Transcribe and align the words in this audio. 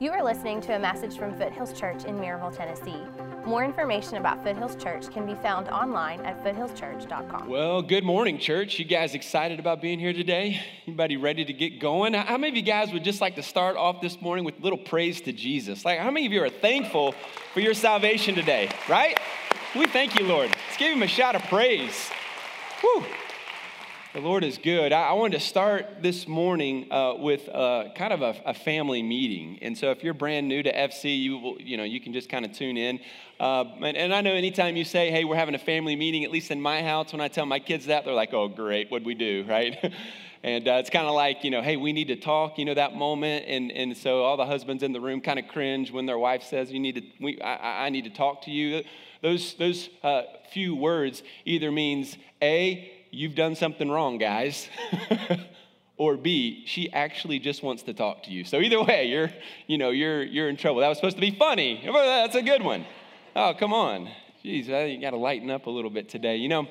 You 0.00 0.10
are 0.10 0.24
listening 0.24 0.60
to 0.62 0.74
a 0.74 0.78
message 0.78 1.16
from 1.16 1.38
Foothills 1.38 1.72
Church 1.72 2.04
in 2.04 2.16
Maryville, 2.16 2.54
Tennessee. 2.54 2.98
More 3.46 3.64
information 3.64 4.16
about 4.16 4.42
Foothills 4.42 4.74
Church 4.74 5.08
can 5.08 5.24
be 5.24 5.36
found 5.36 5.68
online 5.68 6.20
at 6.22 6.42
foothillschurch.com. 6.42 7.48
Well, 7.48 7.80
good 7.80 8.02
morning, 8.02 8.40
church. 8.40 8.76
You 8.80 8.86
guys 8.86 9.14
excited 9.14 9.60
about 9.60 9.80
being 9.80 10.00
here 10.00 10.12
today? 10.12 10.60
Anybody 10.88 11.16
ready 11.16 11.44
to 11.44 11.52
get 11.52 11.78
going? 11.78 12.12
How 12.12 12.36
many 12.36 12.50
of 12.50 12.56
you 12.56 12.62
guys 12.62 12.92
would 12.92 13.04
just 13.04 13.20
like 13.20 13.36
to 13.36 13.42
start 13.42 13.76
off 13.76 14.00
this 14.00 14.20
morning 14.20 14.44
with 14.44 14.58
a 14.58 14.62
little 14.62 14.80
praise 14.80 15.20
to 15.22 15.32
Jesus? 15.32 15.84
Like, 15.84 16.00
how 16.00 16.10
many 16.10 16.26
of 16.26 16.32
you 16.32 16.42
are 16.42 16.50
thankful 16.50 17.14
for 17.52 17.60
your 17.60 17.74
salvation 17.74 18.34
today, 18.34 18.70
right? 18.88 19.16
We 19.76 19.86
thank 19.86 20.18
you, 20.18 20.26
Lord. 20.26 20.50
Let's 20.50 20.76
give 20.76 20.92
him 20.92 21.04
a 21.04 21.06
shout 21.06 21.36
of 21.36 21.42
praise. 21.42 22.10
Whew. 22.80 23.04
The 24.14 24.20
Lord 24.20 24.44
is 24.44 24.58
good. 24.58 24.92
I, 24.92 25.08
I 25.08 25.12
wanted 25.14 25.40
to 25.40 25.44
start 25.44 25.86
this 26.00 26.28
morning 26.28 26.86
uh, 26.92 27.14
with 27.18 27.46
kind 27.46 28.12
of 28.12 28.22
a, 28.22 28.36
a, 28.46 28.54
family 28.54 29.02
meeting. 29.02 29.58
And 29.60 29.76
so, 29.76 29.90
if 29.90 30.04
you're 30.04 30.14
brand 30.14 30.46
new 30.46 30.62
to 30.62 30.72
FC, 30.72 31.20
you 31.20 31.36
will, 31.36 31.60
you 31.60 31.76
know, 31.76 31.82
you 31.82 32.00
can 32.00 32.12
just 32.12 32.28
kind 32.28 32.44
of 32.44 32.52
tune 32.52 32.76
in. 32.76 33.00
Uh, 33.40 33.64
and, 33.82 33.96
and, 33.96 34.14
I 34.14 34.20
know 34.20 34.30
anytime 34.30 34.76
you 34.76 34.84
say, 34.84 35.10
"Hey, 35.10 35.24
we're 35.24 35.34
having 35.34 35.56
a 35.56 35.58
family 35.58 35.96
meeting," 35.96 36.22
at 36.22 36.30
least 36.30 36.52
in 36.52 36.60
my 36.60 36.80
house, 36.80 37.10
when 37.10 37.20
I 37.20 37.26
tell 37.26 37.44
my 37.44 37.58
kids 37.58 37.86
that, 37.86 38.04
they're 38.04 38.14
like, 38.14 38.32
"Oh, 38.32 38.46
great, 38.46 38.88
what'd 38.88 39.04
we 39.04 39.14
do?" 39.14 39.44
Right? 39.48 39.76
and 40.44 40.68
uh, 40.68 40.74
it's 40.74 40.90
kind 40.90 41.08
of 41.08 41.14
like, 41.16 41.42
you 41.42 41.50
know, 41.50 41.60
"Hey, 41.60 41.76
we 41.76 41.92
need 41.92 42.06
to 42.06 42.16
talk." 42.16 42.56
You 42.56 42.66
know 42.66 42.74
that 42.74 42.94
moment, 42.94 43.46
and 43.48 43.72
and 43.72 43.96
so 43.96 44.22
all 44.22 44.36
the 44.36 44.46
husbands 44.46 44.84
in 44.84 44.92
the 44.92 45.00
room 45.00 45.22
kind 45.22 45.40
of 45.40 45.48
cringe 45.48 45.90
when 45.90 46.06
their 46.06 46.20
wife 46.20 46.44
says, 46.44 46.70
"You 46.70 46.78
need 46.78 46.94
to, 46.94 47.02
we, 47.20 47.40
I, 47.40 47.86
I 47.86 47.88
need 47.88 48.04
to 48.04 48.10
talk 48.10 48.42
to 48.42 48.52
you." 48.52 48.84
Those 49.22 49.54
those 49.54 49.88
uh, 50.04 50.22
few 50.52 50.76
words 50.76 51.24
either 51.44 51.72
means 51.72 52.16
a 52.40 52.93
you've 53.14 53.34
done 53.34 53.54
something 53.54 53.90
wrong, 53.90 54.18
guys. 54.18 54.68
or 55.96 56.16
B, 56.16 56.64
she 56.66 56.92
actually 56.92 57.38
just 57.38 57.62
wants 57.62 57.84
to 57.84 57.94
talk 57.94 58.24
to 58.24 58.30
you. 58.30 58.44
So 58.44 58.60
either 58.60 58.82
way, 58.82 59.06
you're, 59.06 59.30
you 59.66 59.78
know, 59.78 59.90
you're, 59.90 60.22
you're 60.22 60.48
in 60.48 60.56
trouble. 60.56 60.80
That 60.80 60.88
was 60.88 60.98
supposed 60.98 61.16
to 61.16 61.20
be 61.20 61.30
funny. 61.30 61.82
That's 61.84 62.34
a 62.34 62.42
good 62.42 62.62
one. 62.62 62.84
Oh, 63.36 63.54
come 63.58 63.72
on. 63.72 64.08
Jeez, 64.44 64.66
you 64.92 65.00
got 65.00 65.10
to 65.10 65.16
lighten 65.16 65.50
up 65.50 65.66
a 65.66 65.70
little 65.70 65.90
bit 65.90 66.08
today. 66.08 66.36
You 66.36 66.48
know, 66.48 66.66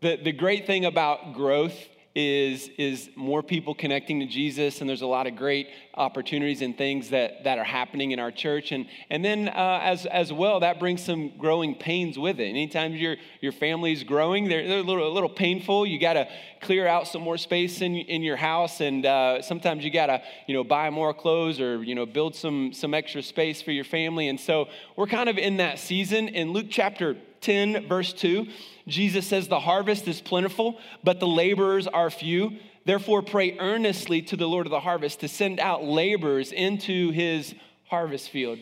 the, 0.00 0.16
the 0.22 0.32
great 0.32 0.66
thing 0.66 0.84
about 0.84 1.34
growth 1.34 1.76
is, 2.16 2.70
is 2.78 3.10
more 3.14 3.42
people 3.42 3.74
connecting 3.74 4.20
to 4.20 4.26
Jesus, 4.26 4.80
and 4.80 4.88
there's 4.88 5.02
a 5.02 5.06
lot 5.06 5.26
of 5.26 5.36
great 5.36 5.68
opportunities 5.92 6.62
and 6.62 6.76
things 6.76 7.10
that, 7.10 7.44
that 7.44 7.58
are 7.58 7.64
happening 7.64 8.12
in 8.12 8.18
our 8.18 8.30
church. 8.30 8.72
And, 8.72 8.86
and 9.10 9.22
then, 9.22 9.48
uh, 9.48 9.80
as, 9.82 10.06
as 10.06 10.32
well, 10.32 10.60
that 10.60 10.80
brings 10.80 11.04
some 11.04 11.36
growing 11.36 11.74
pains 11.74 12.18
with 12.18 12.40
it. 12.40 12.48
Anytime 12.48 12.94
your, 12.94 13.16
your 13.42 13.52
family 13.52 13.92
is 13.92 14.02
growing, 14.02 14.48
they're, 14.48 14.66
they're 14.66 14.78
a, 14.78 14.82
little, 14.82 15.06
a 15.06 15.12
little 15.12 15.28
painful. 15.28 15.84
You 15.84 16.00
got 16.00 16.14
to 16.14 16.26
clear 16.62 16.86
out 16.86 17.06
some 17.06 17.20
more 17.20 17.36
space 17.36 17.82
in, 17.82 17.94
in 17.94 18.22
your 18.22 18.36
house, 18.36 18.80
and 18.80 19.04
uh, 19.04 19.42
sometimes 19.42 19.84
you 19.84 19.90
got 19.90 20.06
to 20.06 20.22
you 20.48 20.54
know, 20.54 20.64
buy 20.64 20.88
more 20.88 21.12
clothes 21.12 21.60
or 21.60 21.84
you 21.84 21.94
know, 21.94 22.06
build 22.06 22.34
some, 22.34 22.72
some 22.72 22.94
extra 22.94 23.22
space 23.22 23.60
for 23.60 23.72
your 23.72 23.84
family. 23.84 24.28
And 24.28 24.40
so, 24.40 24.68
we're 24.96 25.06
kind 25.06 25.28
of 25.28 25.36
in 25.36 25.58
that 25.58 25.78
season. 25.78 26.28
In 26.28 26.52
Luke 26.52 26.68
chapter 26.70 27.18
10, 27.46 27.86
verse 27.86 28.12
2, 28.12 28.48
Jesus 28.88 29.26
says, 29.26 29.46
The 29.46 29.60
harvest 29.60 30.08
is 30.08 30.20
plentiful, 30.20 30.80
but 31.04 31.20
the 31.20 31.28
laborers 31.28 31.86
are 31.86 32.10
few. 32.10 32.58
Therefore, 32.84 33.22
pray 33.22 33.56
earnestly 33.58 34.20
to 34.22 34.36
the 34.36 34.48
Lord 34.48 34.66
of 34.66 34.72
the 34.72 34.80
harvest 34.80 35.20
to 35.20 35.28
send 35.28 35.60
out 35.60 35.84
laborers 35.84 36.50
into 36.50 37.12
his 37.12 37.54
harvest 37.88 38.30
field. 38.30 38.58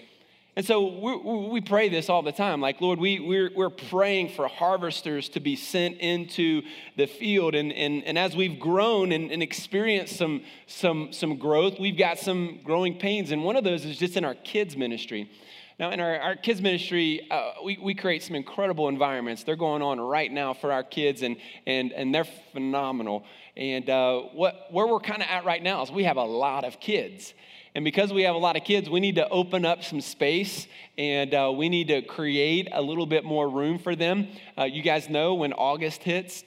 And 0.56 0.64
so 0.64 1.48
we, 1.50 1.60
pray 1.60 1.88
this 1.88 2.08
all 2.08 2.22
the 2.22 2.30
time. 2.30 2.60
Like, 2.60 2.80
Lord, 2.80 3.00
we, 3.00 3.18
we're, 3.18 3.50
we're 3.56 3.70
praying 3.70 4.28
for 4.28 4.46
harvesters 4.46 5.28
to 5.30 5.40
be 5.40 5.56
sent 5.56 5.96
into 5.98 6.62
the 6.96 7.06
field. 7.06 7.56
And, 7.56 7.72
and, 7.72 8.04
and 8.04 8.16
as 8.16 8.36
we've 8.36 8.60
grown 8.60 9.10
and, 9.10 9.32
and 9.32 9.42
experienced 9.42 10.16
some, 10.16 10.42
some, 10.68 11.12
some 11.12 11.38
growth, 11.38 11.80
we've 11.80 11.98
got 11.98 12.18
some 12.18 12.60
growing 12.62 12.98
pains. 12.98 13.32
And 13.32 13.42
one 13.42 13.56
of 13.56 13.64
those 13.64 13.84
is 13.84 13.98
just 13.98 14.16
in 14.16 14.24
our 14.24 14.34
kids' 14.34 14.76
ministry. 14.76 15.28
Now, 15.78 15.90
in 15.90 15.98
our, 15.98 16.18
our 16.20 16.36
kids' 16.36 16.62
ministry, 16.62 17.26
uh, 17.30 17.52
we, 17.64 17.78
we 17.82 17.94
create 17.94 18.22
some 18.22 18.36
incredible 18.36 18.88
environments. 18.88 19.42
They're 19.42 19.56
going 19.56 19.82
on 19.82 20.00
right 20.00 20.30
now 20.30 20.54
for 20.54 20.70
our 20.70 20.84
kids, 20.84 21.22
and, 21.22 21.36
and, 21.66 21.92
and 21.92 22.14
they're 22.14 22.28
phenomenal. 22.52 23.24
And 23.56 23.90
uh, 23.90 24.20
what, 24.32 24.68
where 24.70 24.86
we're 24.86 25.00
kind 25.00 25.20
of 25.20 25.28
at 25.28 25.44
right 25.44 25.62
now 25.62 25.82
is 25.82 25.90
we 25.90 26.04
have 26.04 26.16
a 26.16 26.24
lot 26.24 26.64
of 26.64 26.78
kids. 26.78 27.34
And 27.74 27.84
because 27.84 28.12
we 28.12 28.22
have 28.22 28.36
a 28.36 28.38
lot 28.38 28.56
of 28.56 28.62
kids, 28.62 28.88
we 28.88 29.00
need 29.00 29.16
to 29.16 29.28
open 29.30 29.64
up 29.64 29.82
some 29.82 30.00
space 30.00 30.68
and 30.96 31.34
uh, 31.34 31.52
we 31.52 31.68
need 31.68 31.88
to 31.88 32.02
create 32.02 32.68
a 32.70 32.80
little 32.80 33.06
bit 33.06 33.24
more 33.24 33.48
room 33.48 33.80
for 33.80 33.96
them. 33.96 34.28
Uh, 34.56 34.62
you 34.62 34.80
guys 34.80 35.08
know 35.08 35.34
when 35.34 35.52
August 35.52 36.04
hits, 36.04 36.44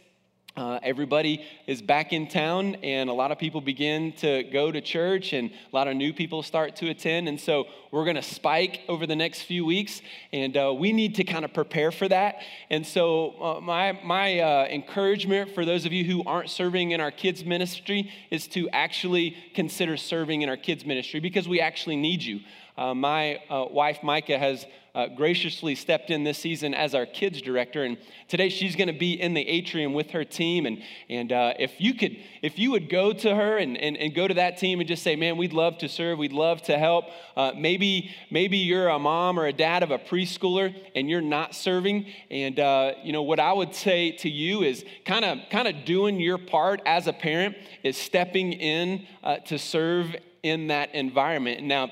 uh, 0.58 0.80
everybody 0.82 1.46
is 1.68 1.84
back 1.84 2.12
in 2.12 2.28
town, 2.28 2.76
and 2.82 3.12
a 3.12 3.14
lot 3.14 3.32
of 3.32 3.38
people 3.38 3.62
begin 3.62 4.12
to 4.14 4.42
go 4.46 4.72
to 4.72 4.82
church, 4.82 5.32
and 5.34 5.52
a 5.52 5.76
lot 5.76 5.88
of 5.88 5.96
new 5.96 6.12
people 6.12 6.42
start 6.42 6.76
to 6.76 6.90
attend. 6.90 7.30
And 7.30 7.40
so 7.40 7.68
we're 7.92 8.06
going 8.06 8.16
to 8.16 8.24
spike 8.24 8.82
over 8.90 9.06
the 9.06 9.16
next 9.16 9.44
few 9.44 9.66
weeks, 9.66 10.02
and 10.34 10.58
uh, 10.58 10.74
we 10.76 10.92
need 10.94 11.14
to 11.16 11.24
kind 11.24 11.46
of 11.46 11.54
prepare 11.54 11.92
for 11.92 12.08
that. 12.08 12.38
And 12.72 12.86
so, 12.86 13.36
uh, 13.40 13.62
my, 13.62 14.00
my 14.04 14.40
uh, 14.40 14.66
encouragement 14.66 15.54
for 15.54 15.64
those 15.64 15.86
of 15.86 15.94
you 15.94 16.04
who 16.04 16.24
aren't 16.24 16.50
serving 16.50 16.90
in 16.90 17.02
our 17.02 17.12
kids' 17.12 17.46
ministry 17.46 18.12
is 18.32 18.48
to 18.48 18.68
actually 18.72 19.38
consider 19.54 19.96
serving 19.96 20.42
in 20.42 20.50
our 20.50 20.58
kids' 20.58 20.86
ministry 20.86 21.20
because 21.20 21.48
we 21.48 21.62
actually 21.62 21.98
need 21.98 22.24
you. 22.24 22.40
Uh, 22.78 22.94
my 22.96 23.36
uh, 23.50 23.66
wife, 23.70 24.04
Micah, 24.04 24.38
has 24.38 24.66
uh, 24.98 25.08
graciously 25.10 25.76
stepped 25.76 26.10
in 26.10 26.24
this 26.24 26.40
season 26.40 26.74
as 26.74 26.96
our 26.96 27.06
kids 27.06 27.40
director. 27.40 27.84
And 27.84 28.00
today 28.28 28.50
she's 28.50 28.76
going 28.76 28.88
to 28.88 28.98
be 28.98 29.14
in 29.14 29.36
the 29.36 29.48
atrium 29.48 29.94
with 29.94 30.10
her 30.10 30.26
team. 30.26 30.66
And, 30.66 30.82
and 31.08 31.32
uh, 31.32 31.54
if 31.60 31.80
you 31.80 31.94
could, 31.94 32.18
if 32.42 32.58
you 32.58 32.72
would 32.72 32.90
go 32.90 33.14
to 33.14 33.36
her 33.36 33.58
and, 33.60 33.78
and, 33.78 33.96
and 33.96 34.16
go 34.16 34.28
to 34.28 34.34
that 34.34 34.58
team 34.58 34.80
and 34.80 34.90
just 34.90 35.04
say, 35.04 35.16
man, 35.16 35.38
we'd 35.38 35.54
love 35.54 35.78
to 35.78 35.88
serve, 35.88 36.18
we'd 36.18 36.34
love 36.34 36.64
to 36.64 36.80
help. 36.80 37.06
Uh, 37.36 37.52
maybe, 37.56 38.10
maybe 38.32 38.58
you're 38.58 38.88
a 38.88 38.98
mom 38.98 39.40
or 39.40 39.46
a 39.46 39.54
dad 39.54 39.84
of 39.84 39.92
a 39.92 40.00
preschooler 40.00 40.76
and 40.96 41.08
you're 41.08 41.22
not 41.22 41.54
serving. 41.54 42.08
And, 42.32 42.60
uh, 42.60 42.94
you 43.04 43.14
know, 43.14 43.22
what 43.22 43.40
I 43.40 43.54
would 43.54 43.76
say 43.76 44.14
to 44.14 44.30
you 44.30 44.64
is 44.64 44.84
kind 45.06 45.24
of, 45.24 45.38
kind 45.52 45.68
of 45.68 45.86
doing 45.86 46.20
your 46.20 46.40
part 46.40 46.82
as 46.88 47.06
a 47.06 47.14
parent 47.14 47.56
is 47.84 47.98
stepping 47.98 48.52
in 48.52 49.06
to 49.46 49.60
serve 49.60 50.16
in 50.42 50.68
that 50.68 50.96
environment. 50.96 51.62
Now, 51.64 51.92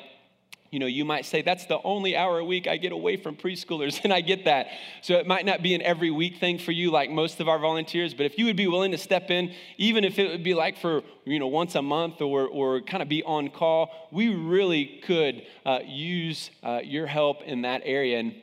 you 0.76 0.80
know, 0.80 0.88
you 0.88 1.06
might 1.06 1.26
say, 1.26 1.42
that's 1.42 1.66
the 1.68 1.80
only 1.86 2.18
hour 2.18 2.40
a 2.40 2.44
week 2.44 2.68
I 2.68 2.76
get 2.76 2.92
away 2.92 3.16
from 3.16 3.38
preschoolers, 3.38 4.02
and 4.04 4.12
I 4.12 4.20
get 4.20 4.44
that. 4.44 4.68
So 5.02 5.14
it 5.14 5.26
might 5.26 5.46
not 5.46 5.64
be 5.64 5.74
an 5.74 5.82
every 5.82 6.12
week 6.12 6.36
thing 6.42 6.60
for 6.60 6.74
you 6.74 6.92
like 6.92 7.10
most 7.10 7.40
of 7.40 7.48
our 7.48 7.58
volunteers, 7.58 8.14
but 8.14 8.26
if 8.26 8.38
you 8.38 8.44
would 8.44 8.58
be 8.58 8.68
willing 8.68 8.92
to 8.92 8.98
step 8.98 9.32
in, 9.32 9.54
even 9.78 10.04
if 10.04 10.20
it 10.20 10.30
would 10.30 10.44
be 10.44 10.54
like 10.54 10.78
for, 10.78 11.02
you 11.24 11.40
know, 11.40 11.48
once 11.48 11.76
a 11.76 11.82
month 11.82 12.20
or, 12.20 12.46
or 12.46 12.82
kind 12.82 13.02
of 13.02 13.08
be 13.08 13.24
on 13.24 13.52
call, 13.52 14.10
we 14.12 14.36
really 14.36 15.00
could 15.06 15.44
uh, 15.66 15.80
use 15.86 16.50
uh, 16.62 16.82
your 16.84 17.08
help 17.08 17.42
in 17.44 17.62
that 17.62 17.82
area. 17.86 18.20
And, 18.20 18.34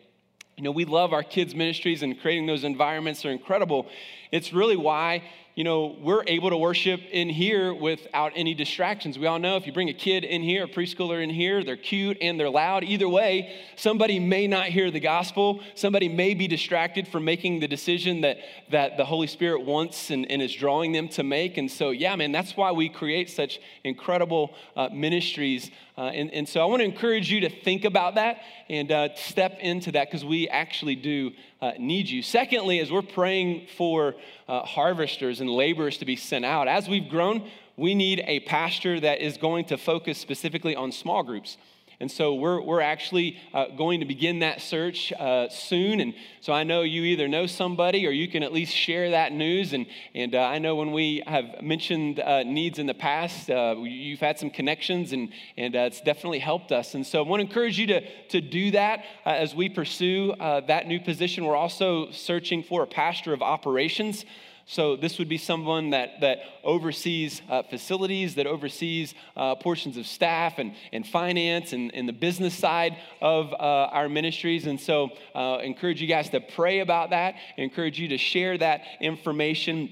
you 0.57 0.65
know, 0.65 0.71
we 0.71 0.87
love 0.87 1.13
our 1.13 1.23
kids' 1.23 1.55
ministries 1.55 2.03
and 2.03 2.19
creating 2.19 2.47
those 2.47 2.65
environments 2.65 3.27
are 3.27 3.31
incredible. 3.31 3.89
It's 4.31 4.55
really 4.55 4.79
why 4.79 5.25
you 5.55 5.65
know, 5.65 5.97
we're 6.01 6.25
able 6.27 6.49
to 6.49 6.57
worship 6.57 7.01
in 7.11 7.29
here 7.29 7.75
without 7.75 8.33
any 8.35 8.55
distractions. 8.55 9.19
We 9.19 9.27
all 9.27 9.39
know 9.39 9.57
if 9.57 9.67
you 9.67 9.73
bring 9.73 9.91
a 9.91 9.95
kid 9.95 10.25
in 10.25 10.41
here, 10.41 10.65
a 10.65 10.69
preschooler 10.69 11.23
in 11.23 11.29
here, 11.29 11.63
they're 11.63 11.77
cute 11.77 12.17
and 12.23 12.41
they're 12.41 12.49
loud. 12.49 12.85
Either 12.85 13.07
way, 13.07 13.55
somebody 13.77 14.19
may 14.19 14.47
not 14.47 14.67
hear 14.67 14.91
the 14.91 15.01
gospel. 15.01 15.61
Somebody 15.75 16.09
may 16.09 16.33
be 16.33 16.49
distracted 16.49 17.07
from 17.07 17.27
making 17.27 17.61
the 17.61 17.69
decision 17.69 18.23
that, 18.23 18.39
that 18.71 18.97
the 18.97 19.05
Holy 19.05 19.27
Spirit 19.27 19.63
wants 19.67 20.09
and, 20.09 20.31
and 20.31 20.41
is 20.41 20.55
drawing 20.55 20.93
them 20.93 21.09
to 21.11 21.23
make. 21.23 21.59
And 21.59 21.71
so, 21.71 21.91
yeah, 21.91 22.17
man, 22.17 22.33
that's 22.33 22.57
why 22.57 22.73
we 22.73 22.89
create 22.89 23.29
such 23.29 23.61
incredible 23.85 24.55
uh, 24.75 24.89
ministries. 24.91 25.71
Uh, 26.03 26.07
and, 26.07 26.35
and 26.35 26.49
so 26.49 26.61
I 26.61 26.65
want 26.65 26.81
to 26.81 26.85
encourage 26.85 27.31
you 27.31 27.43
to 27.43 27.49
think 27.49 27.85
about 27.85 28.17
that 28.17 28.43
and 28.69 28.91
uh, 28.91 29.15
step 29.15 29.59
into 29.61 29.93
that 29.93 30.11
because 30.11 30.25
we 30.25 30.49
actually 30.49 30.97
do 30.97 31.31
uh, 31.61 31.75
need 31.79 32.09
you. 32.09 32.23
Secondly, 32.23 32.81
as 32.81 32.91
we're 32.91 33.03
praying 33.03 33.69
for 33.77 34.17
uh, 34.49 34.63
harvesters 34.63 35.41
and 35.41 35.49
laborers 35.49 35.99
to 35.99 36.05
be 36.05 36.17
sent 36.17 36.45
out, 36.45 36.67
as 36.67 36.89
we've 36.89 37.09
grown, 37.09 37.49
we 37.77 37.95
need 37.95 38.21
a 38.27 38.41
pastor 38.41 38.99
that 38.99 39.21
is 39.21 39.37
going 39.37 39.67
to 39.67 39.79
focus 39.79 40.19
specifically 40.19 40.75
on 40.75 40.91
small 40.91 41.23
groups. 41.23 41.57
And 42.03 42.11
so 42.11 42.35
we're, 42.35 42.61
we're 42.61 42.81
actually 42.81 43.39
uh, 43.55 43.67
going 43.79 44.01
to 44.01 44.07
begin 44.07 44.41
that 44.41 44.61
search 44.61 45.13
uh, 45.13 45.49
soon. 45.49 46.01
And 46.01 46.15
so 46.41 46.53
I 46.53 46.65
know 46.65 46.83
you 46.83 47.05
either 47.05 47.29
know 47.29 47.47
somebody 47.47 48.09
or 48.09 48.11
you 48.11 48.27
can 48.27 48.43
at 48.43 48.53
least 48.53 48.75
share 48.75 49.11
that 49.11 49.33
news. 49.33 49.73
And, 49.73 49.87
and 50.13 50.35
uh, 50.35 50.41
I 50.41 50.59
know 50.59 50.75
when 50.75 50.91
we 50.91 51.23
have 51.29 51.63
mentioned 51.63 52.19
uh, 52.19 52.43
needs 52.43 52.81
in 52.81 52.87
the 52.87 52.93
past, 52.93 53.49
uh, 53.49 53.77
you've 53.79 54.19
had 54.19 54.37
some 54.37 54.51
connections 54.51 55.13
and, 55.13 55.33
and 55.57 55.77
uh, 55.77 55.83
it's 55.83 56.01
definitely 56.01 56.41
helped 56.41 56.73
us. 56.73 56.97
And 56.97 57.07
so 57.07 57.23
I 57.23 57.29
want 57.29 57.39
to 57.39 57.47
encourage 57.47 57.79
you 57.79 57.87
to, 57.87 58.01
to 58.31 58.41
do 58.41 58.73
that 58.73 59.05
as 59.25 59.55
we 59.55 59.69
pursue 59.69 60.35
that 60.41 60.89
new 60.89 60.99
position. 60.99 61.45
We're 61.45 61.55
also 61.55 62.11
searching 62.11 62.65
for 62.65 62.83
a 62.83 62.87
pastor 62.89 63.33
of 63.33 63.43
operations. 63.43 64.25
So 64.67 64.97
this 64.97 65.19
would 65.19 65.29
be 65.29 65.39
someone 65.39 65.91
that, 65.91 66.21
that 66.21 66.39
oversees 66.63 67.43
uh, 67.49 67.63
facilities, 67.63 68.37
that 68.37 68.47
oversees 68.47 69.15
uh, 69.37 69.57
portions 69.57 69.97
of 69.97 70.07
staff 70.07 70.59
and, 70.59 70.75
and 70.93 71.07
finance 71.07 71.73
and, 71.73 71.95
and 71.95 72.09
the 72.09 72.13
business 72.13 72.55
side 72.55 72.97
of 73.21 73.53
uh, 73.53 73.57
our 73.57 74.09
ministries. 74.09 74.67
And 74.67 74.81
so 74.81 75.11
uh, 75.35 75.59
encourage 75.63 76.01
you 76.01 76.07
guys 76.07 76.31
to 76.31 76.41
pray 76.41 76.81
about 76.81 77.11
that, 77.11 77.35
encourage 77.57 77.99
you 77.99 78.09
to 78.09 78.19
share 78.19 78.57
that 78.59 78.83
information 79.01 79.91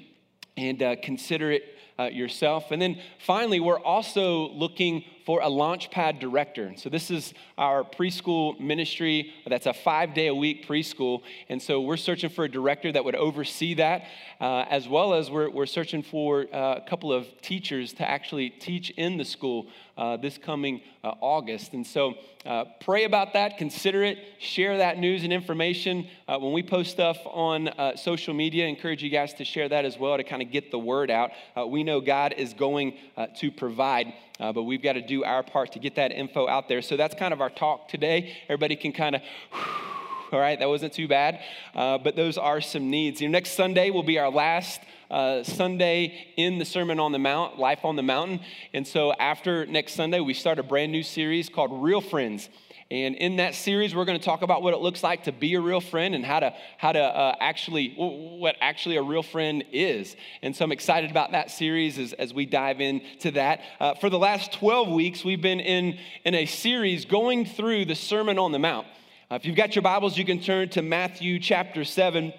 and 0.57 0.83
uh, 0.83 0.97
consider 1.03 1.51
it 1.51 1.65
uh, 1.99 2.05
yourself. 2.05 2.71
And 2.71 2.81
then 2.81 2.99
finally, 3.19 3.61
we're 3.61 3.81
also 3.81 4.49
looking 4.51 5.05
for 5.31 5.41
a 5.43 5.47
Launchpad 5.47 6.19
director. 6.19 6.73
So, 6.75 6.89
this 6.89 7.09
is 7.09 7.35
our 7.57 7.85
preschool 7.85 8.59
ministry 8.59 9.33
that's 9.47 9.67
a 9.67 9.73
five 9.73 10.13
day 10.13 10.27
a 10.27 10.35
week 10.35 10.67
preschool. 10.67 11.23
And 11.49 11.63
so, 11.63 11.81
we're 11.83 11.99
searching 11.99 12.31
for 12.31 12.43
a 12.43 12.49
director 12.49 12.91
that 12.91 13.05
would 13.05 13.15
oversee 13.15 13.75
that, 13.75 14.07
uh, 14.41 14.65
as 14.69 14.89
well 14.89 15.15
as 15.15 15.31
we're, 15.31 15.49
we're 15.49 15.67
searching 15.67 16.03
for 16.03 16.47
uh, 16.53 16.81
a 16.85 16.85
couple 16.85 17.13
of 17.13 17.29
teachers 17.43 17.93
to 17.93 18.11
actually 18.11 18.51
teach 18.51 18.91
in 18.91 19.19
the 19.19 19.25
school 19.25 19.69
uh, 19.97 20.17
this 20.17 20.37
coming 20.37 20.81
uh, 21.05 21.13
August. 21.21 21.75
And 21.75 21.87
so, 21.87 22.15
uh, 22.45 22.65
pray 22.81 23.05
about 23.05 23.35
that, 23.35 23.57
consider 23.57 24.03
it, 24.03 24.19
share 24.41 24.79
that 24.79 24.99
news 24.99 25.23
and 25.23 25.33
information. 25.33 26.09
Uh, 26.27 26.39
when 26.41 26.53
we 26.53 26.65
post 26.65 26.91
stuff 26.91 27.19
on 27.27 27.71
social 27.97 28.35
media, 28.35 28.67
encourage 28.67 29.01
you 29.01 29.11
guys 29.11 29.35
to 29.35 29.45
share 29.45 29.69
that 29.69 29.85
as 29.85 29.97
well 29.97 30.17
to 30.17 30.25
kind 30.25 30.43
of 30.43 30.51
get 30.51 30.73
the 30.73 30.79
word 30.79 31.09
out. 31.09 31.31
we 31.69 31.85
know 31.85 32.01
God 32.01 32.35
is 32.37 32.53
going 32.53 32.95
to 33.37 33.51
provide. 33.53 34.13
Uh, 34.41 34.53
but 34.53 34.63
we've 34.63 34.83
got 34.83 34.95
to 34.95 35.03
do 35.03 35.23
our 35.23 35.43
part 35.43 35.73
to 35.73 35.79
get 35.79 35.97
that 35.97 36.13
info 36.13 36.49
out 36.49 36.69
there. 36.69 36.81
So 36.81 36.97
that's 36.97 37.15
kind 37.15 37.33
of 37.33 37.41
our 37.41 37.51
talk 37.51 37.89
today. 37.89 38.37
Everybody 38.45 38.75
can 38.75 38.93
kind 38.93 39.17
of, 39.17 39.23
all 40.33 40.41
right, 40.41 40.59
that 40.59 40.69
wasn't 40.69 40.95
too 40.95 41.07
bad. 41.07 41.41
Uh, 41.75 41.99
but 41.99 42.17
those 42.17 42.39
are 42.39 42.61
some 42.61 42.91
needs. 42.91 43.21
You 43.21 43.29
know, 43.29 43.33
next 43.33 43.51
Sunday 43.53 43.91
will 43.91 44.03
be 44.03 44.19
our 44.19 44.31
last 44.31 44.81
uh, 45.11 45.43
Sunday 45.43 46.33
in 46.37 46.59
the 46.59 46.65
Sermon 46.65 46.99
on 46.99 47.13
the 47.13 47.19
Mount, 47.19 47.59
Life 47.59 47.85
on 47.85 47.97
the 47.97 48.03
Mountain. 48.03 48.41
And 48.73 48.87
so 48.87 49.13
after 49.13 49.67
next 49.67 49.95
Sunday, 49.95 50.21
we 50.21 50.35
start 50.35 50.59
a 50.59 50.63
brand 50.63 50.91
new 50.93 51.03
series 51.03 51.49
called 51.49 51.71
Real 51.83 52.01
Friends. 52.01 52.49
And 52.91 53.15
in 53.15 53.37
that 53.37 53.55
series, 53.55 53.95
we're 53.95 54.05
going 54.05 54.19
to 54.19 54.25
talk 54.25 54.43
about 54.43 54.63
what 54.63 54.75
it 54.75 54.81
looks 54.81 55.05
like 55.05 55.25
to 55.25 55.33
be 55.33 55.55
a 55.55 55.61
real 55.61 55.81
friend 55.81 56.13
and 56.13 56.25
how 56.25 56.41
to, 56.41 56.53
how 56.77 56.91
to 56.91 57.01
uh, 57.01 57.37
actually, 57.39 57.95
what 57.95 58.57
actually 58.61 58.97
a 58.97 59.03
real 59.03 59.23
friend 59.23 59.63
is. 59.71 60.17
And 60.43 60.57
so 60.57 60.65
I'm 60.65 60.73
excited 60.73 61.09
about 61.09 61.31
that 61.31 61.53
series 61.53 61.99
as, 61.99 62.13
as 62.15 62.35
we 62.35 62.47
dive 62.47 62.81
into 62.81 63.31
that. 63.33 63.61
Uh, 63.79 63.95
for 63.95 64.11
the 64.11 64.19
last 64.19 64.53
12 64.55 64.89
weeks, 64.89 65.25
we've 65.25 65.41
been 65.41 65.61
in, 65.61 65.99
in 66.25 66.35
a 66.35 66.47
series 66.47 67.05
going 67.05 67.45
through 67.45 67.85
the 67.85 67.95
Sermon 67.95 68.41
on 68.41 68.51
the 68.51 68.59
Mount. 68.59 68.89
Uh, 69.31 69.37
if 69.37 69.45
you've 69.45 69.55
got 69.55 69.77
your 69.77 69.83
Bibles, 69.83 70.19
you 70.19 70.25
can 70.25 70.41
turn 70.41 70.69
to 70.71 70.83
Matthew 70.83 71.39
chapter 71.39 71.85
7. 71.85 72.33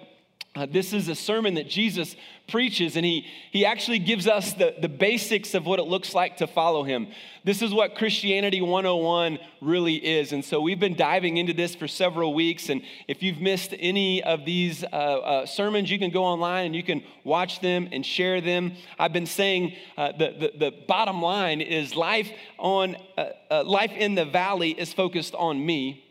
Uh, 0.54 0.66
this 0.66 0.92
is 0.92 1.08
a 1.08 1.14
sermon 1.14 1.54
that 1.54 1.66
Jesus 1.66 2.14
preaches, 2.46 2.96
and 2.96 3.06
he, 3.06 3.26
he 3.50 3.64
actually 3.64 3.98
gives 3.98 4.26
us 4.26 4.52
the, 4.52 4.74
the 4.78 4.88
basics 4.88 5.54
of 5.54 5.64
what 5.64 5.78
it 5.78 5.84
looks 5.84 6.14
like 6.14 6.36
to 6.36 6.46
follow 6.46 6.82
him. 6.82 7.08
This 7.42 7.62
is 7.62 7.72
what 7.72 7.94
Christianity 7.94 8.60
101 8.60 9.38
really 9.62 9.94
is. 9.94 10.32
And 10.32 10.44
so 10.44 10.60
we've 10.60 10.78
been 10.78 10.94
diving 10.94 11.38
into 11.38 11.54
this 11.54 11.74
for 11.74 11.88
several 11.88 12.34
weeks. 12.34 12.68
And 12.68 12.82
if 13.08 13.22
you've 13.22 13.40
missed 13.40 13.72
any 13.78 14.22
of 14.22 14.44
these 14.44 14.84
uh, 14.84 14.86
uh, 14.86 15.46
sermons, 15.46 15.90
you 15.90 15.98
can 15.98 16.10
go 16.10 16.22
online 16.22 16.66
and 16.66 16.76
you 16.76 16.82
can 16.82 17.02
watch 17.24 17.60
them 17.60 17.88
and 17.90 18.04
share 18.04 18.42
them. 18.42 18.74
I've 18.98 19.14
been 19.14 19.24
saying 19.24 19.74
uh, 19.96 20.12
the, 20.12 20.52
the, 20.52 20.58
the, 20.58 20.72
bottom 20.86 21.22
line 21.22 21.62
is 21.62 21.96
life, 21.96 22.30
on, 22.58 22.96
uh, 23.16 23.30
uh, 23.50 23.64
life 23.64 23.92
in 23.92 24.16
the 24.16 24.26
valley 24.26 24.72
is 24.72 24.92
focused 24.92 25.34
on 25.34 25.64
me, 25.64 26.04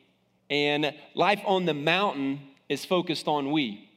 and 0.49 0.95
life 1.13 1.41
on 1.45 1.65
the 1.65 1.75
mountain 1.75 2.39
is 2.67 2.85
focused 2.85 3.27
on 3.27 3.51
we. 3.51 3.90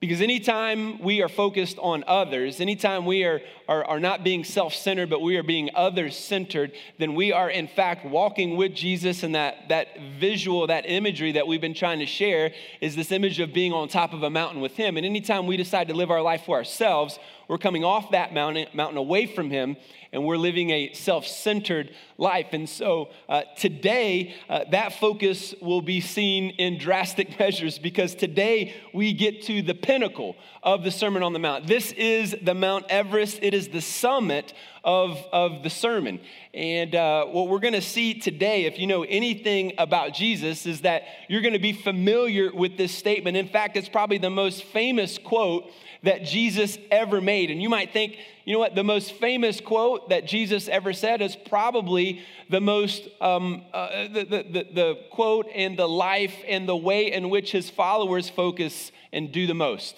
Because 0.00 0.22
anytime 0.22 0.98
we 1.00 1.20
are 1.20 1.28
focused 1.28 1.78
on 1.78 2.04
others, 2.06 2.58
anytime 2.58 3.04
we 3.04 3.24
are, 3.24 3.42
are, 3.68 3.84
are 3.84 4.00
not 4.00 4.24
being 4.24 4.44
self 4.44 4.74
centered, 4.74 5.10
but 5.10 5.20
we 5.20 5.36
are 5.36 5.42
being 5.42 5.68
others 5.74 6.16
centered, 6.16 6.72
then 6.98 7.14
we 7.14 7.32
are 7.32 7.50
in 7.50 7.68
fact 7.68 8.06
walking 8.06 8.56
with 8.56 8.74
Jesus. 8.74 9.22
And 9.22 9.34
that, 9.34 9.68
that 9.68 9.88
visual, 10.18 10.66
that 10.68 10.88
imagery 10.88 11.32
that 11.32 11.46
we've 11.46 11.60
been 11.60 11.74
trying 11.74 11.98
to 11.98 12.06
share 12.06 12.52
is 12.80 12.96
this 12.96 13.12
image 13.12 13.40
of 13.40 13.52
being 13.52 13.74
on 13.74 13.88
top 13.88 14.14
of 14.14 14.22
a 14.22 14.30
mountain 14.30 14.62
with 14.62 14.74
Him. 14.74 14.96
And 14.96 15.04
anytime 15.04 15.46
we 15.46 15.58
decide 15.58 15.88
to 15.88 15.94
live 15.94 16.10
our 16.10 16.22
life 16.22 16.44
for 16.46 16.56
ourselves, 16.56 17.18
we're 17.50 17.58
coming 17.58 17.82
off 17.82 18.12
that 18.12 18.32
mountain, 18.32 18.68
mountain 18.74 18.96
away 18.96 19.26
from 19.26 19.50
Him, 19.50 19.76
and 20.12 20.24
we're 20.24 20.36
living 20.36 20.70
a 20.70 20.92
self 20.92 21.26
centered 21.26 21.90
life. 22.16 22.46
And 22.52 22.68
so 22.68 23.08
uh, 23.28 23.42
today, 23.56 24.36
uh, 24.48 24.66
that 24.70 25.00
focus 25.00 25.52
will 25.60 25.82
be 25.82 26.00
seen 26.00 26.50
in 26.50 26.78
drastic 26.78 27.36
measures 27.40 27.76
because 27.76 28.14
today 28.14 28.72
we 28.94 29.12
get 29.12 29.42
to 29.46 29.62
the 29.62 29.74
pinnacle 29.74 30.36
of 30.62 30.84
the 30.84 30.92
Sermon 30.92 31.24
on 31.24 31.32
the 31.32 31.40
Mount. 31.40 31.66
This 31.66 31.90
is 31.90 32.36
the 32.40 32.54
Mount 32.54 32.86
Everest, 32.88 33.40
it 33.42 33.52
is 33.52 33.66
the 33.66 33.80
summit 33.80 34.54
of, 34.84 35.18
of 35.32 35.64
the 35.64 35.70
sermon. 35.70 36.20
And 36.54 36.94
uh, 36.94 37.26
what 37.26 37.48
we're 37.48 37.58
going 37.58 37.74
to 37.74 37.82
see 37.82 38.14
today, 38.14 38.64
if 38.64 38.78
you 38.78 38.86
know 38.86 39.02
anything 39.02 39.72
about 39.76 40.14
Jesus, 40.14 40.66
is 40.66 40.82
that 40.82 41.02
you're 41.28 41.42
going 41.42 41.54
to 41.54 41.58
be 41.58 41.72
familiar 41.72 42.52
with 42.54 42.76
this 42.76 42.92
statement. 42.92 43.36
In 43.36 43.48
fact, 43.48 43.76
it's 43.76 43.88
probably 43.88 44.18
the 44.18 44.30
most 44.30 44.62
famous 44.64 45.18
quote 45.18 45.70
that 46.02 46.24
Jesus 46.24 46.78
ever 46.90 47.20
made. 47.20 47.50
And 47.50 47.60
you 47.62 47.68
might 47.68 47.92
think, 47.92 48.16
you 48.44 48.54
know 48.54 48.58
what, 48.58 48.74
the 48.74 48.84
most 48.84 49.12
famous 49.12 49.60
quote 49.60 50.08
that 50.08 50.26
Jesus 50.26 50.68
ever 50.68 50.92
said 50.92 51.20
is 51.20 51.36
probably 51.36 52.22
the 52.48 52.60
most, 52.60 53.06
um, 53.20 53.64
uh, 53.72 54.08
the, 54.08 54.24
the, 54.24 54.42
the, 54.42 54.66
the 54.72 54.98
quote 55.10 55.46
and 55.54 55.78
the 55.78 55.88
life 55.88 56.34
and 56.48 56.68
the 56.68 56.76
way 56.76 57.12
in 57.12 57.28
which 57.28 57.52
his 57.52 57.68
followers 57.68 58.30
focus 58.30 58.92
and 59.12 59.30
do 59.30 59.46
the 59.46 59.54
most. 59.54 59.96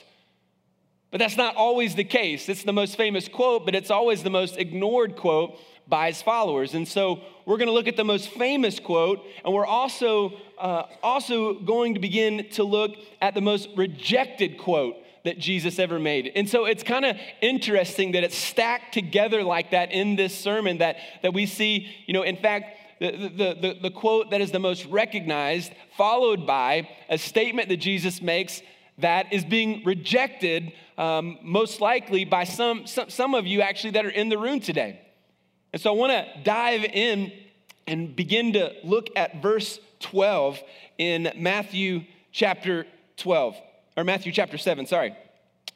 But 1.10 1.19
that's 1.19 1.37
not 1.37 1.56
always 1.56 1.94
the 1.94 2.04
case. 2.04 2.49
It's 2.49 2.64
the 2.64 2.72
most 2.72 2.96
famous 2.96 3.28
quote, 3.28 3.64
but 3.64 3.75
it's 3.75 3.90
always 3.90 4.22
the 4.22 4.31
most 4.31 4.56
ignored 4.56 5.14
quote 5.16 5.58
by 5.87 6.08
his 6.08 6.22
followers. 6.22 6.75
And 6.75 6.88
so 6.88 7.20
we're 7.44 7.58
going 7.58 7.69
to 7.69 7.75
look 7.75 7.88
at 7.88 7.96
the 7.96 8.04
most 8.04 8.31
famous 8.31 8.81
quote, 8.81 9.20
and 9.44 9.52
we're 9.52 9.66
also, 9.66 10.32
uh, 10.58 10.84
also 11.02 11.54
going 11.54 11.94
to 11.94 12.00
begin 12.00 12.49
to 12.52 12.64
look 12.64 12.93
at 13.20 13.34
the 13.34 13.40
most 13.40 13.69
rejected 13.76 14.58
quote 14.58 14.96
that 15.24 15.38
Jesus 15.38 15.78
ever 15.78 15.98
made. 15.98 16.32
And 16.34 16.48
so 16.48 16.64
it's 16.64 16.82
kind 16.82 17.04
of 17.04 17.16
interesting 17.40 18.12
that 18.12 18.24
it's 18.24 18.36
stacked 18.36 18.92
together 18.92 19.42
like 19.42 19.70
that 19.70 19.92
in 19.92 20.16
this 20.16 20.36
sermon 20.36 20.78
that, 20.78 20.96
that 21.22 21.32
we 21.32 21.46
see, 21.46 21.88
you 22.06 22.12
know, 22.12 22.22
in 22.22 22.36
fact, 22.36 22.78
the, 22.98 23.10
the, 23.10 23.56
the, 23.60 23.78
the 23.82 23.90
quote 23.90 24.30
that 24.30 24.40
is 24.40 24.52
the 24.52 24.58
most 24.58 24.84
recognized, 24.86 25.72
followed 25.96 26.46
by 26.46 26.88
a 27.08 27.19
statement 27.19 27.69
that 27.69 27.78
Jesus 27.78 28.22
makes 28.22 28.62
that 28.98 29.32
is 29.32 29.44
being 29.44 29.82
rejected, 29.84 30.72
um, 30.98 31.38
most 31.42 31.80
likely 31.80 32.25
by 32.25 32.44
some, 32.44 32.86
some, 32.86 33.10
some 33.10 33.34
of 33.34 33.46
you 33.46 33.62
actually 33.62 33.90
that 33.92 34.04
are 34.04 34.10
in 34.10 34.28
the 34.28 34.38
room 34.38 34.60
today. 34.60 35.00
And 35.72 35.80
so 35.80 35.92
I 35.92 35.96
want 35.96 36.12
to 36.12 36.42
dive 36.42 36.84
in 36.84 37.32
and 37.86 38.14
begin 38.14 38.52
to 38.52 38.72
look 38.84 39.08
at 39.16 39.42
verse 39.42 39.80
12 40.00 40.60
in 40.98 41.32
Matthew 41.36 42.04
chapter 42.30 42.86
12 43.16 43.56
or 43.96 44.04
Matthew 44.04 44.32
chapter 44.32 44.58
7, 44.58 44.86
sorry. 44.86 45.16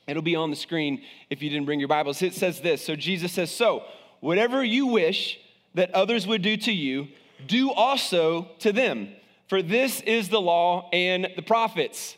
It'll 0.06 0.22
be 0.22 0.36
on 0.36 0.50
the 0.50 0.56
screen 0.56 1.02
if 1.30 1.42
you 1.42 1.50
didn't 1.50 1.66
bring 1.66 1.80
your 1.80 1.88
Bibles. 1.88 2.22
It 2.22 2.34
says 2.34 2.60
this. 2.60 2.84
So 2.84 2.94
Jesus 2.94 3.32
says, 3.32 3.50
So, 3.50 3.82
whatever 4.20 4.64
you 4.64 4.86
wish 4.86 5.38
that 5.74 5.90
others 5.92 6.26
would 6.26 6.42
do 6.42 6.56
to 6.56 6.72
you, 6.72 7.08
do 7.46 7.72
also 7.72 8.48
to 8.60 8.72
them. 8.72 9.08
For 9.48 9.62
this 9.62 10.00
is 10.00 10.28
the 10.28 10.40
law 10.40 10.88
and 10.92 11.28
the 11.37 11.42
prophets. 11.42 12.16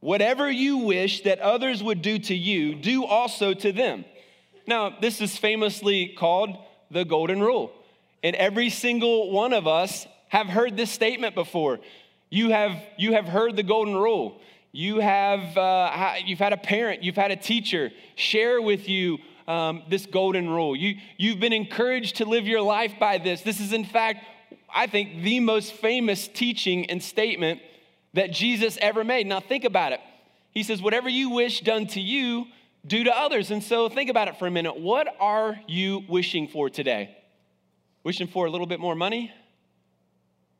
Whatever 0.00 0.50
you 0.50 0.78
wish 0.78 1.22
that 1.22 1.40
others 1.40 1.82
would 1.82 2.02
do 2.02 2.18
to 2.18 2.34
you, 2.34 2.76
do 2.76 3.04
also 3.04 3.52
to 3.54 3.72
them. 3.72 4.04
Now, 4.66 4.96
this 5.00 5.20
is 5.20 5.36
famously 5.36 6.08
called 6.08 6.56
the 6.90 7.04
golden 7.04 7.40
rule. 7.40 7.72
And 8.22 8.36
every 8.36 8.70
single 8.70 9.30
one 9.32 9.52
of 9.52 9.66
us 9.66 10.06
have 10.28 10.46
heard 10.46 10.76
this 10.76 10.90
statement 10.90 11.34
before. 11.34 11.80
You 12.30 12.50
have, 12.50 12.72
you 12.96 13.14
have 13.14 13.26
heard 13.26 13.56
the 13.56 13.62
golden 13.62 13.96
rule 13.96 14.40
you 14.72 15.00
have 15.00 15.56
uh, 15.56 16.14
you've 16.24 16.38
had 16.38 16.52
a 16.52 16.56
parent, 16.56 17.02
you've 17.02 17.16
had 17.16 17.30
a 17.30 17.36
teacher 17.36 17.90
share 18.16 18.60
with 18.60 18.88
you 18.88 19.18
um, 19.48 19.82
this 19.88 20.06
golden 20.06 20.48
rule. 20.50 20.76
You, 20.76 20.96
you've 21.16 21.40
been 21.40 21.54
encouraged 21.54 22.16
to 22.16 22.26
live 22.26 22.46
your 22.46 22.60
life 22.60 22.92
by 23.00 23.18
this. 23.18 23.40
This 23.40 23.60
is, 23.60 23.72
in 23.72 23.84
fact, 23.84 24.24
I 24.72 24.86
think, 24.86 25.22
the 25.22 25.40
most 25.40 25.72
famous 25.72 26.28
teaching 26.28 26.90
and 26.90 27.02
statement 27.02 27.62
that 28.12 28.30
Jesus 28.30 28.78
ever 28.80 29.04
made. 29.04 29.26
Now, 29.26 29.40
think 29.40 29.64
about 29.64 29.92
it. 29.92 30.00
He 30.50 30.62
says, 30.62 30.82
Whatever 30.82 31.08
you 31.08 31.30
wish 31.30 31.62
done 31.62 31.86
to 31.88 32.00
you, 32.00 32.46
do 32.86 33.04
to 33.04 33.16
others. 33.16 33.50
And 33.50 33.62
so, 33.62 33.88
think 33.88 34.10
about 34.10 34.28
it 34.28 34.38
for 34.38 34.46
a 34.46 34.50
minute. 34.50 34.78
What 34.78 35.08
are 35.18 35.58
you 35.66 36.04
wishing 36.08 36.46
for 36.48 36.68
today? 36.68 37.16
Wishing 38.04 38.26
for 38.26 38.46
a 38.46 38.50
little 38.50 38.66
bit 38.66 38.80
more 38.80 38.94
money? 38.94 39.32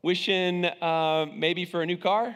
Wishing 0.01 0.65
uh, 0.65 1.27
maybe 1.33 1.65
for 1.65 1.81
a 1.81 1.85
new 1.85 1.97
car? 1.97 2.35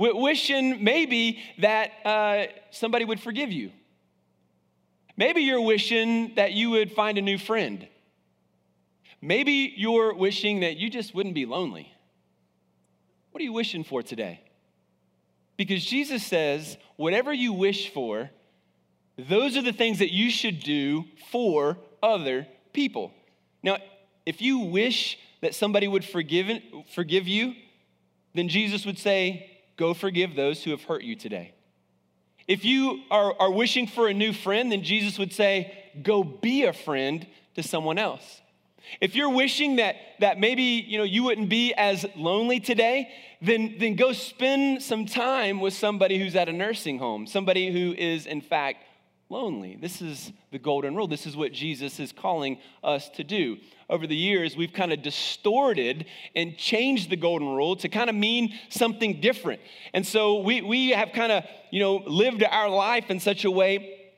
Wishing 0.00 0.82
maybe 0.82 1.40
that 1.58 1.90
uh, 2.04 2.46
somebody 2.70 3.04
would 3.04 3.20
forgive 3.20 3.52
you. 3.52 3.70
Maybe 5.16 5.42
you're 5.42 5.60
wishing 5.60 6.34
that 6.36 6.52
you 6.52 6.70
would 6.70 6.92
find 6.92 7.18
a 7.18 7.22
new 7.22 7.36
friend. 7.36 7.86
Maybe 9.20 9.74
you're 9.76 10.14
wishing 10.14 10.60
that 10.60 10.78
you 10.78 10.88
just 10.88 11.14
wouldn't 11.14 11.34
be 11.34 11.44
lonely. 11.44 11.92
What 13.30 13.40
are 13.42 13.44
you 13.44 13.52
wishing 13.52 13.84
for 13.84 14.02
today? 14.02 14.40
Because 15.58 15.84
Jesus 15.84 16.24
says, 16.24 16.78
whatever 16.96 17.32
you 17.32 17.52
wish 17.52 17.92
for, 17.92 18.30
those 19.18 19.58
are 19.58 19.62
the 19.62 19.74
things 19.74 19.98
that 19.98 20.10
you 20.10 20.30
should 20.30 20.60
do 20.60 21.04
for 21.30 21.76
other 22.02 22.46
people. 22.72 23.12
Now, 23.62 23.76
if 24.24 24.40
you 24.40 24.60
wish 24.60 25.18
that 25.42 25.54
somebody 25.54 25.86
would 25.86 26.04
forgive, 26.04 26.48
forgive 26.94 27.28
you, 27.28 27.54
then 28.34 28.48
Jesus 28.48 28.86
would 28.86 28.98
say, 28.98 29.59
Go 29.80 29.94
forgive 29.94 30.34
those 30.34 30.62
who 30.62 30.72
have 30.72 30.82
hurt 30.84 31.02
you 31.02 31.16
today. 31.16 31.54
If 32.46 32.66
you 32.66 33.00
are, 33.10 33.34
are 33.40 33.50
wishing 33.50 33.86
for 33.86 34.08
a 34.08 34.12
new 34.12 34.34
friend, 34.34 34.70
then 34.70 34.82
Jesus 34.82 35.18
would 35.18 35.32
say, 35.32 35.72
Go 36.02 36.22
be 36.22 36.64
a 36.64 36.74
friend 36.74 37.26
to 37.54 37.62
someone 37.62 37.96
else. 37.96 38.42
If 39.00 39.14
you're 39.14 39.30
wishing 39.30 39.76
that, 39.76 39.96
that 40.18 40.38
maybe 40.38 40.84
you, 40.86 40.98
know, 40.98 41.04
you 41.04 41.24
wouldn't 41.24 41.48
be 41.48 41.72
as 41.72 42.04
lonely 42.14 42.60
today, 42.60 43.08
then, 43.40 43.76
then 43.78 43.94
go 43.94 44.12
spend 44.12 44.82
some 44.82 45.06
time 45.06 45.60
with 45.60 45.72
somebody 45.72 46.18
who's 46.18 46.36
at 46.36 46.50
a 46.50 46.52
nursing 46.52 46.98
home, 46.98 47.26
somebody 47.26 47.72
who 47.72 47.94
is, 47.96 48.26
in 48.26 48.42
fact, 48.42 48.84
lonely. 49.30 49.78
This 49.80 50.02
is 50.02 50.30
the 50.50 50.58
golden 50.58 50.94
rule. 50.94 51.08
This 51.08 51.26
is 51.26 51.38
what 51.38 51.52
Jesus 51.52 51.98
is 51.98 52.12
calling 52.12 52.58
us 52.84 53.08
to 53.10 53.24
do. 53.24 53.56
Over 53.90 54.06
the 54.06 54.16
years, 54.16 54.56
we've 54.56 54.72
kind 54.72 54.92
of 54.92 55.02
distorted 55.02 56.06
and 56.36 56.56
changed 56.56 57.10
the 57.10 57.16
golden 57.16 57.48
rule 57.48 57.74
to 57.76 57.88
kind 57.88 58.08
of 58.08 58.14
mean 58.14 58.54
something 58.68 59.20
different. 59.20 59.60
And 59.92 60.06
so 60.06 60.38
we, 60.42 60.62
we 60.62 60.90
have 60.90 61.10
kind 61.12 61.32
of, 61.32 61.44
you 61.72 61.80
know, 61.80 61.96
lived 61.96 62.44
our 62.44 62.68
life 62.68 63.10
in 63.10 63.18
such 63.18 63.44
a 63.44 63.50
way 63.50 64.12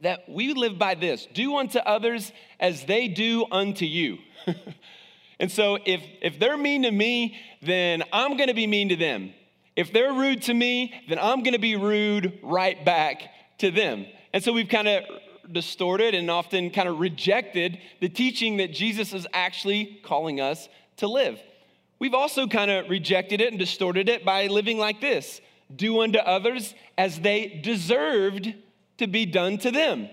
that 0.00 0.28
we 0.30 0.54
live 0.54 0.78
by 0.78 0.94
this 0.94 1.26
do 1.34 1.56
unto 1.56 1.78
others 1.78 2.32
as 2.58 2.86
they 2.86 3.06
do 3.06 3.44
unto 3.50 3.84
you. 3.84 4.16
and 5.40 5.52
so 5.52 5.78
if, 5.84 6.00
if 6.22 6.38
they're 6.38 6.56
mean 6.56 6.84
to 6.84 6.90
me, 6.90 7.36
then 7.60 8.04
I'm 8.12 8.38
gonna 8.38 8.54
be 8.54 8.66
mean 8.66 8.88
to 8.88 8.96
them. 8.96 9.34
If 9.76 9.92
they're 9.92 10.14
rude 10.14 10.42
to 10.44 10.54
me, 10.54 10.94
then 11.06 11.18
I'm 11.18 11.42
gonna 11.42 11.58
be 11.58 11.76
rude 11.76 12.38
right 12.42 12.82
back 12.82 13.24
to 13.58 13.70
them. 13.70 14.06
And 14.32 14.42
so 14.42 14.54
we've 14.54 14.68
kind 14.70 14.88
of 14.88 15.04
distorted 15.52 16.14
and 16.14 16.30
often 16.30 16.70
kind 16.70 16.88
of 16.88 17.00
rejected 17.00 17.78
the 18.00 18.08
teaching 18.08 18.58
that 18.58 18.72
Jesus 18.72 19.12
is 19.12 19.26
actually 19.32 20.00
calling 20.04 20.40
us 20.40 20.68
to 20.98 21.06
live. 21.06 21.40
We've 21.98 22.14
also 22.14 22.46
kind 22.46 22.70
of 22.70 22.88
rejected 22.88 23.40
it 23.40 23.48
and 23.48 23.58
distorted 23.58 24.08
it 24.08 24.24
by 24.24 24.46
living 24.46 24.78
like 24.78 25.00
this 25.00 25.40
do 25.74 26.00
unto 26.00 26.18
others 26.18 26.74
as 26.96 27.20
they 27.20 27.60
deserved 27.62 28.54
to 28.96 29.06
be 29.06 29.26
done 29.26 29.58
to 29.58 29.70
them. 29.70 30.08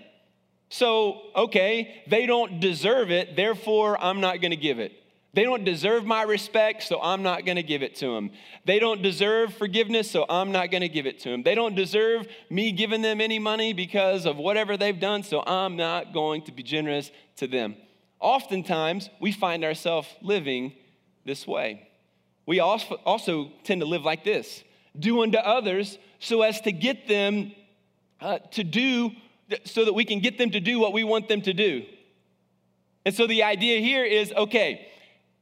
So, 0.70 1.22
okay, 1.36 2.04
they 2.08 2.26
don't 2.26 2.60
deserve 2.60 3.12
it, 3.12 3.36
therefore 3.36 4.02
I'm 4.02 4.20
not 4.20 4.42
gonna 4.42 4.58
give 4.58 4.80
it. 4.80 4.92
They 5.36 5.44
don't 5.44 5.66
deserve 5.66 6.06
my 6.06 6.24
respect, 6.24 6.84
so 6.84 7.02
I'm 7.02 7.22
not 7.22 7.46
gonna 7.46 7.62
give 7.62 7.84
it 7.84 7.96
to 7.96 8.08
them. 8.16 8.32
They 8.64 8.80
don't 8.80 9.02
deserve 9.02 9.54
forgiveness, 9.54 10.10
so 10.10 10.26
I'm 10.30 10.54
not 10.54 10.72
gonna 10.72 10.88
give 10.88 11.06
it 11.06 11.20
to 11.20 11.30
them. 11.30 11.44
They 11.44 11.56
don't 11.56 11.76
deserve 11.76 12.26
me 12.50 12.72
giving 12.72 13.02
them 13.02 13.20
any 13.20 13.38
money 13.38 13.74
because 13.74 14.26
of 14.26 14.38
whatever 14.38 14.78
they've 14.78 15.00
done, 15.00 15.24
so 15.24 15.44
I'm 15.46 15.76
not 15.76 16.14
going 16.14 16.44
to 16.44 16.54
be 16.54 16.64
generous 16.64 17.12
to 17.36 17.48
them. 17.48 17.76
Oftentimes, 18.22 19.10
we 19.20 19.34
find 19.34 19.66
ourselves 19.66 20.08
living 20.22 20.72
this 21.26 21.46
way. 21.46 21.90
We 22.46 22.62
also 22.62 23.52
tend 23.66 23.82
to 23.82 23.88
live 23.88 24.04
like 24.04 24.24
this 24.24 24.64
do 24.98 25.22
unto 25.22 25.38
others 25.38 25.98
so 26.20 26.42
as 26.44 26.62
to 26.62 26.72
get 26.72 27.10
them 27.10 27.52
uh, 28.22 28.40
to 28.52 28.64
do 28.64 29.12
so 29.66 29.84
that 29.84 29.94
we 29.94 30.06
can 30.06 30.22
get 30.22 30.38
them 30.38 30.52
to 30.52 30.62
do 30.62 30.80
what 30.80 30.94
we 30.94 31.04
want 31.04 31.28
them 31.28 31.42
to 31.42 31.54
do. 31.54 31.84
And 33.06 33.14
so 33.14 33.28
the 33.28 33.44
idea 33.44 33.80
here 33.82 34.06
is 34.06 34.32
okay, 34.32 34.88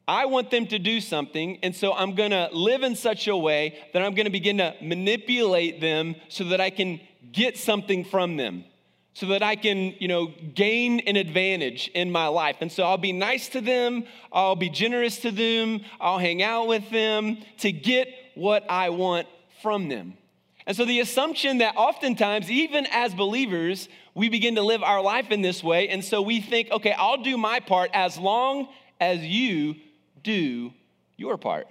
I 0.08 0.26
want 0.26 0.52
them 0.52 0.68
to 0.68 0.80
do 0.80 1.00
something, 1.00 1.60
and 1.64 1.74
so 1.74 1.94
I'm 1.94 2.14
gonna 2.14 2.50
live 2.52 2.84
in 2.84 2.96
such 2.96 3.28
a 3.28 3.38
way 3.38 3.80
that 3.94 4.02
I'm 4.02 4.14
gonna 4.16 4.30
begin 4.30 4.58
to 4.58 4.76
manipulate 4.82 5.80
them 5.80 6.16
so 6.28 6.44
that 6.46 6.60
I 6.60 6.70
can 6.70 7.00
get 7.32 7.58
something 7.58 8.04
from 8.04 8.36
them, 8.36 8.66
so 9.14 9.28
that 9.28 9.42
I 9.42 9.56
can, 9.56 9.96
you 10.00 10.10
know, 10.10 10.34
gain 10.56 11.00
an 11.02 11.16
advantage 11.16 11.90
in 11.94 12.12
my 12.12 12.28
life. 12.28 12.58
And 12.60 12.70
so 12.70 12.84
I'll 12.84 12.98
be 12.98 13.14
nice 13.14 13.48
to 13.50 13.62
them, 13.62 14.04
I'll 14.32 14.58
be 14.58 14.70
generous 14.70 15.20
to 15.20 15.32
them, 15.32 15.82
I'll 16.02 16.20
hang 16.20 16.44
out 16.44 16.68
with 16.68 16.90
them 16.90 17.38
to 17.60 17.72
get 17.72 18.10
what 18.36 18.70
I 18.70 18.90
want 18.90 19.28
from 19.62 19.88
them. 19.88 20.18
And 20.66 20.76
so 20.76 20.86
the 20.86 21.00
assumption 21.00 21.58
that 21.60 21.76
oftentimes, 21.76 22.50
even 22.50 22.88
as 22.92 23.14
believers, 23.14 23.90
we 24.16 24.30
begin 24.30 24.56
to 24.56 24.62
live 24.62 24.84
our 24.84 25.02
life 25.02 25.32
in 25.32 25.42
this 25.42 25.64
way. 25.64 25.90
And 25.90 26.04
so 26.04 26.22
we 26.22 26.40
think, 26.40 26.72
okay, 26.72 26.94
I'll 26.94 27.22
do 27.22 27.38
my 27.38 27.60
part 27.60 27.90
as 27.94 28.18
long 28.18 28.70
as 29.00 29.20
you 29.20 29.76
do 30.24 30.74
your 31.18 31.38
part. 31.38 31.68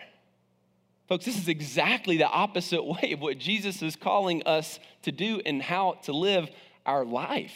Folks, 1.09 1.25
this 1.25 1.37
is 1.37 1.49
exactly 1.49 2.17
the 2.17 2.29
opposite 2.29 2.83
way 3.03 3.13
of 3.13 3.21
what 3.21 3.39
Jesus 3.39 3.83
is 3.83 3.97
calling 3.97 4.43
us 4.45 4.79
to 5.03 5.13
do 5.13 5.41
and 5.45 5.63
how 5.63 5.99
to 6.05 6.13
live 6.13 6.49
our 6.87 7.05
life. 7.05 7.55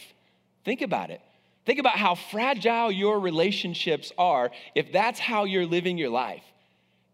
Think 0.64 0.82
about 0.82 1.10
it. 1.10 1.20
Think 1.64 1.78
about 1.78 1.96
how 1.96 2.14
fragile 2.14 2.92
your 2.92 3.18
relationships 3.18 4.12
are 4.16 4.50
if 4.74 4.92
that's 4.92 5.18
how 5.18 5.44
you're 5.44 5.66
living 5.66 5.98
your 5.98 6.10
life. 6.10 6.42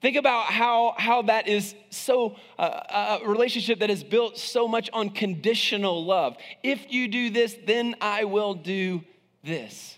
Think 0.03 0.17
about 0.17 0.47
how, 0.47 0.95
how 0.99 1.23
that 1.23 1.47
is 1.47 1.77
so, 1.91 2.37
uh, 2.59 3.21
a 3.23 3.29
relationship 3.29 3.79
that 3.79 3.89
is 3.89 4.03
built 4.03 4.37
so 4.37 4.67
much 4.67 4.91
on 4.93 5.11
conditional 5.11 6.05
love. 6.05 6.37
If 6.65 6.93
you 6.93 7.07
do 7.07 7.31
this, 7.31 7.57
then 7.67 7.95
I 8.01 8.25
will 8.25 8.55
do 8.55 9.05
this. 9.45 9.97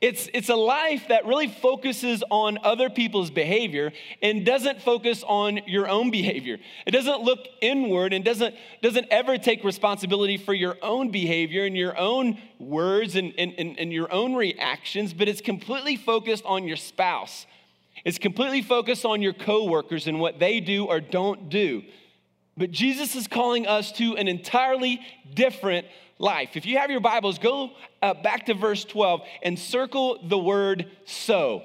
It's, 0.00 0.28
it's 0.32 0.48
a 0.48 0.56
life 0.56 1.08
that 1.08 1.26
really 1.26 1.48
focuses 1.48 2.24
on 2.30 2.58
other 2.64 2.88
people's 2.88 3.30
behavior 3.30 3.92
and 4.22 4.46
doesn't 4.46 4.80
focus 4.80 5.22
on 5.26 5.60
your 5.66 5.88
own 5.88 6.10
behavior. 6.10 6.58
It 6.86 6.92
doesn't 6.92 7.20
look 7.20 7.40
inward 7.60 8.14
and 8.14 8.24
doesn't, 8.24 8.54
doesn't 8.82 9.06
ever 9.10 9.36
take 9.36 9.62
responsibility 9.62 10.38
for 10.38 10.54
your 10.54 10.78
own 10.80 11.10
behavior 11.10 11.66
and 11.66 11.76
your 11.76 11.98
own 11.98 12.38
words 12.58 13.14
and, 13.14 13.34
and, 13.36 13.52
and, 13.58 13.78
and 13.78 13.92
your 13.92 14.10
own 14.10 14.34
reactions, 14.34 15.12
but 15.12 15.28
it's 15.28 15.42
completely 15.42 15.96
focused 15.96 16.44
on 16.46 16.66
your 16.66 16.78
spouse 16.78 17.46
it's 18.04 18.18
completely 18.18 18.62
focused 18.62 19.04
on 19.04 19.22
your 19.22 19.32
coworkers 19.32 20.06
and 20.06 20.20
what 20.20 20.38
they 20.38 20.60
do 20.60 20.86
or 20.86 21.00
don't 21.00 21.48
do. 21.48 21.82
But 22.56 22.70
Jesus 22.70 23.14
is 23.14 23.26
calling 23.26 23.66
us 23.66 23.92
to 23.92 24.16
an 24.16 24.28
entirely 24.28 25.00
different 25.34 25.86
life. 26.20 26.50
If 26.54 26.66
you 26.66 26.78
have 26.78 26.90
your 26.90 27.00
Bibles, 27.00 27.38
go 27.38 27.70
uh, 28.02 28.14
back 28.14 28.46
to 28.46 28.54
verse 28.54 28.84
12 28.84 29.22
and 29.42 29.58
circle 29.58 30.20
the 30.22 30.38
word 30.38 30.86
so. 31.06 31.62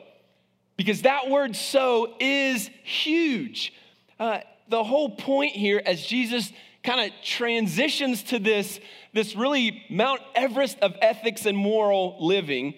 Because 0.77 1.03
that 1.03 1.29
word 1.29 1.55
so 1.55 2.15
is 2.19 2.69
huge. 2.83 3.73
Uh, 4.19 4.39
the 4.69 4.83
whole 4.83 5.09
point 5.09 5.53
here, 5.53 5.81
as 5.85 6.05
Jesus 6.05 6.51
kind 6.83 7.11
of 7.11 7.17
transitions 7.21 8.23
to 8.23 8.39
this, 8.39 8.79
this 9.13 9.35
really 9.35 9.83
Mount 9.89 10.21
Everest 10.33 10.79
of 10.79 10.95
ethics 11.01 11.45
and 11.45 11.57
moral 11.57 12.17
living, 12.19 12.75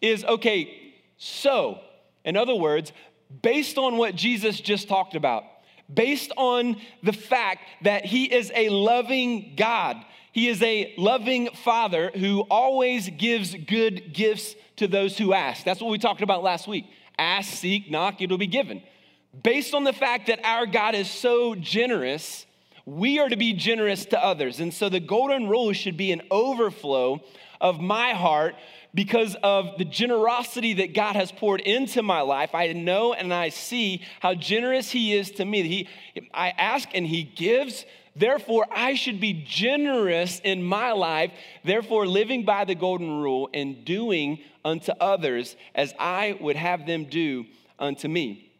is 0.00 0.24
okay, 0.24 0.92
so 1.16 1.80
in 2.24 2.36
other 2.36 2.54
words, 2.54 2.92
based 3.42 3.78
on 3.78 3.96
what 3.96 4.14
Jesus 4.14 4.60
just 4.60 4.88
talked 4.88 5.14
about, 5.14 5.44
based 5.92 6.32
on 6.36 6.76
the 7.02 7.12
fact 7.12 7.62
that 7.82 8.04
he 8.04 8.24
is 8.24 8.50
a 8.54 8.68
loving 8.68 9.54
God, 9.56 10.04
he 10.34 10.48
is 10.48 10.60
a 10.64 10.92
loving 10.98 11.48
father 11.62 12.10
who 12.12 12.40
always 12.50 13.08
gives 13.08 13.54
good 13.54 14.12
gifts 14.12 14.56
to 14.74 14.88
those 14.88 15.16
who 15.16 15.32
ask. 15.32 15.64
That's 15.64 15.80
what 15.80 15.92
we 15.92 15.98
talked 15.98 16.22
about 16.22 16.42
last 16.42 16.66
week. 16.66 16.86
Ask, 17.16 17.52
seek, 17.52 17.88
knock, 17.88 18.20
it'll 18.20 18.36
be 18.36 18.48
given. 18.48 18.82
Based 19.44 19.74
on 19.74 19.84
the 19.84 19.92
fact 19.92 20.26
that 20.26 20.44
our 20.44 20.66
God 20.66 20.96
is 20.96 21.08
so 21.08 21.54
generous, 21.54 22.46
we 22.84 23.20
are 23.20 23.28
to 23.28 23.36
be 23.36 23.52
generous 23.52 24.06
to 24.06 24.20
others. 24.20 24.58
And 24.58 24.74
so 24.74 24.88
the 24.88 24.98
golden 24.98 25.48
rule 25.48 25.72
should 25.72 25.96
be 25.96 26.10
an 26.10 26.22
overflow 26.32 27.22
of 27.60 27.80
my 27.80 28.10
heart 28.10 28.56
because 28.94 29.36
of 29.42 29.76
the 29.76 29.84
generosity 29.84 30.74
that 30.74 30.94
God 30.94 31.16
has 31.16 31.32
poured 31.32 31.60
into 31.60 32.02
my 32.02 32.20
life. 32.20 32.54
I 32.54 32.72
know 32.72 33.12
and 33.12 33.34
I 33.34 33.48
see 33.48 34.02
how 34.20 34.34
generous 34.34 34.90
He 34.90 35.14
is 35.14 35.32
to 35.32 35.44
me. 35.44 35.62
He, 35.62 35.88
I 36.32 36.50
ask 36.50 36.88
and 36.94 37.04
He 37.04 37.24
gives. 37.24 37.84
Therefore, 38.14 38.66
I 38.70 38.94
should 38.94 39.20
be 39.20 39.44
generous 39.44 40.40
in 40.44 40.62
my 40.62 40.92
life, 40.92 41.32
therefore, 41.64 42.06
living 42.06 42.44
by 42.44 42.64
the 42.64 42.76
golden 42.76 43.20
rule 43.20 43.50
and 43.52 43.84
doing 43.84 44.38
unto 44.64 44.92
others 45.00 45.56
as 45.74 45.92
I 45.98 46.38
would 46.40 46.54
have 46.54 46.86
them 46.86 47.06
do 47.06 47.46
unto 47.78 48.06
me. 48.06 48.52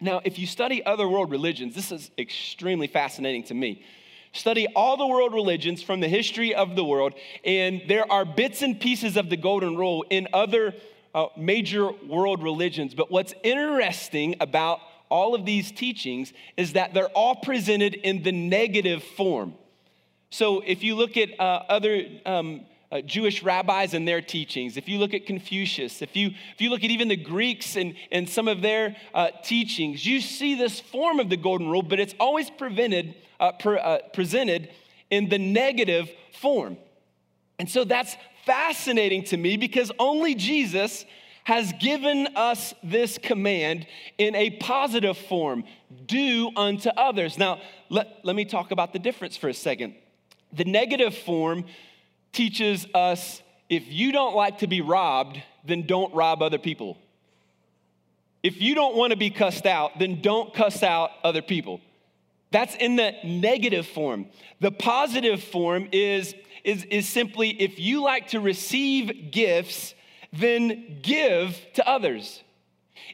Now, 0.00 0.20
if 0.24 0.38
you 0.38 0.46
study 0.46 0.84
other 0.84 1.08
world 1.08 1.32
religions, 1.32 1.74
this 1.74 1.90
is 1.90 2.12
extremely 2.16 2.86
fascinating 2.86 3.42
to 3.44 3.54
me 3.54 3.84
study 4.32 4.66
all 4.74 4.96
the 4.96 5.06
world 5.06 5.34
religions 5.34 5.82
from 5.82 6.00
the 6.00 6.08
history 6.08 6.54
of 6.54 6.74
the 6.76 6.84
world, 6.84 7.14
and 7.44 7.82
there 7.88 8.10
are 8.10 8.24
bits 8.24 8.62
and 8.62 8.80
pieces 8.80 9.16
of 9.16 9.30
the 9.30 9.36
Golden 9.36 9.76
Rule 9.76 10.04
in 10.10 10.28
other 10.32 10.74
uh, 11.14 11.26
major 11.36 11.90
world 11.90 12.42
religions. 12.42 12.94
But 12.94 13.10
what's 13.10 13.34
interesting 13.42 14.36
about 14.40 14.80
all 15.10 15.34
of 15.34 15.44
these 15.44 15.70
teachings 15.70 16.32
is 16.56 16.72
that 16.72 16.94
they're 16.94 17.10
all 17.10 17.36
presented 17.36 17.94
in 17.94 18.22
the 18.22 18.32
negative 18.32 19.02
form. 19.02 19.54
So 20.30 20.62
if 20.64 20.82
you 20.82 20.94
look 20.94 21.18
at 21.18 21.38
uh, 21.38 21.64
other 21.68 22.06
um, 22.24 22.62
uh, 22.92 23.00
Jewish 23.00 23.42
rabbis 23.42 23.94
and 23.94 24.06
their 24.06 24.20
teachings, 24.20 24.76
if 24.76 24.86
you 24.86 24.98
look 24.98 25.14
at 25.14 25.24
Confucius, 25.24 26.02
if 26.02 26.14
you, 26.14 26.28
if 26.28 26.60
you 26.60 26.68
look 26.68 26.84
at 26.84 26.90
even 26.90 27.08
the 27.08 27.16
Greeks 27.16 27.74
and, 27.74 27.94
and 28.12 28.28
some 28.28 28.48
of 28.48 28.60
their 28.60 28.94
uh, 29.14 29.30
teachings, 29.42 30.04
you 30.04 30.20
see 30.20 30.54
this 30.54 30.78
form 30.78 31.18
of 31.18 31.30
the 31.30 31.38
golden 31.38 31.68
rule, 31.68 31.82
but 31.82 31.98
it's 31.98 32.14
always 32.20 32.50
prevented 32.50 33.14
uh, 33.40 33.52
pre- 33.52 33.78
uh, 33.78 33.98
presented 34.12 34.68
in 35.10 35.30
the 35.30 35.38
negative 35.38 36.10
form. 36.38 36.76
And 37.58 37.68
so 37.68 37.84
that's 37.84 38.14
fascinating 38.44 39.24
to 39.24 39.36
me 39.38 39.56
because 39.56 39.90
only 39.98 40.34
Jesus 40.34 41.06
has 41.44 41.72
given 41.80 42.28
us 42.36 42.74
this 42.82 43.18
command 43.18 43.86
in 44.18 44.34
a 44.34 44.50
positive 44.50 45.16
form 45.16 45.64
do 46.06 46.50
unto 46.56 46.90
others. 46.90 47.38
Now, 47.38 47.60
let, 47.88 48.20
let 48.22 48.36
me 48.36 48.44
talk 48.44 48.70
about 48.70 48.92
the 48.92 48.98
difference 48.98 49.36
for 49.36 49.48
a 49.48 49.54
second. 49.54 49.94
The 50.52 50.64
negative 50.64 51.16
form 51.16 51.64
teaches 52.32 52.86
us 52.94 53.42
if 53.68 53.90
you 53.90 54.12
don't 54.12 54.34
like 54.34 54.58
to 54.58 54.66
be 54.66 54.80
robbed, 54.80 55.42
then 55.64 55.86
don't 55.86 56.12
rob 56.14 56.42
other 56.42 56.58
people. 56.58 56.98
If 58.42 58.60
you 58.60 58.74
don't 58.74 58.96
want 58.96 59.12
to 59.12 59.16
be 59.16 59.30
cussed 59.30 59.66
out, 59.66 59.98
then 59.98 60.20
don't 60.20 60.52
cuss 60.52 60.82
out 60.82 61.10
other 61.22 61.42
people. 61.42 61.80
That's 62.50 62.74
in 62.74 62.96
the 62.96 63.14
negative 63.24 63.86
form. 63.86 64.26
The 64.60 64.72
positive 64.72 65.42
form 65.42 65.88
is, 65.92 66.34
is, 66.64 66.84
is 66.84 67.08
simply 67.08 67.50
if 67.50 67.78
you 67.78 68.02
like 68.02 68.28
to 68.28 68.40
receive 68.40 69.30
gifts, 69.30 69.94
then 70.32 70.98
give 71.02 71.58
to 71.74 71.88
others. 71.88 72.42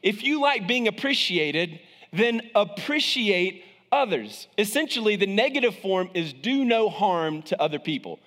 If 0.02 0.22
you 0.22 0.40
like 0.40 0.66
being 0.66 0.88
appreciated, 0.88 1.78
then 2.12 2.42
appreciate 2.54 3.64
others. 3.92 4.48
Essentially, 4.56 5.16
the 5.16 5.26
negative 5.26 5.76
form 5.76 6.10
is 6.14 6.32
do 6.32 6.64
no 6.64 6.88
harm 6.88 7.42
to 7.42 7.62
other 7.62 7.78
people 7.78 8.18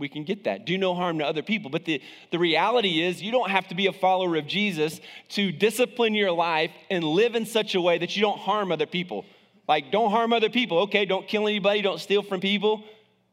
we 0.00 0.08
can 0.08 0.24
get 0.24 0.44
that. 0.44 0.66
Do 0.66 0.76
no 0.76 0.94
harm 0.94 1.18
to 1.18 1.26
other 1.26 1.42
people. 1.42 1.70
But 1.70 1.84
the, 1.84 2.02
the 2.32 2.38
reality 2.38 3.02
is, 3.02 3.22
you 3.22 3.30
don't 3.30 3.50
have 3.50 3.68
to 3.68 3.74
be 3.74 3.86
a 3.86 3.92
follower 3.92 4.36
of 4.36 4.46
Jesus 4.46 5.00
to 5.30 5.52
discipline 5.52 6.14
your 6.14 6.32
life 6.32 6.72
and 6.90 7.04
live 7.04 7.36
in 7.36 7.46
such 7.46 7.74
a 7.74 7.80
way 7.80 7.98
that 7.98 8.16
you 8.16 8.22
don't 8.22 8.38
harm 8.38 8.72
other 8.72 8.86
people. 8.86 9.24
Like, 9.68 9.92
don't 9.92 10.10
harm 10.10 10.32
other 10.32 10.48
people. 10.48 10.80
Okay, 10.80 11.04
don't 11.04 11.28
kill 11.28 11.46
anybody, 11.46 11.82
don't 11.82 12.00
steal 12.00 12.22
from 12.22 12.40
people. 12.40 12.82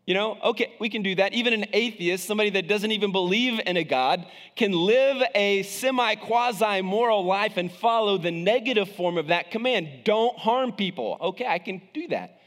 You 0.06 0.14
know, 0.14 0.38
okay, 0.42 0.74
we 0.80 0.90
can 0.90 1.04
do 1.04 1.16
that. 1.16 1.34
Even 1.34 1.54
an 1.54 1.66
atheist, 1.74 2.26
somebody 2.26 2.50
that 2.52 2.68
doesn't 2.68 2.92
even 2.92 3.12
believe 3.12 3.60
in 3.66 3.76
a 3.76 3.84
God, 3.84 4.26
can 4.56 4.72
live 4.72 5.22
a 5.36 5.64
semi 5.64 6.16
quasi 6.16 6.82
moral 6.82 7.26
life 7.26 7.58
and 7.58 7.72
follow 7.72 8.18
the 8.18 8.32
negative 8.32 8.90
form 8.96 9.18
of 9.18 9.28
that 9.28 9.52
command. 9.52 9.90
Don't 10.04 10.38
harm 10.38 10.72
people. 10.72 11.18
Okay, 11.22 11.46
I 11.46 11.60
can 11.60 11.82
do 11.94 12.08
that. 12.10 12.40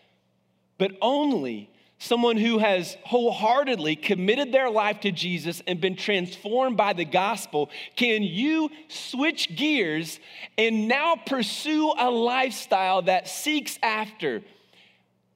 But 0.78 0.92
only 1.02 1.69
someone 2.00 2.38
who 2.38 2.58
has 2.58 2.96
wholeheartedly 3.04 3.94
committed 3.94 4.52
their 4.52 4.70
life 4.70 5.00
to 5.00 5.12
Jesus 5.12 5.62
and 5.66 5.80
been 5.80 5.96
transformed 5.96 6.76
by 6.76 6.94
the 6.94 7.04
gospel, 7.04 7.68
can 7.94 8.22
you 8.22 8.70
switch 8.88 9.54
gears 9.54 10.18
and 10.56 10.88
now 10.88 11.14
pursue 11.14 11.92
a 11.98 12.10
lifestyle 12.10 13.02
that 13.02 13.28
seeks 13.28 13.78
after 13.82 14.42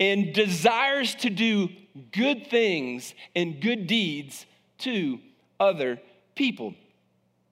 and 0.00 0.32
desires 0.32 1.14
to 1.16 1.28
do 1.28 1.68
good 2.12 2.46
things 2.48 3.14
and 3.36 3.60
good 3.60 3.86
deeds 3.86 4.46
to 4.78 5.20
other 5.60 6.00
people? 6.34 6.74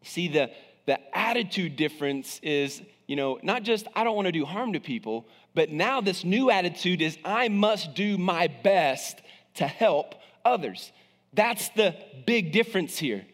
See, 0.04 0.28
the, 0.28 0.50
the 0.86 0.98
attitude 1.16 1.76
difference 1.76 2.40
is, 2.42 2.80
you 3.12 3.16
know, 3.16 3.38
not 3.42 3.62
just 3.62 3.86
I 3.94 4.04
don't 4.04 4.16
want 4.16 4.24
to 4.24 4.32
do 4.32 4.46
harm 4.46 4.72
to 4.72 4.80
people, 4.80 5.26
but 5.54 5.68
now, 5.68 6.00
this 6.00 6.24
new 6.24 6.50
attitude 6.50 7.02
is 7.02 7.18
I 7.26 7.48
must 7.48 7.94
do 7.94 8.16
my 8.16 8.46
best 8.46 9.20
to 9.56 9.66
help 9.66 10.14
others. 10.46 10.90
That's 11.34 11.68
the 11.76 11.94
big 12.24 12.52
difference 12.52 12.96
here. 12.96 13.26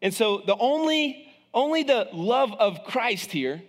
And 0.00 0.14
so, 0.14 0.40
the 0.46 0.56
only, 0.56 1.26
only 1.52 1.82
the 1.82 2.10
love 2.12 2.52
of 2.52 2.84
Christ 2.84 3.32
here 3.32 3.60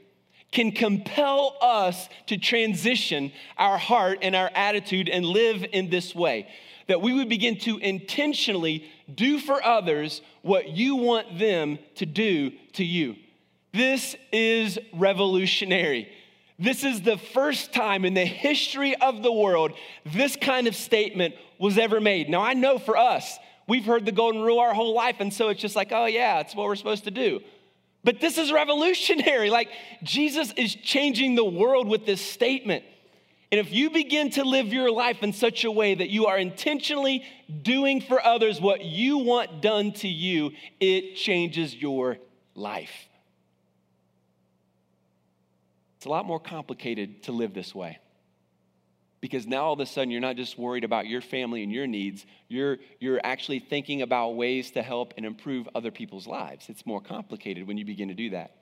can 0.51 0.71
compel 0.71 1.57
us 1.63 2.09
to 2.27 2.37
transition 2.37 3.31
our 3.57 3.79
heart 3.79 4.19
and 4.21 4.35
our 4.35 4.51
attitude 4.53 5.09
and 5.09 5.25
live 5.25 5.65
in 5.73 5.89
this 5.89 6.13
way. 6.13 6.47
That 6.85 7.01
we 7.01 7.11
would 7.11 7.27
begin 7.27 7.57
to 7.61 7.79
intentionally 7.79 8.85
do 9.11 9.39
for 9.39 9.65
others 9.65 10.21
what 10.43 10.69
you 10.69 10.97
want 10.97 11.39
them 11.39 11.79
to 11.95 12.05
do 12.05 12.51
to 12.73 12.85
you. 12.85 13.15
This 13.75 14.15
is 14.31 14.79
revolutionary. 14.93 16.07
This 16.57 16.85
is 16.85 17.01
the 17.01 17.17
first 17.17 17.73
time 17.73 18.05
in 18.05 18.13
the 18.13 18.25
history 18.25 18.95
of 18.95 19.21
the 19.21 19.31
world 19.31 19.73
this 20.05 20.37
kind 20.37 20.67
of 20.67 20.75
statement 20.75 21.35
was 21.59 21.77
ever 21.77 21.99
made. 21.99 22.29
Now, 22.29 22.41
I 22.41 22.53
know 22.53 22.79
for 22.79 22.95
us, 22.95 23.37
we've 23.67 23.83
heard 23.83 24.05
the 24.05 24.13
golden 24.13 24.41
rule 24.41 24.59
our 24.59 24.73
whole 24.73 24.95
life, 24.95 25.17
and 25.19 25.33
so 25.33 25.49
it's 25.49 25.59
just 25.59 25.75
like, 25.75 25.91
oh, 25.91 26.05
yeah, 26.05 26.39
it's 26.39 26.55
what 26.55 26.67
we're 26.67 26.77
supposed 26.77 27.03
to 27.03 27.11
do. 27.11 27.41
But 28.05 28.21
this 28.21 28.37
is 28.37 28.49
revolutionary. 28.53 29.49
Like, 29.49 29.67
Jesus 30.03 30.53
is 30.55 30.73
changing 30.73 31.35
the 31.35 31.43
world 31.43 31.89
with 31.89 32.05
this 32.05 32.21
statement. 32.21 32.85
And 33.51 33.59
if 33.59 33.73
you 33.73 33.89
begin 33.89 34.29
to 34.31 34.45
live 34.45 34.71
your 34.71 34.89
life 34.89 35.21
in 35.21 35.33
such 35.33 35.65
a 35.65 35.71
way 35.71 35.95
that 35.95 36.09
you 36.09 36.27
are 36.27 36.37
intentionally 36.37 37.25
doing 37.61 37.99
for 37.99 38.25
others 38.25 38.61
what 38.61 38.85
you 38.85 39.17
want 39.17 39.61
done 39.61 39.91
to 39.93 40.07
you, 40.07 40.51
it 40.79 41.15
changes 41.15 41.75
your 41.75 42.17
life. 42.55 43.09
It's 46.05 46.07
a 46.07 46.11
lot 46.11 46.27
more 46.27 46.39
complicated 46.39 47.23
to 47.23 47.31
live 47.31 47.55
this 47.55 47.73
way. 47.73 47.97
Because 49.21 49.47
now 49.47 49.63
all 49.65 49.73
of 49.73 49.79
a 49.79 49.87
sudden 49.87 50.11
you're 50.11 50.21
not 50.21 50.35
just 50.35 50.55
worried 50.55 50.83
about 50.83 51.07
your 51.07 51.19
family 51.19 51.63
and 51.63 51.71
your 51.71 51.87
needs, 51.87 52.27
you're, 52.47 52.77
you're 52.99 53.19
actually 53.23 53.57
thinking 53.57 54.03
about 54.03 54.35
ways 54.35 54.69
to 54.73 54.83
help 54.83 55.15
and 55.17 55.25
improve 55.25 55.67
other 55.73 55.89
people's 55.89 56.27
lives. 56.27 56.69
It's 56.69 56.85
more 56.85 57.01
complicated 57.01 57.65
when 57.65 57.79
you 57.79 57.85
begin 57.85 58.09
to 58.09 58.13
do 58.13 58.29
that. 58.29 58.57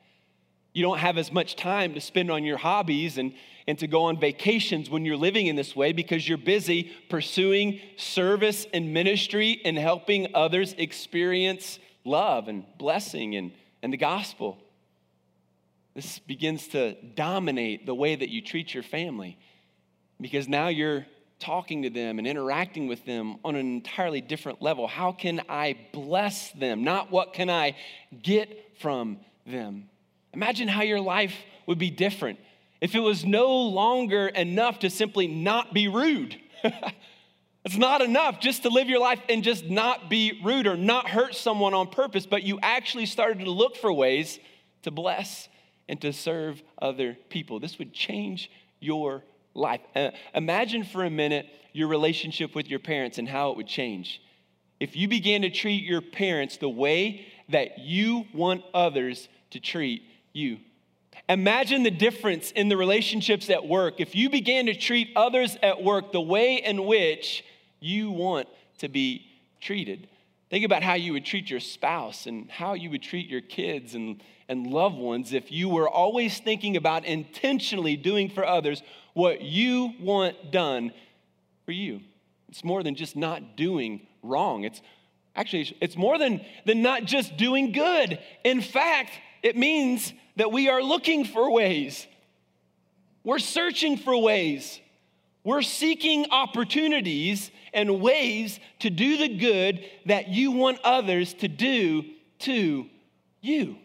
You 0.72 0.84
don't 0.84 1.00
have 1.00 1.18
as 1.18 1.34
much 1.34 1.58
time 1.58 1.96
to 1.96 2.00
spend 2.00 2.32
on 2.32 2.46
your 2.46 2.56
hobbies 2.56 3.18
and, 3.18 3.34
and 3.68 3.78
to 3.80 3.88
go 3.88 4.04
on 4.04 4.22
vacations 4.22 4.90
when 4.90 5.04
you're 5.04 5.18
living 5.18 5.48
in 5.48 5.58
this 5.58 5.76
way 5.76 5.92
because 5.92 6.26
you're 6.26 6.38
busy 6.38 6.94
pursuing 7.10 7.82
service 7.98 8.66
and 8.74 8.94
ministry 8.94 9.60
and 9.66 9.78
helping 9.78 10.34
others 10.34 10.76
experience 10.78 11.78
love 12.06 12.48
and 12.48 12.64
blessing 12.78 13.36
and, 13.36 13.52
and 13.82 13.92
the 13.92 13.98
gospel. 13.98 14.63
This 15.96 16.20
begins 16.20 16.70
to 16.70 16.94
dominate 16.94 17.86
the 17.86 17.94
way 17.94 18.16
that 18.16 18.30
you 18.30 18.42
treat 18.42 18.74
your 18.74 18.84
family 18.84 19.38
because 20.20 20.48
now 20.48 20.70
you're 20.70 21.06
talking 21.40 21.84
to 21.84 21.90
them 21.90 22.18
and 22.18 22.28
interacting 22.28 22.88
with 22.88 23.06
them 23.06 23.38
on 23.44 23.56
an 23.56 23.62
entirely 23.62 24.22
different 24.22 24.62
level. 24.62 24.88
How 24.88 25.12
can 25.12 25.42
I 25.50 25.78
bless 25.92 26.52
them? 26.52 26.84
Not 26.84 27.12
what 27.12 27.34
can 27.34 27.50
I 27.50 27.76
get 28.22 28.78
from 28.80 29.20
them. 29.46 29.90
Imagine 30.34 30.68
how 30.68 30.82
your 30.82 31.02
life 31.02 31.36
would 31.68 31.78
be 31.78 31.90
different 31.90 32.40
if 32.82 32.96
it 32.96 33.00
was 33.00 33.24
no 33.24 33.56
longer 33.56 34.28
enough 34.28 34.80
to 34.80 34.90
simply 34.90 35.28
not 35.28 35.74
be 35.74 35.88
rude. 35.88 36.40
it's 37.66 37.78
not 37.78 38.02
enough 38.02 38.40
just 38.40 38.64
to 38.64 38.70
live 38.70 38.90
your 38.90 39.00
life 39.00 39.20
and 39.30 39.44
just 39.44 39.66
not 39.66 40.10
be 40.10 40.42
rude 40.44 40.66
or 40.66 40.76
not 40.76 41.08
hurt 41.08 41.36
someone 41.36 41.74
on 41.74 41.88
purpose, 41.88 42.26
but 42.26 42.44
you 42.44 42.58
actually 42.62 43.06
started 43.06 43.44
to 43.44 43.52
look 43.52 43.76
for 43.76 43.94
ways 43.94 44.40
to 44.84 44.92
bless 44.92 45.50
and 45.88 46.00
to 46.02 46.14
serve 46.14 46.62
other 46.82 47.18
people. 47.30 47.60
This 47.60 47.78
would 47.80 47.94
change 47.94 48.50
your 48.80 49.24
life. 49.54 49.82
Uh, 49.96 50.12
imagine 50.34 50.84
for 50.84 51.04
a 51.04 51.10
minute 51.10 51.48
your 51.74 51.88
relationship 51.88 52.56
with 52.56 52.68
your 52.68 52.80
parents 52.80 53.18
and 53.18 53.28
how 53.28 53.52
it 53.52 53.58
would 53.58 53.68
change. 53.68 54.22
If 54.80 54.96
you 54.96 55.08
began 55.08 55.42
to 55.42 55.50
treat 55.50 55.84
your 55.84 56.02
parents 56.02 56.58
the 56.58 56.70
way 56.70 57.28
that 57.50 57.80
you 57.80 58.26
want 58.34 58.64
others 58.74 59.28
to 59.52 59.60
treat 59.60 60.04
you. 60.34 60.60
Imagine 61.30 61.84
the 61.84 61.92
difference 61.92 62.52
in 62.52 62.70
the 62.70 62.76
relationships 62.76 63.50
at 63.50 63.66
work 63.66 63.96
if 64.00 64.16
you 64.16 64.30
began 64.30 64.66
to 64.66 64.76
treat 64.76 65.10
others 65.16 65.56
at 65.62 65.84
work 65.84 66.12
the 66.12 66.22
way 66.22 66.56
in 66.58 66.86
which 66.86 67.46
you 67.80 68.12
want 68.12 68.48
to 68.80 68.90
be 68.90 69.26
treated. 69.62 70.10
Think 70.50 70.66
about 70.66 70.84
how 70.84 70.94
you 70.94 71.14
would 71.14 71.26
treat 71.26 71.50
your 71.50 71.60
spouse 71.60 72.28
and 72.28 72.50
how 72.52 72.74
you 72.74 72.90
would 72.90 73.02
treat 73.02 73.30
your 73.30 73.42
kids 73.42 73.96
and, 73.96 74.22
and 74.54 74.68
loved 74.68 74.96
ones 74.96 75.34
if 75.34 75.52
you 75.52 75.68
were 75.68 75.90
always 75.90 76.38
thinking 76.38 76.78
about 76.78 77.06
intentionally 77.06 77.98
doing 77.98 78.30
for 78.30 78.46
others 78.46 78.84
what 79.14 79.42
you 79.42 79.94
want 80.00 80.52
done 80.52 80.94
for 81.66 81.72
you. 81.72 82.02
It's 82.50 82.64
more 82.64 82.84
than 82.84 82.94
just 82.94 83.16
not 83.16 83.58
doing 83.58 84.06
wrong. 84.22 84.64
It's 84.64 84.80
actually 85.36 85.76
it's 85.82 85.98
more 85.98 86.20
than, 86.20 86.46
than 86.66 86.84
not 86.84 87.06
just 87.06 87.36
doing 87.36 87.72
good. 87.72 88.20
In 88.44 88.62
fact, 88.62 89.12
it 89.42 89.58
means 89.58 90.14
that 90.36 90.52
we 90.52 90.70
are 90.70 90.84
looking 90.84 91.26
for 91.26 91.52
ways. 91.52 92.06
We're 93.24 93.40
searching 93.40 93.98
for 93.98 94.16
ways. 94.16 94.80
We're 95.44 95.64
seeking 95.64 96.28
opportunities 96.30 97.50
and 97.74 98.02
ways 98.02 98.60
to 98.80 98.92
do 98.92 99.18
the 99.18 99.30
good 99.30 99.84
that 100.06 100.28
you 100.28 100.52
want 100.52 100.80
others 100.84 101.34
to 101.36 101.48
do 101.48 102.06
to 102.40 102.86
you. 103.42 103.78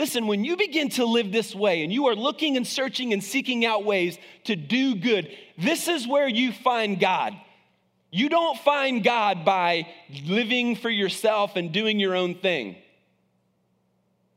Listen, 0.00 0.26
when 0.26 0.44
you 0.44 0.56
begin 0.56 0.88
to 0.88 1.04
live 1.04 1.30
this 1.30 1.54
way 1.54 1.84
and 1.84 1.92
you 1.92 2.06
are 2.06 2.14
looking 2.14 2.56
and 2.56 2.66
searching 2.66 3.12
and 3.12 3.22
seeking 3.22 3.66
out 3.66 3.84
ways 3.84 4.16
to 4.44 4.56
do 4.56 4.94
good, 4.94 5.30
this 5.58 5.88
is 5.88 6.08
where 6.08 6.26
you 6.26 6.52
find 6.52 6.98
God. 6.98 7.36
You 8.10 8.30
don't 8.30 8.56
find 8.60 9.04
God 9.04 9.44
by 9.44 9.86
living 10.24 10.74
for 10.74 10.88
yourself 10.88 11.54
and 11.54 11.70
doing 11.70 12.00
your 12.00 12.16
own 12.16 12.36
thing. 12.36 12.76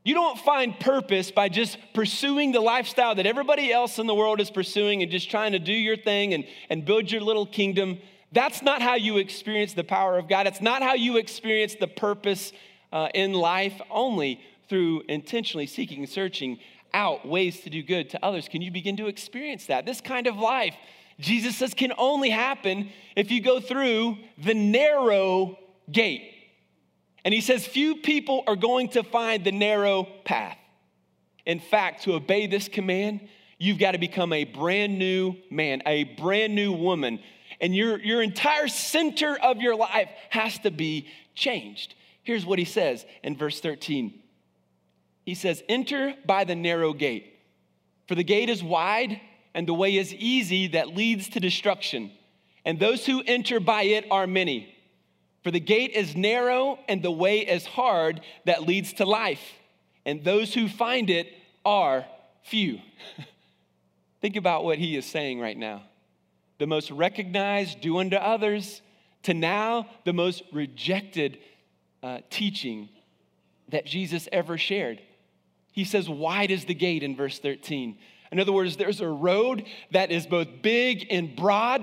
You 0.03 0.15
don't 0.15 0.37
find 0.37 0.77
purpose 0.77 1.31
by 1.31 1.47
just 1.47 1.77
pursuing 1.93 2.51
the 2.51 2.59
lifestyle 2.59 3.15
that 3.15 3.25
everybody 3.25 3.71
else 3.71 3.99
in 3.99 4.05
the 4.05 4.13
world 4.13 4.41
is 4.41 4.51
pursuing 4.51 5.01
and 5.01 5.09
just 5.09 5.31
trying 5.31 5.53
to 5.53 5.59
do 5.59 5.71
your 5.71 5.95
thing 5.95 6.33
and, 6.33 6.43
and 6.69 6.83
build 6.83 7.09
your 7.09 7.21
little 7.21 7.45
kingdom. 7.45 7.99
That's 8.33 8.61
not 8.61 8.81
how 8.81 8.95
you 8.95 9.15
experience 9.15 9.71
the 9.71 9.85
power 9.85 10.17
of 10.17 10.27
God. 10.27 10.45
It's 10.45 10.59
not 10.59 10.81
how 10.81 10.95
you 10.95 11.15
experience 11.15 11.75
the 11.75 11.87
purpose 11.87 12.51
uh, 12.91 13.07
in 13.13 13.31
life, 13.31 13.79
only 13.89 14.41
through 14.69 15.03
intentionally 15.07 15.67
seeking 15.67 15.99
and 15.99 16.09
searching 16.09 16.59
out 16.93 17.27
ways 17.27 17.61
to 17.61 17.69
do 17.69 17.81
good 17.81 18.09
to 18.11 18.23
others. 18.23 18.47
Can 18.47 18.61
you 18.61 18.71
begin 18.71 18.97
to 18.97 19.07
experience 19.07 19.65
that? 19.67 19.85
This 19.85 20.01
kind 20.01 20.27
of 20.27 20.37
life, 20.37 20.75
Jesus 21.19 21.57
says, 21.57 21.73
can 21.73 21.91
only 21.97 22.29
happen 22.29 22.89
if 23.15 23.31
you 23.31 23.41
go 23.41 23.59
through 23.59 24.17
the 24.37 24.53
narrow 24.53 25.57
gate. 25.91 26.29
And 27.25 27.33
he 27.33 27.41
says, 27.41 27.65
few 27.65 27.95
people 27.95 28.43
are 28.47 28.55
going 28.55 28.89
to 28.89 29.03
find 29.03 29.43
the 29.43 29.51
narrow 29.51 30.03
path. 30.25 30.57
In 31.45 31.59
fact, 31.59 32.03
to 32.03 32.13
obey 32.13 32.47
this 32.47 32.67
command, 32.67 33.21
you've 33.57 33.79
got 33.79 33.91
to 33.91 33.97
become 33.97 34.33
a 34.33 34.43
brand 34.43 34.97
new 34.97 35.35
man, 35.49 35.81
a 35.85 36.03
brand 36.03 36.55
new 36.55 36.73
woman, 36.73 37.19
and 37.59 37.75
your, 37.75 37.99
your 37.99 38.21
entire 38.21 38.67
center 38.67 39.37
of 39.41 39.61
your 39.61 39.75
life 39.75 40.09
has 40.29 40.59
to 40.59 40.71
be 40.71 41.07
changed. 41.33 41.95
Here's 42.23 42.45
what 42.45 42.59
he 42.59 42.65
says 42.65 43.05
in 43.23 43.37
verse 43.37 43.59
13 43.59 44.22
He 45.25 45.35
says, 45.35 45.63
Enter 45.69 46.15
by 46.25 46.43
the 46.43 46.55
narrow 46.55 46.93
gate, 46.93 47.33
for 48.07 48.15
the 48.15 48.23
gate 48.23 48.49
is 48.49 48.63
wide 48.63 49.19
and 49.53 49.67
the 49.67 49.73
way 49.73 49.95
is 49.95 50.13
easy 50.13 50.67
that 50.69 50.95
leads 50.95 51.29
to 51.29 51.39
destruction, 51.39 52.11
and 52.65 52.79
those 52.79 53.05
who 53.05 53.21
enter 53.25 53.59
by 53.59 53.83
it 53.83 54.05
are 54.09 54.27
many. 54.27 54.69
For 55.43 55.51
the 55.51 55.59
gate 55.59 55.91
is 55.91 56.15
narrow 56.15 56.79
and 56.87 57.03
the 57.03 57.11
way 57.11 57.39
is 57.39 57.65
hard 57.65 58.21
that 58.45 58.63
leads 58.63 58.93
to 58.93 59.05
life, 59.05 59.43
and 60.05 60.23
those 60.23 60.53
who 60.53 60.67
find 60.67 61.09
it 61.09 61.27
are 61.65 62.05
few. 62.43 62.79
Think 64.21 64.35
about 64.35 64.63
what 64.63 64.77
he 64.77 64.95
is 64.95 65.05
saying 65.05 65.39
right 65.39 65.57
now. 65.57 65.83
The 66.57 66.67
most 66.67 66.91
recognized, 66.91 67.81
do 67.81 67.97
unto 67.97 68.15
others, 68.15 68.81
to 69.23 69.33
now 69.33 69.87
the 70.05 70.13
most 70.13 70.43
rejected 70.51 71.39
uh, 72.01 72.19
teaching 72.29 72.89
that 73.69 73.85
Jesus 73.85 74.29
ever 74.31 74.57
shared. 74.57 75.01
He 75.73 75.83
says, 75.83 76.07
Wide 76.07 76.51
is 76.51 76.65
the 76.65 76.73
gate 76.73 77.03
in 77.03 77.15
verse 77.15 77.39
13. 77.39 77.97
In 78.31 78.39
other 78.39 78.53
words, 78.53 78.77
there's 78.77 79.01
a 79.01 79.07
road 79.07 79.65
that 79.91 80.11
is 80.11 80.25
both 80.25 80.47
big 80.61 81.05
and 81.11 81.35
broad, 81.35 81.81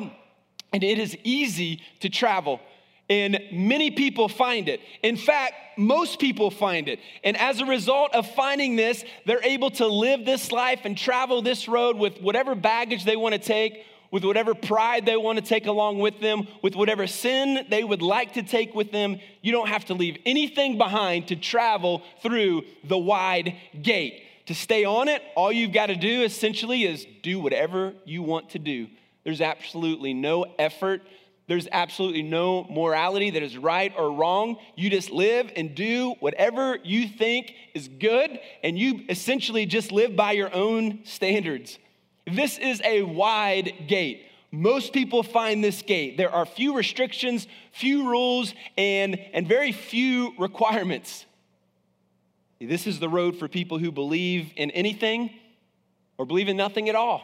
and 0.73 0.83
it 0.83 0.99
is 0.99 1.17
easy 1.23 1.83
to 2.01 2.09
travel 2.09 2.61
and 3.11 3.41
many 3.51 3.91
people 3.91 4.29
find 4.29 4.69
it. 4.69 4.81
In 5.03 5.17
fact, 5.17 5.55
most 5.77 6.21
people 6.21 6.51
find 6.51 6.89
it. 6.89 7.01
And 7.25 7.37
as 7.37 7.61
a 7.61 7.67
result 7.67 8.15
of 8.15 8.31
finding 8.35 8.77
this, 8.77 9.05
they're 9.27 9.43
able 9.43 9.71
to 9.73 9.87
live 9.89 10.25
this 10.25 10.53
life 10.53 10.83
and 10.85 10.97
travel 10.97 11.43
this 11.43 11.67
road 11.67 11.97
with 11.97 12.21
whatever 12.23 12.55
baggage 12.55 13.05
they 13.05 13.17
want 13.17 13.35
to 13.35 13.41
take, 13.41 13.85
with 14.11 14.25
whatever 14.25 14.55
pride 14.55 15.07
they 15.07 15.17
want 15.17 15.39
to 15.39 15.45
take 15.45 15.67
along 15.67 15.99
with 15.99 16.21
them, 16.21 16.47
with 16.63 16.75
whatever 16.75 17.07
sin 17.07 17.67
they 17.71 17.85
would 17.85 18.03
like 18.03 18.35
to 18.35 18.43
take 18.43 18.75
with 18.75 18.93
them. 18.93 19.19
You 19.43 19.53
don't 19.53 19.69
have 19.69 19.85
to 19.87 19.95
leave 19.95 20.19
anything 20.27 20.79
behind 20.79 21.29
to 21.29 21.37
travel 21.37 22.03
through 22.23 22.65
the 22.85 22.99
wide 22.99 23.57
gate. 23.81 24.25
To 24.47 24.55
stay 24.55 24.85
on 24.85 25.09
it, 25.09 25.23
all 25.37 25.53
you've 25.53 25.73
got 25.73 25.87
to 25.87 25.97
do 25.97 26.23
essentially 26.23 26.85
is 26.85 27.07
do 27.23 27.39
whatever 27.39 27.95
you 28.05 28.23
want 28.23 28.51
to 28.51 28.59
do. 28.59 28.89
There's 29.23 29.41
absolutely 29.41 30.15
no 30.15 30.45
effort 30.59 31.03
there's 31.51 31.67
absolutely 31.73 32.23
no 32.23 32.63
morality 32.71 33.31
that 33.31 33.43
is 33.43 33.59
right 33.59 33.93
or 33.99 34.13
wrong. 34.13 34.57
You 34.77 34.89
just 34.89 35.11
live 35.11 35.51
and 35.57 35.75
do 35.75 36.15
whatever 36.21 36.79
you 36.85 37.09
think 37.09 37.53
is 37.75 37.89
good, 37.89 38.39
and 38.63 38.79
you 38.79 39.01
essentially 39.09 39.67
just 39.67 39.91
live 39.91 40.15
by 40.15 40.31
your 40.31 40.55
own 40.55 41.01
standards. 41.03 41.77
This 42.27 42.59
is 42.59 42.81
a 42.85 43.03
wide 43.03 43.87
gate. 43.87 44.27
Most 44.53 44.93
people 44.93 45.23
find 45.23 45.63
this 45.63 45.83
gate. 45.83 46.17
There 46.17 46.31
are 46.31 46.45
few 46.45 46.75
restrictions, 46.75 47.47
few 47.73 48.09
rules, 48.09 48.53
and, 48.77 49.19
and 49.33 49.47
very 49.47 49.73
few 49.73 50.35
requirements. 50.39 51.25
This 52.61 52.87
is 52.87 52.99
the 52.99 53.09
road 53.09 53.37
for 53.37 53.49
people 53.49 53.79
who 53.79 53.93
believe 53.93 54.53
in 54.57 54.71
anything 54.73 55.31
or 56.19 56.27
believe 56.27 56.49
in 56.49 56.57
nothing 56.57 56.89
at 56.89 56.95
all. 56.95 57.23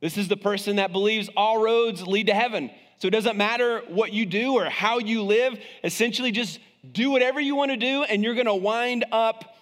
This 0.00 0.18
is 0.18 0.28
the 0.28 0.36
person 0.36 0.76
that 0.76 0.92
believes 0.92 1.30
all 1.36 1.60
roads 1.60 2.06
lead 2.06 2.26
to 2.26 2.34
heaven. 2.34 2.70
So 2.98 3.08
it 3.08 3.12
doesn't 3.12 3.36
matter 3.36 3.82
what 3.88 4.12
you 4.12 4.26
do 4.26 4.52
or 4.52 4.66
how 4.66 4.98
you 4.98 5.22
live. 5.22 5.58
Essentially, 5.82 6.30
just 6.30 6.60
do 6.92 7.10
whatever 7.10 7.40
you 7.40 7.56
want 7.56 7.70
to 7.72 7.76
do, 7.76 8.04
and 8.04 8.22
you're 8.22 8.34
going 8.34 8.46
to 8.46 8.54
wind 8.54 9.04
up, 9.10 9.56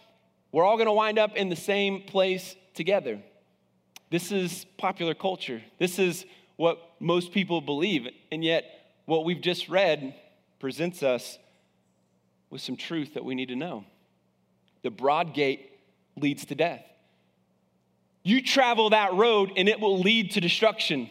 we're 0.53 0.65
all 0.65 0.77
going 0.77 0.87
to 0.87 0.93
wind 0.93 1.19
up 1.19 1.37
in 1.37 1.49
the 1.49 1.57
same 1.57 2.03
place 2.03 2.55
together. 2.75 3.21
This 4.15 4.31
is 4.31 4.65
popular 4.79 5.13
culture. 5.13 5.61
This 5.81 5.99
is 5.99 6.25
what 6.55 6.79
most 7.01 7.33
people 7.33 7.61
believe. 7.61 8.07
And 8.31 8.45
yet, 8.45 8.65
what 9.07 9.25
we've 9.25 9.41
just 9.41 9.69
read 9.69 10.15
presents 10.61 11.03
us 11.03 11.37
with 12.49 12.61
some 12.61 12.77
truth 12.77 13.15
that 13.15 13.25
we 13.25 13.35
need 13.35 13.49
to 13.49 13.57
know. 13.57 13.85
The 14.83 14.93
broad 14.93 15.35
gate 15.35 15.69
leads 16.17 16.45
to 16.45 16.55
death. 16.55 16.85
You 18.23 18.41
travel 18.41 18.91
that 18.91 19.15
road, 19.15 19.51
and 19.57 19.69
it 19.69 19.81
will 19.81 19.99
lead 19.99 20.31
to 20.31 20.41
destruction. 20.41 21.11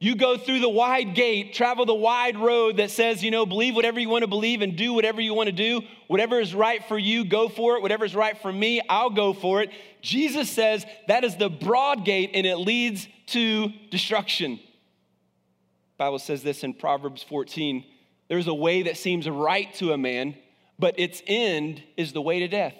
You 0.00 0.14
go 0.14 0.36
through 0.38 0.60
the 0.60 0.68
wide 0.68 1.16
gate, 1.16 1.54
travel 1.54 1.84
the 1.84 1.94
wide 1.94 2.38
road 2.38 2.76
that 2.76 2.92
says, 2.92 3.24
you 3.24 3.32
know, 3.32 3.44
believe 3.44 3.74
whatever 3.74 3.98
you 3.98 4.08
want 4.08 4.22
to 4.22 4.28
believe 4.28 4.62
and 4.62 4.76
do 4.76 4.92
whatever 4.92 5.20
you 5.20 5.34
want 5.34 5.48
to 5.48 5.52
do. 5.52 5.82
Whatever 6.06 6.40
is 6.40 6.54
right 6.54 6.84
for 6.86 6.96
you, 6.96 7.24
go 7.24 7.48
for 7.48 7.76
it. 7.76 7.82
Whatever 7.82 8.04
is 8.04 8.14
right 8.14 8.40
for 8.40 8.52
me, 8.52 8.80
I'll 8.88 9.10
go 9.10 9.32
for 9.32 9.60
it. 9.60 9.70
Jesus 10.00 10.48
says 10.48 10.86
that 11.08 11.24
is 11.24 11.36
the 11.36 11.50
broad 11.50 12.04
gate 12.04 12.30
and 12.34 12.46
it 12.46 12.58
leads 12.58 13.08
to 13.28 13.70
destruction. 13.90 14.56
The 14.56 16.04
Bible 16.04 16.20
says 16.20 16.44
this 16.44 16.62
in 16.62 16.74
Proverbs 16.74 17.24
14 17.24 17.84
there's 18.28 18.46
a 18.46 18.54
way 18.54 18.82
that 18.82 18.96
seems 18.98 19.28
right 19.28 19.72
to 19.76 19.92
a 19.92 19.98
man, 19.98 20.36
but 20.78 20.98
its 20.98 21.22
end 21.26 21.82
is 21.96 22.12
the 22.12 22.20
way 22.20 22.40
to 22.40 22.48
death. 22.48 22.74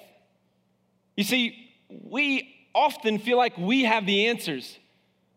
You 1.17 1.25
see, 1.25 1.71
we 1.89 2.55
often 2.75 3.19
feel 3.19 3.39
like 3.39 3.57
we 3.57 3.85
have 3.85 4.05
the 4.05 4.27
answers. 4.27 4.79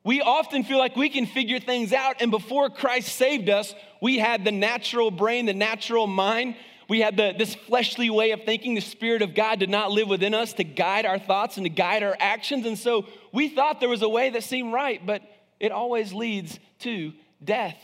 We 0.03 0.21
often 0.21 0.63
feel 0.63 0.79
like 0.79 0.95
we 0.95 1.09
can 1.09 1.25
figure 1.25 1.59
things 1.59 1.93
out. 1.93 2.21
And 2.21 2.31
before 2.31 2.69
Christ 2.69 3.15
saved 3.15 3.49
us, 3.49 3.75
we 4.01 4.17
had 4.17 4.43
the 4.43 4.51
natural 4.51 5.11
brain, 5.11 5.45
the 5.45 5.53
natural 5.53 6.07
mind. 6.07 6.55
We 6.89 7.01
had 7.01 7.17
the, 7.17 7.33
this 7.37 7.53
fleshly 7.53 8.09
way 8.09 8.31
of 8.31 8.43
thinking. 8.43 8.73
The 8.73 8.81
Spirit 8.81 9.21
of 9.21 9.35
God 9.35 9.59
did 9.59 9.69
not 9.69 9.91
live 9.91 10.07
within 10.07 10.33
us 10.33 10.53
to 10.53 10.63
guide 10.63 11.05
our 11.05 11.19
thoughts 11.19 11.57
and 11.57 11.65
to 11.65 11.69
guide 11.69 12.01
our 12.01 12.17
actions. 12.19 12.65
And 12.65 12.77
so 12.77 13.05
we 13.31 13.49
thought 13.49 13.79
there 13.79 13.89
was 13.89 14.01
a 14.01 14.09
way 14.09 14.31
that 14.31 14.43
seemed 14.43 14.73
right, 14.73 15.05
but 15.05 15.21
it 15.59 15.71
always 15.71 16.13
leads 16.13 16.59
to 16.79 17.13
death. 17.43 17.77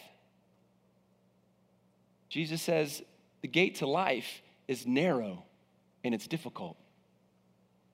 Jesus 2.29 2.61
says 2.61 3.03
the 3.41 3.47
gate 3.47 3.75
to 3.75 3.87
life 3.87 4.41
is 4.67 4.85
narrow 4.85 5.43
and 6.03 6.15
it's 6.15 6.27
difficult. 6.27 6.77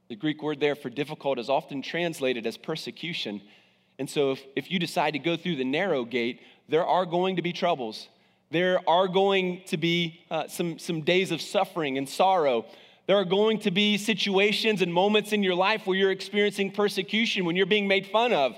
The 0.08 0.16
Greek 0.16 0.42
word 0.42 0.60
there 0.60 0.76
for 0.76 0.90
difficult 0.90 1.40
is 1.40 1.50
often 1.50 1.82
translated 1.82 2.48
as 2.48 2.58
persecution. 2.58 3.42
And 4.00 4.10
so, 4.10 4.32
if, 4.32 4.44
if 4.56 4.72
you 4.72 4.80
decide 4.80 5.12
to 5.12 5.20
go 5.20 5.38
through 5.38 5.58
the 5.58 5.66
narrow 5.66 6.06
gate, 6.06 6.42
there 6.68 6.86
are 6.86 7.06
going 7.06 7.36
to 7.36 7.42
be 7.42 7.54
troubles. 7.54 8.08
There 8.52 8.80
are 8.88 9.08
going 9.08 9.64
to 9.68 9.78
be 9.78 10.22
uh, 10.30 10.48
some, 10.48 10.80
some 10.80 11.02
days 11.02 11.32
of 11.32 11.42
suffering 11.42 11.98
and 11.98 12.08
sorrow. 12.08 12.66
There 13.08 13.18
are 13.18 13.26
going 13.26 13.60
to 13.62 13.72
be 13.72 13.98
situations 13.98 14.82
and 14.82 14.94
moments 14.94 15.34
in 15.34 15.44
your 15.44 15.56
life 15.56 15.86
where 15.86 15.98
you're 15.98 16.12
experiencing 16.12 16.72
persecution, 16.72 17.46
when 17.46 17.56
you're 17.56 17.66
being 17.66 17.88
made 17.88 18.08
fun 18.08 18.32
of 18.32 18.56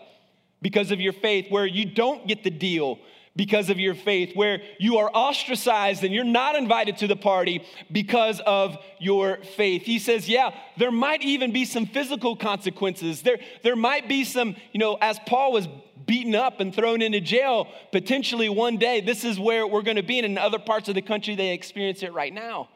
because 0.62 0.92
of 0.92 1.00
your 1.00 1.14
faith, 1.14 1.48
where 1.50 1.66
you 1.66 1.86
don't 1.86 2.28
get 2.28 2.44
the 2.44 2.50
deal 2.50 3.00
because 3.36 3.70
of 3.70 3.80
your 3.80 3.96
faith, 3.96 4.36
where 4.36 4.62
you 4.80 4.98
are 4.98 5.10
ostracized 5.14 6.04
and 6.04 6.14
you're 6.14 6.24
not 6.24 6.56
invited 6.56 6.98
to 6.98 7.08
the 7.08 7.16
party 7.16 7.66
because 7.92 8.40
of 8.46 8.78
your 9.00 9.38
faith. 9.58 9.84
He 9.84 10.00
says, 10.00 10.30
Yeah, 10.30 10.52
there 10.78 10.92
might 10.92 11.22
even 11.22 11.52
be 11.52 11.66
some 11.66 11.86
physical 11.86 12.36
consequences. 12.36 13.22
There, 13.22 13.40
there 13.64 13.76
might 13.76 14.08
be 14.08 14.24
some, 14.24 14.56
you 14.72 14.80
know, 14.80 14.98
as 15.02 15.20
Paul 15.26 15.52
was 15.52 15.68
beaten 16.06 16.36
up 16.36 16.60
and 16.60 16.74
thrown 16.74 17.02
into 17.02 17.20
jail, 17.20 17.68
potentially 17.92 18.48
one 18.48 18.78
day, 18.78 19.02
this 19.02 19.26
is 19.26 19.40
where 19.40 19.68
we're 19.68 19.82
going 19.82 19.98
to 19.98 20.04
be. 20.04 20.20
And 20.20 20.26
in 20.26 20.38
other 20.38 20.60
parts 20.60 20.88
of 20.88 20.96
the 20.96 21.02
country, 21.02 21.36
they 21.36 21.52
experience 21.52 22.04
it 22.04 22.14
right 22.14 22.34
now. 22.34 22.70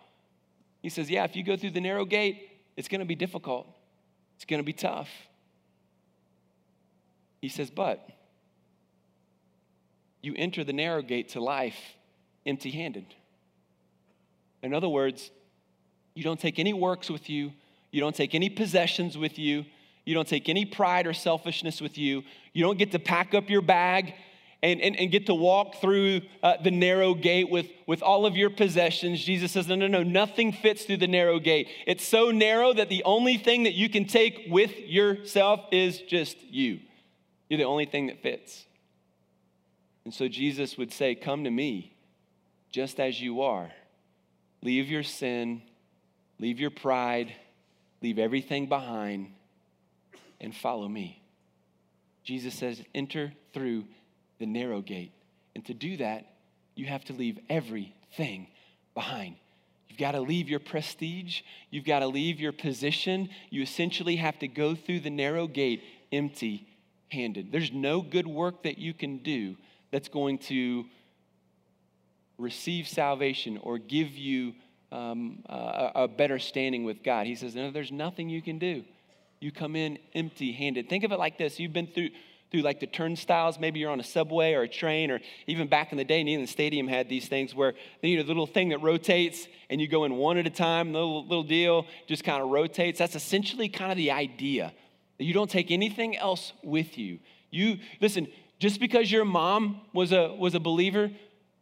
He 0.81 0.89
says, 0.89 1.09
Yeah, 1.09 1.23
if 1.23 1.35
you 1.35 1.43
go 1.43 1.55
through 1.55 1.71
the 1.71 1.81
narrow 1.81 2.05
gate, 2.05 2.49
it's 2.75 2.87
going 2.87 2.99
to 2.99 3.05
be 3.05 3.15
difficult, 3.15 3.67
it's 4.35 4.45
going 4.45 4.59
to 4.59 4.65
be 4.65 4.73
tough. 4.73 5.09
He 7.41 7.47
says, 7.47 7.69
But, 7.69 8.05
you 10.21 10.33
enter 10.35 10.63
the 10.63 10.73
narrow 10.73 11.01
gate 11.01 11.29
to 11.29 11.41
life 11.41 11.77
empty 12.45 12.71
handed. 12.71 13.05
In 14.61 14.73
other 14.73 14.89
words, 14.89 15.31
you 16.15 16.23
don't 16.23 16.39
take 16.39 16.59
any 16.59 16.73
works 16.73 17.09
with 17.09 17.29
you, 17.29 17.53
you 17.91 18.01
don't 18.01 18.15
take 18.15 18.35
any 18.35 18.49
possessions 18.49 19.17
with 19.17 19.39
you, 19.39 19.65
you 20.05 20.13
don't 20.13 20.27
take 20.27 20.49
any 20.49 20.65
pride 20.65 21.07
or 21.07 21.13
selfishness 21.13 21.79
with 21.79 21.97
you, 21.97 22.23
you 22.53 22.63
don't 22.63 22.77
get 22.77 22.91
to 22.91 22.99
pack 22.99 23.33
up 23.33 23.49
your 23.49 23.61
bag. 23.61 24.13
And, 24.61 24.81
and, 24.81 24.97
and 24.97 25.09
get 25.09 25.27
to 25.27 25.33
walk 25.33 25.75
through 25.79 26.19
uh, 26.43 26.57
the 26.61 26.69
narrow 26.69 27.13
gate 27.13 27.49
with, 27.49 27.67
with 27.87 28.03
all 28.03 28.25
of 28.25 28.35
your 28.35 28.49
possessions. 28.49 29.23
Jesus 29.23 29.53
says, 29.53 29.69
No, 29.69 29.75
no, 29.75 29.87
no, 29.87 30.03
nothing 30.03 30.51
fits 30.51 30.83
through 30.83 30.97
the 30.97 31.07
narrow 31.07 31.39
gate. 31.39 31.69
It's 31.87 32.05
so 32.05 32.31
narrow 32.31 32.73
that 32.73 32.89
the 32.89 33.01
only 33.05 33.37
thing 33.37 33.63
that 33.63 33.73
you 33.73 33.87
can 33.87 34.03
take 34.03 34.47
with 34.49 34.77
yourself 34.77 35.61
is 35.71 36.01
just 36.01 36.43
you. 36.43 36.81
You're 37.47 37.59
the 37.59 37.63
only 37.63 37.85
thing 37.85 38.07
that 38.07 38.21
fits. 38.21 38.65
And 40.05 40.13
so 40.13 40.27
Jesus 40.27 40.77
would 40.77 40.91
say, 40.91 41.15
Come 41.15 41.43
to 41.43 41.51
me 41.51 41.95
just 42.71 42.99
as 42.99 43.19
you 43.21 43.41
are. 43.41 43.71
Leave 44.61 44.89
your 44.89 45.03
sin, 45.03 45.61
leave 46.39 46.59
your 46.59 46.69
pride, 46.69 47.33
leave 48.01 48.19
everything 48.19 48.67
behind, 48.67 49.31
and 50.41 50.55
follow 50.55 50.87
me. 50.87 51.21
Jesus 52.23 52.53
says, 52.53 52.81
Enter 52.93 53.33
through 53.53 53.85
the 54.39 54.45
narrow 54.45 54.81
gate. 54.81 55.11
And 55.55 55.65
to 55.65 55.73
do 55.73 55.97
that, 55.97 56.25
you 56.75 56.85
have 56.85 57.03
to 57.05 57.13
leave 57.13 57.39
everything 57.49 58.47
behind. 58.93 59.35
You've 59.87 59.99
got 59.99 60.11
to 60.11 60.21
leave 60.21 60.49
your 60.49 60.59
prestige. 60.59 61.41
You've 61.71 61.85
got 61.85 61.99
to 61.99 62.07
leave 62.07 62.39
your 62.39 62.51
position. 62.53 63.29
You 63.49 63.61
essentially 63.61 64.17
have 64.17 64.39
to 64.39 64.47
go 64.47 64.75
through 64.75 65.01
the 65.01 65.09
narrow 65.09 65.47
gate 65.47 65.83
empty 66.11 66.67
handed. 67.09 67.51
There's 67.51 67.71
no 67.71 68.01
good 68.01 68.27
work 68.27 68.63
that 68.63 68.77
you 68.77 68.93
can 68.93 69.17
do 69.17 69.55
that's 69.91 70.07
going 70.07 70.37
to 70.39 70.85
receive 72.37 72.87
salvation 72.87 73.59
or 73.61 73.77
give 73.77 74.11
you 74.11 74.53
um, 74.91 75.43
a, 75.47 75.91
a 75.95 76.07
better 76.07 76.39
standing 76.39 76.83
with 76.83 77.03
God. 77.03 77.27
He 77.27 77.35
says, 77.35 77.55
No, 77.55 77.71
there's 77.71 77.91
nothing 77.91 78.29
you 78.29 78.41
can 78.41 78.59
do. 78.59 78.83
You 79.39 79.51
come 79.51 79.75
in 79.75 79.99
empty 80.13 80.51
handed. 80.51 80.89
Think 80.89 81.03
of 81.03 81.11
it 81.11 81.19
like 81.19 81.37
this 81.37 81.59
you've 81.59 81.73
been 81.73 81.87
through 81.87 82.09
through 82.51 82.61
like 82.61 82.79
the 82.79 82.87
turnstiles. 82.87 83.59
Maybe 83.59 83.79
you're 83.79 83.91
on 83.91 83.99
a 83.99 84.03
subway 84.03 84.53
or 84.53 84.63
a 84.63 84.67
train, 84.67 85.11
or 85.11 85.19
even 85.47 85.67
back 85.67 85.91
in 85.91 85.97
the 85.97 86.03
day, 86.03 86.23
Neyland 86.23 86.47
Stadium 86.47 86.87
had 86.87 87.07
these 87.09 87.27
things 87.27 87.53
where 87.53 87.73
you 88.01 88.17
know 88.17 88.23
the 88.23 88.27
little 88.27 88.47
thing 88.47 88.69
that 88.69 88.81
rotates 88.81 89.47
and 89.69 89.79
you 89.79 89.87
go 89.87 90.03
in 90.05 90.15
one 90.15 90.37
at 90.37 90.47
a 90.47 90.51
time. 90.51 90.91
The 90.91 90.99
little, 90.99 91.23
little 91.23 91.43
deal 91.43 91.85
just 92.07 92.23
kind 92.23 92.41
of 92.41 92.49
rotates. 92.49 92.99
That's 92.99 93.15
essentially 93.15 93.69
kind 93.69 93.91
of 93.91 93.97
the 93.97 94.11
idea 94.11 94.73
that 95.17 95.23
you 95.23 95.33
don't 95.33 95.49
take 95.49 95.71
anything 95.71 96.17
else 96.17 96.53
with 96.63 96.97
you. 96.97 97.19
You 97.51 97.79
listen. 98.01 98.27
Just 98.59 98.79
because 98.79 99.11
your 99.11 99.25
mom 99.25 99.81
was 99.93 100.11
a 100.11 100.33
was 100.33 100.53
a 100.53 100.59
believer 100.59 101.11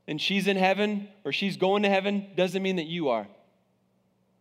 and 0.08 0.20
she's 0.20 0.48
in 0.48 0.58
heaven 0.58 1.08
or 1.24 1.32
she's 1.32 1.58
going 1.58 1.84
to 1.84 1.90
heaven 1.90 2.28
doesn't 2.36 2.62
mean 2.62 2.78
that 2.78 2.88
you 2.88 3.10
are. 3.10 3.28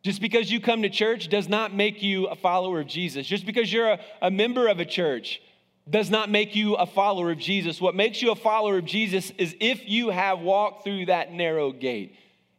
Just 0.02 0.20
because 0.20 0.50
you 0.50 0.60
come 0.60 0.82
to 0.82 0.88
church 0.88 1.28
does 1.28 1.48
not 1.48 1.74
make 1.74 2.02
you 2.02 2.26
a 2.26 2.36
follower 2.36 2.80
of 2.80 2.86
Jesus. 2.86 3.26
Just 3.26 3.44
because 3.44 3.72
you're 3.72 3.90
a, 3.90 4.00
a 4.22 4.30
member 4.30 4.68
of 4.68 4.78
a 4.78 4.84
church 4.84 5.42
does 5.88 6.10
not 6.10 6.30
make 6.30 6.56
you 6.56 6.74
a 6.74 6.86
follower 6.86 7.30
of 7.30 7.38
Jesus. 7.38 7.80
What 7.80 7.94
makes 7.94 8.22
you 8.22 8.30
a 8.30 8.36
follower 8.36 8.78
of 8.78 8.84
Jesus 8.84 9.32
is 9.38 9.54
if 9.60 9.88
you 9.88 10.10
have 10.10 10.40
walked 10.40 10.84
through 10.84 11.06
that 11.06 11.32
narrow 11.32 11.72
gate 11.72 12.14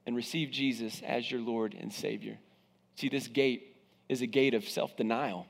and 0.05 0.15
received 0.15 0.53
Jesus 0.53 1.01
as 1.05 1.29
your 1.29 1.41
Lord 1.41 1.75
and 1.77 1.91
Savior. 1.91 2.37
See, 2.95 3.09
this 3.09 3.27
gate 3.27 3.75
is 4.09 4.21
a 4.21 4.27
gate 4.27 4.53
of 4.53 4.67
self 4.67 4.95
denial. 4.95 5.47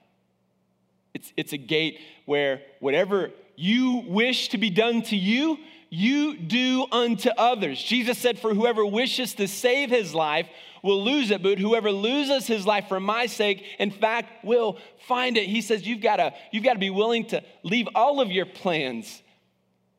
It's, 1.13 1.33
it's 1.35 1.53
a 1.53 1.57
gate 1.57 1.99
where 2.25 2.61
whatever 2.79 3.31
you 3.57 4.03
wish 4.07 4.49
to 4.49 4.57
be 4.59 4.69
done 4.69 5.01
to 5.01 5.17
you, 5.17 5.57
you 5.89 6.37
do 6.37 6.85
unto 6.91 7.29
others. 7.29 7.81
Jesus 7.81 8.17
said, 8.19 8.37
For 8.37 8.53
whoever 8.53 8.85
wishes 8.85 9.33
to 9.35 9.47
save 9.47 9.89
his 9.89 10.13
life 10.13 10.47
will 10.83 11.03
lose 11.03 11.31
it, 11.31 11.41
but 11.41 11.57
whoever 11.57 11.91
loses 11.91 12.45
his 12.45 12.67
life 12.67 12.87
for 12.87 12.99
my 12.99 13.25
sake, 13.25 13.65
in 13.79 13.89
fact, 13.89 14.45
will 14.45 14.77
find 15.07 15.37
it. 15.37 15.47
He 15.47 15.61
says, 15.61 15.87
You've 15.87 16.01
got 16.01 16.17
to 16.17 16.33
you've 16.51 16.63
got 16.63 16.73
to 16.73 16.79
be 16.79 16.91
willing 16.91 17.25
to 17.27 17.43
leave 17.63 17.87
all 17.95 18.21
of 18.21 18.31
your 18.31 18.45
plans. 18.45 19.23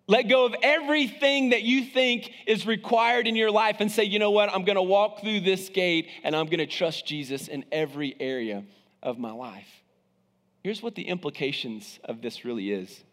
Let 0.07 0.23
go 0.23 0.47
of 0.47 0.55
everything 0.63 1.51
that 1.51 1.65
you 1.65 1.85
think 1.85 2.33
is 2.47 2.65
required 2.65 3.27
in 3.27 3.37
your 3.37 3.51
life 3.51 3.77
and 3.81 3.93
say, 3.93 4.05
you 4.05 4.19
know 4.19 4.31
what, 4.31 4.51
I'm 4.51 4.65
gonna 4.65 4.83
walk 4.83 5.21
through 5.21 5.41
this 5.41 5.69
gate 5.69 6.09
and 6.25 6.35
I'm 6.35 6.47
gonna 6.47 6.67
trust 6.67 7.05
Jesus 7.07 7.47
in 7.47 7.67
every 7.71 8.17
area 8.19 8.65
of 9.03 9.19
my 9.19 9.33
life. 9.33 9.69
Here's 10.65 10.83
what 10.83 10.95
the 10.95 11.03
implications 11.03 11.99
of 12.05 12.23
this 12.23 12.47
really 12.47 12.73
is 12.73 13.05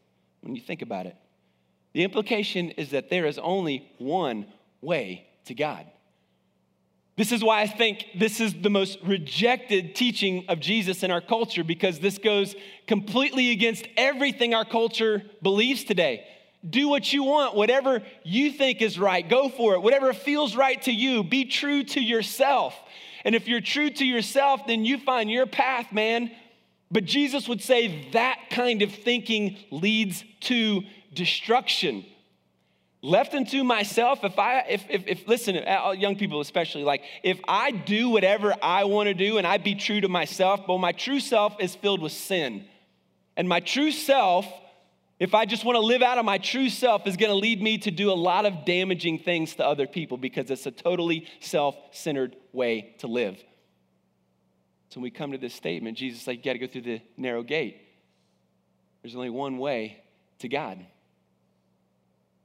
when 0.45 0.55
you 0.55 0.61
think 0.61 0.81
about 0.81 1.07
it. 1.07 1.15
The 1.93 2.03
implication 2.03 2.69
is 2.71 2.91
that 2.91 3.09
there 3.09 3.25
is 3.25 3.37
only 3.39 3.91
one 3.97 4.45
way 4.81 5.27
to 5.45 5.53
God. 5.53 5.85
This 7.17 7.31
is 7.31 7.43
why 7.43 7.61
I 7.61 7.67
think 7.67 8.05
this 8.19 8.41
is 8.41 8.53
the 8.53 8.69
most 8.69 8.99
rejected 9.03 9.95
teaching 9.95 10.45
of 10.49 10.59
Jesus 10.59 11.01
in 11.01 11.11
our 11.11 11.21
culture 11.21 11.63
because 11.63 11.99
this 11.99 12.17
goes 12.17 12.55
completely 12.87 13.51
against 13.51 13.87
everything 13.95 14.53
our 14.53 14.65
culture 14.65 15.23
believes 15.41 15.85
today. 15.85 16.27
Do 16.69 16.89
what 16.89 17.13
you 17.13 17.23
want, 17.23 17.55
whatever 17.55 18.01
you 18.23 18.51
think 18.51 18.81
is 18.81 18.99
right, 18.99 19.27
go 19.27 19.49
for 19.49 19.75
it. 19.75 19.81
Whatever 19.81 20.13
feels 20.13 20.55
right 20.55 20.81
to 20.81 20.91
you, 20.91 21.23
be 21.23 21.45
true 21.45 21.83
to 21.83 22.01
yourself. 22.01 22.75
And 23.23 23.33
if 23.33 23.47
you're 23.47 23.61
true 23.61 23.89
to 23.89 24.05
yourself, 24.05 24.67
then 24.67 24.83
you 24.83 24.97
find 24.97 25.31
your 25.31 25.45
path, 25.45 25.91
man. 25.93 26.31
But 26.91 27.05
Jesus 27.05 27.47
would 27.47 27.61
say 27.61 28.09
that 28.11 28.39
kind 28.49 28.81
of 28.81 28.91
thinking 28.91 29.57
leads 29.71 30.23
to 30.41 30.83
destruction. 31.13 32.05
Left 33.01 33.35
unto 33.35 33.63
myself 33.63 34.23
if 34.23 34.39
i 34.39 34.61
if, 34.61 34.83
if, 34.89 35.03
if 35.05 35.27
listen 35.27 35.55
uh, 35.57 35.91
young 35.91 36.15
people 36.15 36.41
especially 36.41 36.83
like 36.83 37.03
if 37.21 37.39
i 37.47 37.69
do 37.69 38.09
whatever 38.09 38.55
i 38.63 38.85
want 38.85 39.05
to 39.05 39.13
do 39.13 39.37
and 39.37 39.45
i 39.45 39.59
be 39.59 39.75
true 39.75 40.01
to 40.01 40.09
myself 40.09 40.61
but 40.65 40.79
my 40.79 40.91
true 40.91 41.19
self 41.19 41.55
is 41.59 41.75
filled 41.75 42.01
with 42.01 42.13
sin. 42.13 42.65
And 43.37 43.47
my 43.47 43.59
true 43.59 43.91
self 43.91 44.47
if 45.19 45.35
i 45.35 45.45
just 45.45 45.65
want 45.65 45.75
to 45.75 45.81
live 45.81 46.01
out 46.01 46.17
of 46.17 46.25
my 46.25 46.39
true 46.39 46.69
self 46.69 47.05
is 47.05 47.15
going 47.15 47.29
to 47.29 47.37
lead 47.37 47.61
me 47.61 47.77
to 47.79 47.91
do 47.91 48.11
a 48.11 48.19
lot 48.29 48.45
of 48.45 48.65
damaging 48.65 49.19
things 49.19 49.53
to 49.55 49.65
other 49.65 49.85
people 49.85 50.17
because 50.17 50.49
it's 50.49 50.65
a 50.65 50.71
totally 50.71 51.27
self-centered 51.41 52.35
way 52.53 52.95
to 52.99 53.07
live 53.07 53.37
so 54.95 55.01
when 55.01 55.03
we 55.03 55.11
come 55.11 55.33
to 55.33 55.37
this 55.37 55.53
statement 55.53 55.97
jesus 55.97 56.21
is 56.21 56.27
like 56.27 56.37
you 56.37 56.43
got 56.45 56.53
to 56.53 56.59
go 56.59 56.67
through 56.67 56.83
the 56.83 57.01
narrow 57.17 57.43
gate. 57.43 57.81
There's 59.01 59.13
only 59.13 59.29
one 59.29 59.57
way 59.57 60.01
to 60.39 60.47
god. 60.47 60.85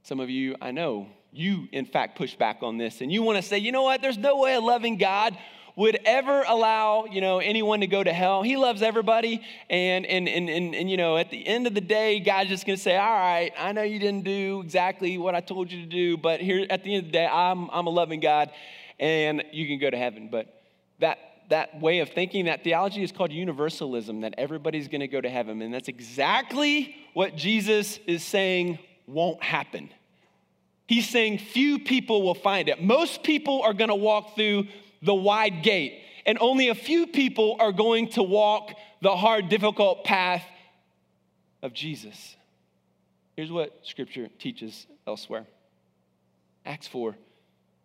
Some 0.03 0.19
of 0.19 0.29
you, 0.29 0.57
I 0.61 0.71
know, 0.71 1.07
you 1.31 1.69
in 1.71 1.85
fact 1.85 2.17
push 2.17 2.35
back 2.35 2.57
on 2.61 2.77
this 2.77 2.99
and 2.99 3.09
you 3.09 3.23
want 3.23 3.37
to 3.37 3.41
say, 3.41 3.57
you 3.57 3.71
know 3.71 3.83
what, 3.83 4.01
there's 4.01 4.17
no 4.17 4.35
way 4.35 4.55
a 4.55 4.59
loving 4.59 4.97
God 4.97 5.37
would 5.77 5.97
ever 6.03 6.43
allow 6.45 7.05
you 7.05 7.21
know 7.21 7.39
anyone 7.39 7.79
to 7.79 7.87
go 7.87 8.03
to 8.03 8.11
hell. 8.11 8.43
He 8.43 8.57
loves 8.57 8.81
everybody 8.81 9.41
and 9.69 10.05
and 10.05 10.27
and 10.27 10.49
and, 10.49 10.75
and 10.75 10.91
you 10.91 10.97
know 10.97 11.15
at 11.15 11.29
the 11.29 11.47
end 11.47 11.67
of 11.67 11.73
the 11.73 11.79
day 11.79 12.19
god's 12.19 12.49
just 12.49 12.65
going 12.65 12.75
to 12.75 12.83
say 12.83 12.97
all 12.97 13.13
right 13.13 13.53
i 13.57 13.71
know 13.71 13.81
you 13.81 13.97
didn't 13.97 14.25
do 14.25 14.59
exactly 14.59 15.17
what 15.17 15.33
i 15.33 15.39
told 15.39 15.71
you 15.71 15.81
to 15.81 15.87
do 15.87 16.17
but 16.17 16.41
here 16.41 16.65
at 16.69 16.83
the 16.83 16.93
end 16.93 17.05
of 17.05 17.11
the 17.13 17.17
day 17.17 17.25
i'm 17.25 17.69
i'm 17.71 17.87
a 17.87 17.89
loving 17.89 18.19
god 18.19 18.51
and 19.01 19.43
you 19.51 19.67
can 19.67 19.79
go 19.79 19.89
to 19.89 19.97
heaven. 19.97 20.29
But 20.31 20.61
that 20.99 21.17
that 21.51 21.79
way 21.79 21.99
of 21.99 22.09
thinking 22.09 22.45
that 22.45 22.63
theology 22.63 23.03
is 23.03 23.11
called 23.11 23.31
universalism 23.31 24.21
that 24.21 24.33
everybody's 24.37 24.87
going 24.87 25.01
to 25.01 25.07
go 25.07 25.21
to 25.21 25.29
heaven 25.29 25.61
and 25.61 25.73
that's 25.73 25.87
exactly 25.87 26.95
what 27.13 27.35
jesus 27.35 27.99
is 28.07 28.23
saying 28.23 28.77
won't 29.11 29.43
happen. 29.43 29.89
He's 30.87 31.07
saying 31.07 31.39
few 31.39 31.79
people 31.79 32.21
will 32.23 32.35
find 32.35 32.69
it. 32.69 32.81
Most 32.81 33.23
people 33.23 33.61
are 33.61 33.73
going 33.73 33.89
to 33.89 33.95
walk 33.95 34.35
through 34.35 34.67
the 35.01 35.15
wide 35.15 35.63
gate, 35.63 36.01
and 36.25 36.37
only 36.39 36.69
a 36.69 36.75
few 36.75 37.07
people 37.07 37.57
are 37.59 37.71
going 37.71 38.09
to 38.09 38.23
walk 38.23 38.71
the 39.01 39.15
hard, 39.15 39.49
difficult 39.49 40.03
path 40.03 40.43
of 41.61 41.73
Jesus. 41.73 42.35
Here's 43.35 43.51
what 43.51 43.79
scripture 43.83 44.27
teaches 44.39 44.85
elsewhere 45.07 45.45
Acts 46.65 46.87
4 46.87 47.15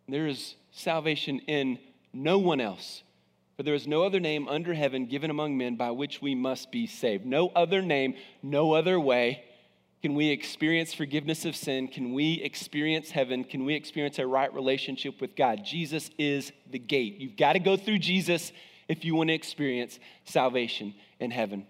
there 0.09 0.27
is 0.27 0.55
salvation 0.71 1.41
in 1.41 1.79
no 2.13 2.39
one 2.39 2.61
else. 2.61 3.03
For 3.57 3.63
there 3.63 3.75
is 3.75 3.87
no 3.87 4.03
other 4.03 4.21
name 4.21 4.49
under 4.49 4.75
heaven 4.75 5.07
given 5.07 5.31
among 5.31 5.57
men 5.57 5.77
by 5.77 5.91
which 5.91 6.21
we 6.21 6.35
must 6.35 6.71
be 6.71 6.87
saved. 6.87 7.25
No 7.25 7.49
other 7.49 7.81
name, 7.81 8.15
no 8.43 8.75
other 8.75 9.01
way 9.01 9.45
can 10.07 10.15
we 10.15 10.29
experience 10.29 10.95
forgiveness 10.95 11.45
of 11.45 11.57
sin? 11.57 11.89
Can 11.89 12.13
we 12.13 12.35
experience 12.35 13.11
heaven? 13.11 13.43
Can 13.43 13.65
we 13.65 13.75
experience 13.75 14.21
a 14.21 14.27
right 14.27 14.55
relationship 14.55 15.21
with 15.21 15.35
God? 15.35 15.65
Jesus 15.65 16.11
is 16.19 16.53
the 16.71 16.79
gate. 16.79 17.17
You've 17.19 17.37
got 17.37 17.55
to 17.55 17.59
go 17.59 17.77
through 17.77 17.99
Jesus 17.99 18.53
if 18.87 19.05
you 19.05 19.17
want 19.17 19.31
to 19.31 19.35
experience 19.35 19.99
salvation 20.25 20.95
in 21.19 21.33
heaven. 21.33 21.67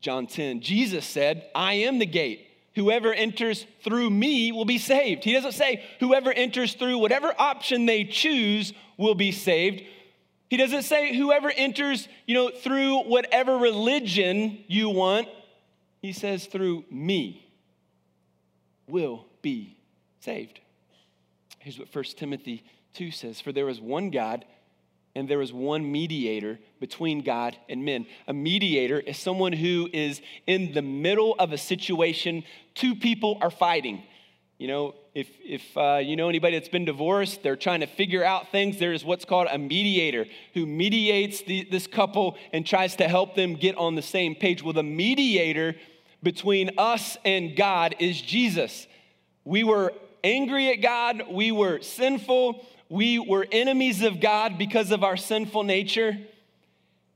John 0.00 0.26
10, 0.26 0.62
Jesus 0.62 1.06
said, 1.06 1.46
I 1.54 1.74
am 1.74 2.00
the 2.00 2.06
gate. 2.06 2.48
Whoever 2.74 3.12
enters 3.14 3.66
through 3.84 4.10
me 4.10 4.50
will 4.50 4.64
be 4.64 4.78
saved. 4.78 5.22
He 5.22 5.32
doesn't 5.32 5.52
say 5.52 5.84
whoever 6.00 6.32
enters 6.32 6.74
through 6.74 6.98
whatever 6.98 7.32
option 7.38 7.86
they 7.86 8.02
choose 8.02 8.72
will 8.98 9.14
be 9.14 9.30
saved. 9.30 9.84
He 10.54 10.58
doesn't 10.58 10.84
say 10.84 11.16
whoever 11.16 11.50
enters, 11.50 12.06
you 12.26 12.34
know, 12.34 12.48
through 12.48 13.08
whatever 13.08 13.58
religion 13.58 14.62
you 14.68 14.88
want 14.88 15.26
he 16.04 16.12
says, 16.12 16.44
through 16.44 16.84
me 16.90 17.50
will 18.86 19.24
be 19.40 19.78
saved. 20.20 20.60
Here's 21.58 21.78
what 21.78 21.92
1 21.94 22.04
Timothy 22.18 22.62
2 22.92 23.10
says 23.10 23.40
For 23.40 23.52
there 23.52 23.70
is 23.70 23.80
one 23.80 24.10
God 24.10 24.44
and 25.14 25.30
there 25.30 25.40
is 25.40 25.50
one 25.50 25.90
mediator 25.90 26.58
between 26.78 27.22
God 27.22 27.56
and 27.70 27.86
men. 27.86 28.06
A 28.28 28.34
mediator 28.34 29.00
is 29.00 29.16
someone 29.16 29.54
who 29.54 29.88
is 29.94 30.20
in 30.46 30.74
the 30.74 30.82
middle 30.82 31.34
of 31.38 31.52
a 31.52 31.58
situation, 31.58 32.44
two 32.74 32.94
people 32.94 33.38
are 33.40 33.50
fighting. 33.50 34.02
You 34.58 34.68
know, 34.68 34.94
if, 35.14 35.28
if 35.44 35.76
uh, 35.76 36.00
you 36.02 36.16
know 36.16 36.28
anybody 36.28 36.58
that's 36.58 36.68
been 36.68 36.84
divorced, 36.84 37.44
they're 37.44 37.56
trying 37.56 37.80
to 37.80 37.86
figure 37.86 38.24
out 38.24 38.50
things. 38.50 38.78
There 38.80 38.92
is 38.92 39.04
what's 39.04 39.24
called 39.24 39.46
a 39.50 39.58
mediator 39.58 40.26
who 40.54 40.66
mediates 40.66 41.42
the, 41.42 41.64
this 41.70 41.86
couple 41.86 42.36
and 42.52 42.66
tries 42.66 42.96
to 42.96 43.06
help 43.06 43.36
them 43.36 43.54
get 43.54 43.76
on 43.76 43.94
the 43.94 44.02
same 44.02 44.34
page. 44.34 44.62
Well, 44.62 44.72
the 44.72 44.82
mediator 44.82 45.76
between 46.22 46.72
us 46.78 47.16
and 47.24 47.54
God 47.54 47.94
is 48.00 48.20
Jesus. 48.20 48.88
We 49.44 49.62
were 49.62 49.92
angry 50.24 50.72
at 50.72 50.82
God, 50.82 51.24
we 51.30 51.52
were 51.52 51.80
sinful, 51.80 52.66
we 52.88 53.20
were 53.20 53.46
enemies 53.52 54.02
of 54.02 54.20
God 54.20 54.58
because 54.58 54.90
of 54.90 55.04
our 55.04 55.16
sinful 55.16 55.62
nature. 55.62 56.18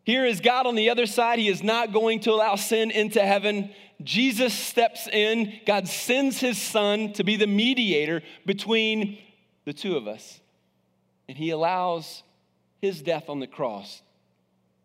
Here 0.05 0.25
is 0.25 0.41
God 0.41 0.67
on 0.67 0.75
the 0.75 0.89
other 0.89 1.05
side. 1.05 1.39
He 1.39 1.49
is 1.49 1.63
not 1.63 1.93
going 1.93 2.21
to 2.21 2.31
allow 2.31 2.55
sin 2.55 2.91
into 2.91 3.21
heaven. 3.21 3.75
Jesus 4.03 4.55
steps 4.55 5.09
in. 5.09 5.61
God 5.67 5.89
sends 5.89 6.39
his 6.39 6.61
son 6.61 7.13
to 7.15 7.25
be 7.25 7.37
the 7.37 7.47
mediator 7.47 8.23
between 8.47 9.19
the 9.65 9.73
two 9.73 9.97
of 9.97 10.07
us. 10.07 10.41
And 11.29 11.37
he 11.37 11.51
allows 11.51 12.23
his 12.81 13.03
death 13.03 13.29
on 13.29 13.41
the 13.41 13.47
cross 13.47 14.03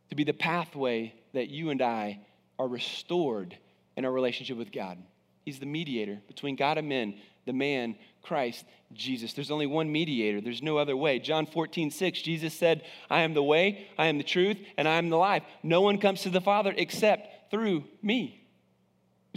to 0.09 0.15
be 0.15 0.23
the 0.23 0.33
pathway 0.33 1.13
that 1.33 1.49
you 1.49 1.69
and 1.69 1.81
I 1.81 2.19
are 2.59 2.67
restored 2.67 3.57
in 3.95 4.05
our 4.05 4.11
relationship 4.11 4.57
with 4.57 4.71
God. 4.71 4.97
He's 5.45 5.59
the 5.59 5.65
mediator 5.65 6.19
between 6.27 6.55
God 6.55 6.77
and 6.77 6.87
men, 6.87 7.15
the 7.45 7.53
man, 7.53 7.95
Christ 8.21 8.65
Jesus. 8.93 9.33
There's 9.33 9.51
only 9.51 9.65
one 9.67 9.91
mediator, 9.91 10.39
there's 10.39 10.61
no 10.61 10.77
other 10.77 10.95
way. 10.95 11.19
John 11.19 11.45
14, 11.45 11.91
6, 11.91 12.21
Jesus 12.21 12.53
said, 12.53 12.83
I 13.09 13.21
am 13.21 13.33
the 13.33 13.43
way, 13.43 13.87
I 13.97 14.07
am 14.07 14.17
the 14.17 14.23
truth, 14.23 14.57
and 14.77 14.87
I 14.87 14.95
am 14.95 15.09
the 15.09 15.17
life. 15.17 15.43
No 15.61 15.81
one 15.81 15.97
comes 15.97 16.21
to 16.21 16.29
the 16.29 16.41
Father 16.41 16.73
except 16.75 17.51
through 17.51 17.83
me. 18.01 18.42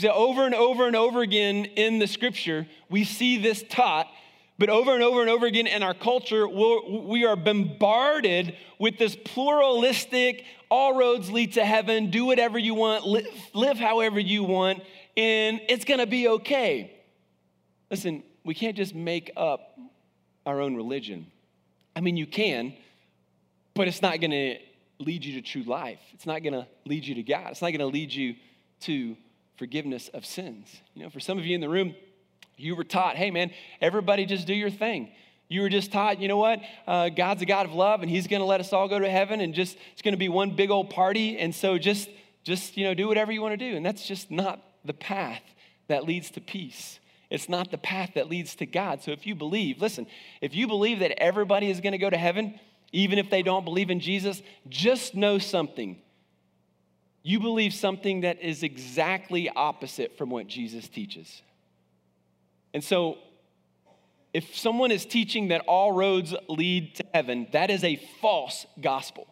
Over 0.05 0.45
and 0.45 0.55
over 0.55 0.87
and 0.87 0.95
over 0.95 1.23
again 1.23 1.65
in 1.65 1.99
the 1.99 2.07
scripture, 2.07 2.67
we 2.91 3.05
see 3.05 3.39
this 3.39 3.65
taught, 3.69 4.07
but 4.59 4.69
over 4.69 4.93
and 4.93 5.03
over 5.03 5.23
and 5.23 5.31
over 5.31 5.47
again 5.47 5.67
in 5.67 5.83
our 5.83 5.95
culture, 5.95 6.47
we're, 6.47 6.85
we 7.03 7.25
are 7.25 7.37
bombarded 7.37 8.55
with 8.79 8.99
this 8.99 9.17
pluralistic, 9.17 10.45
all 10.71 10.99
roads 10.99 11.31
lead 11.31 11.55
to 11.55 11.65
heaven, 11.65 12.11
do 12.11 12.27
whatever 12.27 12.59
you 12.59 12.75
want, 12.75 13.07
live, 13.07 13.27
live 13.55 13.79
however 13.79 14.21
you 14.21 14.45
want, 14.45 14.83
and 15.17 15.61
it's 15.69 15.87
gonna 15.87 16.07
be 16.07 16.29
okay. 16.29 16.93
Listen, 17.91 18.23
we 18.45 18.55
can't 18.55 18.77
just 18.77 18.95
make 18.95 19.33
up 19.35 19.79
our 20.45 20.61
own 20.61 20.77
religion. 20.77 21.27
I 21.95 22.01
mean, 22.01 22.19
you 22.19 22.27
can, 22.27 22.75
but 23.75 23.89
it's 23.89 24.03
not 24.03 24.21
gonna 24.21 24.57
lead 24.99 25.25
you 25.25 25.41
to 25.41 25.43
true 25.43 25.63
life. 25.63 26.01
It's 26.13 26.27
not 26.27 26.43
gonna 26.43 26.69
lead 26.85 27.07
you 27.07 27.15
to 27.15 27.23
God. 27.23 27.53
It's 27.53 27.63
not 27.63 27.71
gonna 27.71 27.87
lead 27.87 28.13
you 28.13 28.35
to 28.81 29.17
forgiveness 29.57 30.09
of 30.09 30.25
sins. 30.25 30.81
You 30.95 31.05
know, 31.05 31.11
for 31.11 31.21
some 31.21 31.39
of 31.39 31.47
you 31.47 31.55
in 31.55 31.61
the 31.61 31.69
room, 31.69 31.95
you 32.57 32.77
were 32.77 32.85
taught, 32.85 33.17
hey 33.17 33.31
man, 33.31 33.51
everybody 33.81 34.27
just 34.27 34.47
do 34.47 34.55
your 34.55 34.71
thing. 34.71 35.11
You 35.49 35.63
were 35.63 35.69
just 35.69 35.93
taught, 35.93 36.21
you 36.21 36.27
know 36.27 36.39
what? 36.39 36.61
Uh, 36.87 37.09
God's 37.09 37.43
a 37.43 37.47
God 37.47 37.67
of 37.67 37.73
love, 37.73 38.03
and 38.03 38.11
He's 38.11 38.27
going 38.27 38.41
to 38.41 38.47
let 38.47 38.61
us 38.61 38.73
all 38.73 38.89
go 38.89 38.99
to 38.99 39.09
heaven, 39.09 39.41
and 39.41 39.55
just 39.55 39.77
it's 39.93 40.03
going 40.03 40.15
to 40.15 40.19
be 40.19 40.29
one 40.29 40.57
big 40.57 40.71
old 40.71 40.91
party. 40.91 41.39
And 41.39 41.55
so 41.55 41.79
just, 41.79 42.09
just 42.43 42.77
you 42.77 42.85
know, 42.85 42.95
do 42.95 43.07
whatever 43.07 43.31
you 43.31 43.43
want 43.43 43.53
to 43.53 43.71
do. 43.71 43.77
And 43.77 43.87
that's 43.87 44.07
just 44.07 44.31
not 44.31 44.61
the 44.85 44.95
path 44.95 45.43
that 45.89 46.05
leads 46.05 46.31
to 46.33 46.41
peace. 46.41 46.99
It's 47.31 47.49
not 47.49 47.71
the 47.71 47.79
path 47.79 48.13
that 48.15 48.29
leads 48.29 48.55
to 48.57 48.67
God. 48.67 49.03
So 49.03 49.13
if 49.13 49.27
you 49.27 49.35
believe, 49.35 49.81
listen, 49.81 50.07
if 50.41 50.55
you 50.55 50.67
believe 50.67 51.01
that 51.01 51.23
everybody 51.23 51.71
is 51.71 51.81
going 51.81 51.93
to 51.93 51.99
go 51.99 52.11
to 52.11 52.17
heaven, 52.17 52.59
even 52.93 53.19
if 53.19 53.31
they 53.31 53.43
don't 53.43 53.65
believe 53.65 53.91
in 53.91 54.01
Jesus, 54.01 54.43
just 54.69 55.15
know 55.15 55.39
something 55.39 55.97
you 57.27 57.41
believe 57.41 57.75
something 57.75 58.21
that 58.21 58.41
is 58.41 58.63
exactly 58.63 59.51
opposite 59.51 60.17
from 60.17 60.31
what 60.31 60.47
Jesus 60.47 60.87
teaches. 60.87 61.43
And 62.73 62.85
so, 62.85 63.19
if 64.33 64.57
someone 64.57 64.93
is 64.93 65.05
teaching 65.05 65.49
that 65.49 65.63
all 65.63 65.91
roads 65.91 66.37
lead 66.49 66.95
to 66.95 67.05
heaven, 67.13 67.49
that 67.51 67.69
is 67.69 67.83
a 67.83 67.97
false 68.21 68.65
gospel. 68.81 69.27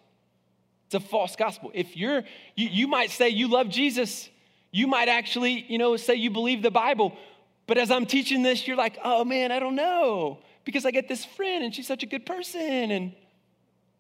It's 0.87 0.97
a 0.97 1.01
false 1.09 1.37
gospel. 1.37 1.71
If 1.73 1.97
you're, 1.97 2.25
you, 2.57 2.69
you 2.69 2.89
might 2.89 3.13
say 3.13 3.29
you 3.29 3.47
love 3.47 3.69
Jesus, 3.69 4.29
you 4.73 4.89
might 4.89 5.09
actually, 5.09 5.65
you 5.69 5.79
know, 5.79 5.97
say 5.97 6.17
you 6.17 6.31
believe 6.31 6.63
the 6.63 6.73
Bible, 6.73 7.17
but 7.69 7.79
as 7.79 7.93
I'm 7.93 8.07
teaching 8.07 8.43
this, 8.43 8.67
you're 8.67 8.77
like, 8.77 8.99
oh 9.05 9.25
man, 9.25 9.53
I 9.53 9.61
don't 9.61 9.77
know, 9.77 10.41
because 10.65 10.85
I 10.85 10.91
get 10.91 11.07
this 11.07 11.25
friend 11.25 11.63
and 11.63 11.73
she's 11.73 11.87
such 11.87 12.03
a 12.03 12.07
good 12.07 12.27
person. 12.27 12.91
And 12.91 13.13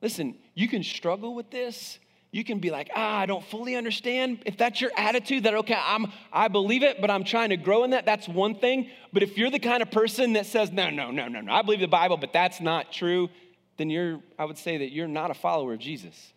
listen, 0.02 0.34
you 0.56 0.66
can 0.66 0.82
struggle 0.82 1.32
with 1.32 1.52
this 1.52 2.00
you 2.34 2.42
can 2.42 2.58
be 2.58 2.72
like, 2.72 2.90
ah, 2.96 3.18
I 3.18 3.26
don't 3.26 3.44
fully 3.44 3.76
understand. 3.76 4.42
If 4.44 4.56
that's 4.56 4.80
your 4.80 4.90
attitude, 4.96 5.44
that 5.44 5.54
okay, 5.54 5.78
I'm 5.80 6.10
I 6.32 6.48
believe 6.48 6.82
it, 6.82 7.00
but 7.00 7.08
I'm 7.08 7.22
trying 7.22 7.50
to 7.50 7.56
grow 7.56 7.84
in 7.84 7.90
that, 7.90 8.06
that's 8.06 8.26
one 8.26 8.56
thing. 8.56 8.90
But 9.12 9.22
if 9.22 9.38
you're 9.38 9.52
the 9.52 9.60
kind 9.60 9.84
of 9.84 9.92
person 9.92 10.32
that 10.32 10.46
says, 10.46 10.72
no, 10.72 10.90
no, 10.90 11.12
no, 11.12 11.28
no, 11.28 11.40
no, 11.40 11.52
I 11.52 11.62
believe 11.62 11.78
the 11.78 11.86
Bible, 11.86 12.16
but 12.16 12.32
that's 12.32 12.60
not 12.60 12.90
true, 12.90 13.30
then 13.76 13.88
you're, 13.88 14.18
I 14.36 14.46
would 14.46 14.58
say 14.58 14.78
that 14.78 14.90
you're 14.90 15.06
not 15.06 15.30
a 15.30 15.34
follower 15.34 15.74
of 15.74 15.78
Jesus. 15.78 16.32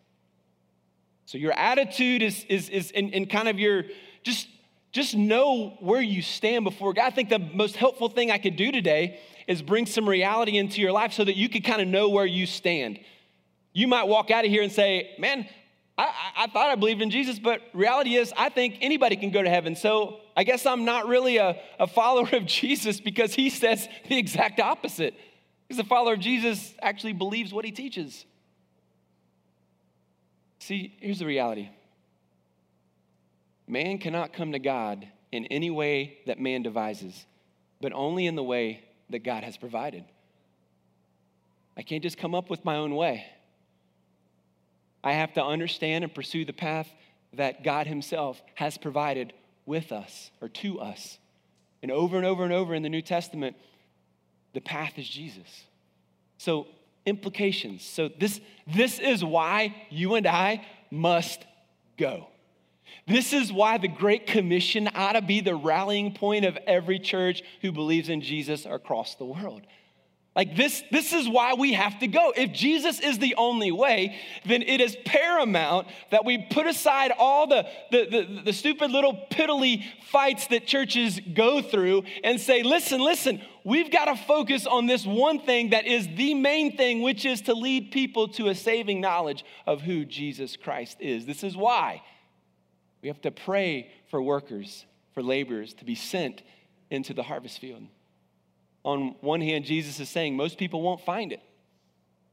So 1.25 1.39
your 1.39 1.53
attitude 1.53 2.21
is 2.21 2.45
is 2.47 2.69
is 2.69 2.91
in, 2.91 3.10
in 3.10 3.25
kind 3.25 3.47
of 3.47 3.57
your 3.57 3.86
just 4.21 4.47
just 4.91 5.15
know 5.15 5.77
where 5.79 6.01
you 6.01 6.21
stand 6.21 6.63
before 6.63 6.93
God. 6.93 7.05
I 7.05 7.10
think 7.10 7.29
the 7.29 7.39
most 7.39 7.75
helpful 7.75 8.10
thing 8.10 8.29
I 8.29 8.38
could 8.38 8.55
do 8.55 8.71
today 8.71 9.19
is 9.47 9.63
bring 9.63 9.88
some 9.88 10.07
reality 10.07 10.60
into 10.60 10.79
your 10.79 10.91
life 10.91 11.13
so 11.13 11.23
that 11.23 11.36
you 11.36 11.49
could 11.49 11.63
kind 11.63 11.81
of 11.81 11.88
know 11.88 12.10
where 12.10 12.27
you 12.27 12.45
stand. 12.45 12.99
You 13.73 13.88
might 13.88 14.03
walk 14.03 14.29
out 14.29 14.45
of 14.45 14.51
here 14.51 14.62
and 14.62 14.71
say, 14.71 15.15
Man, 15.17 15.47
I, 15.97 16.12
I, 16.38 16.47
thought 16.47 16.69
I 16.69 16.75
believed 16.75 17.01
in 17.01 17.10
Jesus, 17.10 17.39
but 17.39 17.62
reality 17.73 18.15
is, 18.15 18.31
I 18.38 18.49
think 18.49 18.77
anybody 18.81 19.15
can 19.15 19.31
go 19.31 19.41
to 19.41 19.49
heaven. 19.49 19.75
So 19.75 20.19
I 20.36 20.43
guess 20.43 20.65
I'm 20.65 20.86
not 20.86 21.07
really 21.07 21.38
a, 21.38 21.60
a 21.79 21.88
follower 21.88 22.29
of 22.33 22.45
Jesus 22.45 22.99
because 22.99 23.33
he 23.33 23.49
says 23.49 23.88
the 24.07 24.17
exact 24.17 24.60
opposite. 24.60 25.15
Because 25.67 25.83
the 25.83 25.89
follower 25.89 26.13
of 26.13 26.19
Jesus 26.19 26.75
actually 26.81 27.13
believes 27.13 27.51
what 27.51 27.65
he 27.65 27.71
teaches. 27.71 28.25
See, 30.60 30.95
here's 30.99 31.19
the 31.19 31.25
reality 31.25 31.69
man 33.67 33.97
cannot 33.97 34.33
come 34.33 34.53
to 34.53 34.60
God 34.60 35.07
in 35.31 35.45
any 35.45 35.69
way 35.69 36.19
that 36.25 36.39
man 36.39 36.62
devises, 36.62 37.25
but 37.81 37.91
only 37.91 38.27
in 38.27 38.36
the 38.36 38.43
way 38.43 38.83
that 39.10 39.19
God 39.19 39.43
has 39.43 39.57
provided. 39.57 40.05
I 41.75 41.81
can't 41.81 42.01
just 42.01 42.17
come 42.17 42.33
up 42.33 42.49
with 42.49 42.63
my 42.63 42.75
own 42.75 42.95
way. 42.95 43.25
I 45.08 45.13
have 45.13 45.34
to 45.36 45.43
understand 45.43 46.04
and 46.04 46.13
pursue 46.13 46.43
the 46.43 46.52
path 46.52 46.93
that 47.32 47.63
God 47.63 47.88
Himself 47.88 48.41
has 48.56 48.78
provided 48.78 49.32
with 49.65 49.93
us 49.93 50.32
or 50.41 50.50
to 50.50 50.82
us. 50.82 51.17
And 51.82 51.91
over 51.91 52.17
and 52.17 52.26
over 52.26 52.43
and 52.43 52.52
over 52.52 52.76
in 52.76 52.84
the 52.84 52.89
New 52.89 53.02
Testament, 53.02 53.56
the 54.54 54.60
path 54.60 54.98
is 54.98 55.08
Jesus. 55.08 55.63
So, 56.38 56.67
implications. 57.06 57.84
So, 57.84 58.10
this, 58.10 58.41
this 58.67 59.00
is 59.00 59.24
why 59.24 59.74
you 59.89 60.15
and 60.15 60.28
I 60.28 60.65
must 60.91 61.46
go. 61.98 62.28
This 63.08 63.32
is 63.32 63.50
why 63.50 63.78
the 63.78 63.88
Great 63.88 64.28
Commission 64.28 64.89
ought 64.93 65.13
to 65.13 65.22
be 65.22 65.39
the 65.39 65.56
rallying 65.56 66.15
point 66.15 66.43
of 66.43 66.58
every 66.67 67.00
church 67.00 67.43
who 67.62 67.72
believes 67.72 68.10
in 68.10 68.20
Jesus 68.20 68.65
across 68.65 69.15
the 69.15 69.24
world. 69.24 69.62
Like 70.38 70.56
this, 70.56 70.84
this 70.91 71.13
is 71.13 71.28
why 71.28 71.56
we 71.56 71.73
have 71.73 71.97
to 71.97 72.08
go. 72.08 72.32
If 72.38 72.54
Jesus 72.54 73.00
is 73.00 73.17
the 73.17 73.34
only 73.39 73.71
way, 73.71 74.15
then 74.45 74.62
it 74.62 74.80
is 74.80 74.95
paramount 75.04 75.88
that 76.12 76.26
we 76.26 76.38
put 76.38 76.67
aside 76.67 77.12
all 77.17 77.47
the, 77.47 77.65
the, 77.89 78.06
the, 78.06 78.41
the 78.45 78.54
stupid 78.54 78.91
little 78.91 79.19
piddly 79.32 79.84
fights 80.12 80.45
that 80.47 80.67
churches 80.67 81.19
go 81.34 81.63
through 81.63 82.04
and 82.23 82.39
say, 82.39 82.62
listen, 82.62 83.02
listen, 83.02 83.41
we've 83.63 83.89
got 83.89 84.06
to 84.06 84.15
focus 84.15 84.67
on 84.67 84.86
this 84.86 85.08
one 85.08 85.39
thing 85.39 85.71
that 85.71 85.88
is 85.88 86.08
the 86.15 86.36
main 86.36 86.78
thing, 86.78 87.02
which 87.02 87.26
is 87.26 87.41
to 87.41 87.56
lead 87.56 87.89
people 87.89 88.28
to 88.28 88.50
a 88.50 88.54
saving 88.54 89.02
knowledge 89.02 89.43
of 89.65 89.82
who 89.82 90.06
Jesus 90.06 90.56
Christ 90.56 90.97
is. 91.00 91.26
This 91.26 91.43
is 91.43 91.58
why 91.58 92.04
we 93.02 93.08
have 93.08 93.21
to 93.21 93.32
pray 93.32 93.89
for 94.12 94.21
workers, 94.21 94.86
for 95.15 95.23
laborers 95.23 95.73
to 95.73 95.84
be 95.84 95.95
sent 95.95 96.43
into 96.91 97.15
the 97.15 97.23
harvest 97.23 97.58
field 97.58 97.88
on 98.83 99.15
one 99.21 99.41
hand, 99.41 99.65
Jesus 99.65 99.99
is 99.99 100.09
saying 100.09 100.35
most 100.35 100.57
people 100.57 100.81
won't 100.81 101.01
find 101.01 101.31
it. 101.31 101.41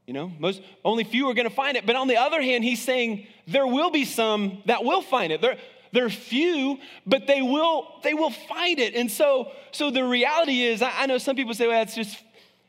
You 0.07 0.13
know, 0.13 0.31
most 0.37 0.61
only 0.83 1.03
few 1.03 1.27
are 1.29 1.33
going 1.33 1.49
to 1.49 1.55
find 1.55 1.77
it. 1.77 1.85
But 1.85 1.95
on 1.95 2.07
the 2.07 2.17
other 2.17 2.41
hand, 2.41 2.63
he's 2.63 2.81
saying 2.81 3.27
there 3.47 3.65
will 3.65 3.89
be 3.89 4.05
some 4.05 4.61
that 4.65 4.83
will 4.83 5.01
find 5.01 5.33
it. 5.33 5.41
There, 5.41 5.57
they're 5.91 6.09
few, 6.09 6.77
but 7.07 7.25
they 7.25 7.41
will 7.41 7.87
they 8.03 8.13
will 8.13 8.29
find 8.29 8.79
it. 8.79 8.93
And 8.93 9.09
so, 9.09 9.51
so 9.71 9.89
the 9.89 10.03
reality 10.03 10.61
is, 10.61 10.81
I, 10.81 10.91
I 10.95 11.05
know 11.07 11.17
some 11.17 11.35
people 11.35 11.53
say, 11.53 11.67
well, 11.67 11.81
it's 11.81 11.95
just 11.95 12.21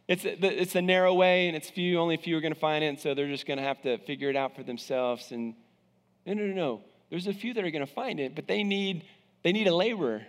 it's 0.09 0.25
a, 0.25 0.63
it's 0.63 0.77
a 0.77 0.83
narrow 0.83 1.13
way 1.13 1.49
and 1.49 1.57
it's 1.57 1.69
few, 1.69 1.99
only 1.99 2.17
few 2.17 2.39
are 2.39 2.41
going 2.41 2.55
to 2.55 2.59
find 2.59 2.83
it, 2.85 2.87
and 2.87 2.99
so 2.99 3.13
they're 3.13 3.29
just 3.29 3.47
going 3.47 3.59
to 3.59 3.65
have 3.65 3.83
to 3.83 3.99
figure 3.99 4.31
it 4.31 4.37
out 4.37 4.57
for 4.57 4.63
themselves. 4.63 5.33
And 5.33 5.55
no, 6.25 6.33
no, 6.35 6.47
no, 6.47 6.55
no. 6.55 6.81
There's 7.11 7.27
a 7.27 7.35
few 7.35 7.53
that 7.55 7.65
are 7.65 7.71
going 7.71 7.87
to 7.87 7.93
find 7.93 8.19
it, 8.19 8.35
but 8.35 8.47
they 8.47 8.63
need 8.63 9.05
they 9.43 9.53
need 9.53 9.67
a 9.67 9.75
laborer. 9.75 10.23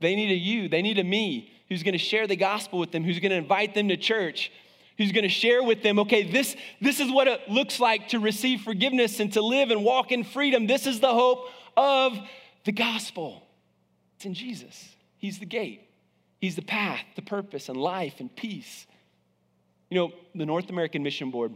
They 0.00 0.14
need 0.14 0.30
a 0.30 0.36
you. 0.36 0.68
They 0.68 0.82
need 0.82 0.98
a 0.98 1.04
me 1.04 1.55
who's 1.68 1.82
going 1.82 1.92
to 1.92 1.98
share 1.98 2.26
the 2.26 2.36
gospel 2.36 2.78
with 2.78 2.92
them, 2.92 3.04
who's 3.04 3.18
going 3.18 3.30
to 3.30 3.36
invite 3.36 3.74
them 3.74 3.88
to 3.88 3.96
church, 3.96 4.52
who's 4.98 5.12
going 5.12 5.24
to 5.24 5.28
share 5.28 5.62
with 5.62 5.82
them, 5.82 5.98
okay, 6.00 6.22
this, 6.22 6.56
this 6.80 7.00
is 7.00 7.10
what 7.10 7.28
it 7.28 7.48
looks 7.48 7.80
like 7.80 8.08
to 8.08 8.18
receive 8.18 8.62
forgiveness 8.62 9.20
and 9.20 9.32
to 9.32 9.42
live 9.42 9.70
and 9.70 9.84
walk 9.84 10.12
in 10.12 10.24
freedom. 10.24 10.66
This 10.66 10.86
is 10.86 11.00
the 11.00 11.12
hope 11.12 11.48
of 11.76 12.16
the 12.64 12.72
gospel. 12.72 13.46
It's 14.16 14.24
in 14.24 14.34
Jesus. 14.34 14.96
He's 15.18 15.38
the 15.38 15.46
gate, 15.46 15.82
He's 16.40 16.56
the 16.56 16.62
path, 16.62 17.04
the 17.14 17.22
purpose, 17.22 17.68
and 17.68 17.76
life 17.76 18.20
and 18.20 18.34
peace. 18.34 18.86
You 19.90 19.96
know, 19.96 20.12
the 20.34 20.46
North 20.46 20.68
American 20.68 21.02
Mission 21.02 21.30
Board, 21.30 21.54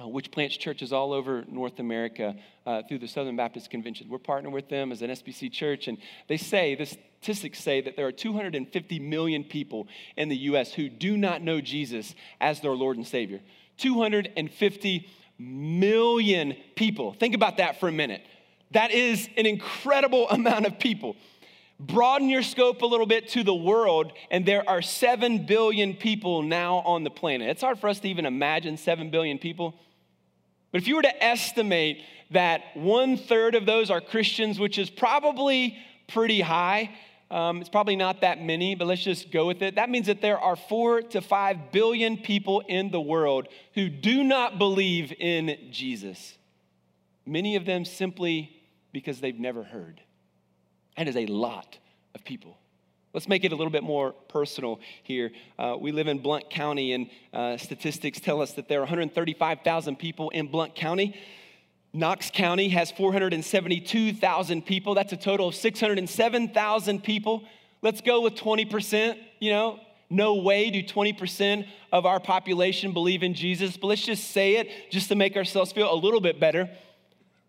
uh, 0.00 0.06
which 0.06 0.30
plants 0.30 0.56
churches 0.56 0.92
all 0.92 1.12
over 1.12 1.44
North 1.48 1.80
America 1.80 2.36
uh, 2.66 2.82
through 2.88 2.98
the 2.98 3.08
Southern 3.08 3.36
Baptist 3.36 3.70
Convention. 3.70 4.08
We're 4.08 4.18
partnering 4.18 4.52
with 4.52 4.68
them 4.68 4.92
as 4.92 5.02
an 5.02 5.10
SBC 5.10 5.50
church, 5.52 5.88
and 5.88 5.98
they 6.28 6.36
say, 6.36 6.74
the 6.74 6.96
statistics 7.26 7.58
say 7.58 7.80
that 7.80 7.96
there 7.96 8.06
are 8.06 8.12
250 8.12 9.00
million 9.00 9.42
people 9.42 9.88
in 10.16 10.28
the 10.28 10.36
U.S. 10.50 10.72
who 10.72 10.88
do 10.88 11.16
not 11.16 11.42
know 11.42 11.60
Jesus 11.60 12.14
as 12.40 12.60
their 12.60 12.70
Lord 12.70 12.96
and 12.98 13.06
Savior. 13.06 13.40
250 13.78 15.08
million 15.36 16.56
people. 16.76 17.14
Think 17.14 17.34
about 17.34 17.56
that 17.56 17.80
for 17.80 17.88
a 17.88 17.92
minute. 17.92 18.22
That 18.70 18.92
is 18.92 19.28
an 19.36 19.44
incredible 19.44 20.28
amount 20.30 20.66
of 20.66 20.78
people. 20.78 21.16
Broaden 21.80 22.28
your 22.28 22.44
scope 22.44 22.82
a 22.82 22.86
little 22.86 23.06
bit 23.06 23.28
to 23.30 23.42
the 23.42 23.54
world, 23.54 24.12
and 24.30 24.46
there 24.46 24.62
are 24.70 24.80
7 24.80 25.46
billion 25.46 25.94
people 25.94 26.42
now 26.42 26.76
on 26.76 27.02
the 27.02 27.10
planet. 27.10 27.48
It's 27.48 27.62
hard 27.62 27.80
for 27.80 27.88
us 27.88 27.98
to 28.00 28.08
even 28.08 28.24
imagine 28.24 28.76
7 28.76 29.10
billion 29.10 29.38
people. 29.38 29.74
But 30.70 30.80
if 30.80 30.86
you 30.86 30.94
were 30.94 31.02
to 31.02 31.24
estimate 31.24 32.04
that 32.30 32.62
one 32.74 33.16
third 33.16 33.56
of 33.56 33.66
those 33.66 33.90
are 33.90 34.00
Christians, 34.00 34.60
which 34.60 34.78
is 34.78 34.90
probably 34.90 35.76
pretty 36.08 36.40
high, 36.40 36.90
um, 37.30 37.60
it's 37.60 37.68
probably 37.68 37.96
not 37.96 38.20
that 38.20 38.40
many, 38.40 38.74
but 38.74 38.86
let's 38.86 39.02
just 39.02 39.32
go 39.32 39.46
with 39.46 39.60
it. 39.62 39.74
That 39.74 39.90
means 39.90 40.06
that 40.06 40.20
there 40.20 40.38
are 40.38 40.54
four 40.54 41.02
to 41.02 41.20
five 41.20 41.72
billion 41.72 42.16
people 42.16 42.60
in 42.68 42.90
the 42.90 43.00
world 43.00 43.48
who 43.74 43.88
do 43.88 44.22
not 44.22 44.58
believe 44.58 45.12
in 45.18 45.68
Jesus. 45.70 46.38
Many 47.24 47.56
of 47.56 47.64
them 47.64 47.84
simply 47.84 48.56
because 48.92 49.20
they've 49.20 49.38
never 49.38 49.64
heard. 49.64 50.00
That 50.96 51.08
is 51.08 51.16
a 51.16 51.26
lot 51.26 51.78
of 52.14 52.24
people. 52.24 52.56
Let's 53.12 53.28
make 53.28 53.44
it 53.44 53.52
a 53.52 53.56
little 53.56 53.72
bit 53.72 53.82
more 53.82 54.12
personal 54.12 54.78
here. 55.02 55.32
Uh, 55.58 55.76
we 55.80 55.90
live 55.90 56.06
in 56.06 56.18
Blount 56.18 56.48
County, 56.50 56.92
and 56.92 57.10
uh, 57.32 57.56
statistics 57.56 58.20
tell 58.20 58.40
us 58.40 58.52
that 58.52 58.68
there 58.68 58.78
are 58.78 58.82
135,000 58.82 59.96
people 59.96 60.30
in 60.30 60.46
Blount 60.46 60.74
County. 60.74 61.18
Knox 61.96 62.30
County 62.30 62.68
has 62.68 62.92
472,000 62.92 64.66
people. 64.66 64.94
That's 64.94 65.12
a 65.12 65.16
total 65.16 65.48
of 65.48 65.54
607,000 65.54 67.02
people. 67.02 67.42
Let's 67.82 68.02
go 68.02 68.20
with 68.20 68.34
20%. 68.34 69.18
You 69.40 69.50
know, 69.50 69.80
no 70.10 70.34
way 70.36 70.70
do 70.70 70.82
20% 70.82 71.66
of 71.92 72.06
our 72.06 72.18
population 72.20 72.92
believe 72.92 73.22
in 73.22 73.34
Jesus, 73.34 73.76
but 73.76 73.88
let's 73.88 74.04
just 74.04 74.30
say 74.30 74.56
it 74.56 74.70
just 74.90 75.08
to 75.08 75.14
make 75.14 75.36
ourselves 75.36 75.72
feel 75.72 75.92
a 75.92 75.96
little 75.96 76.20
bit 76.20 76.38
better. 76.38 76.70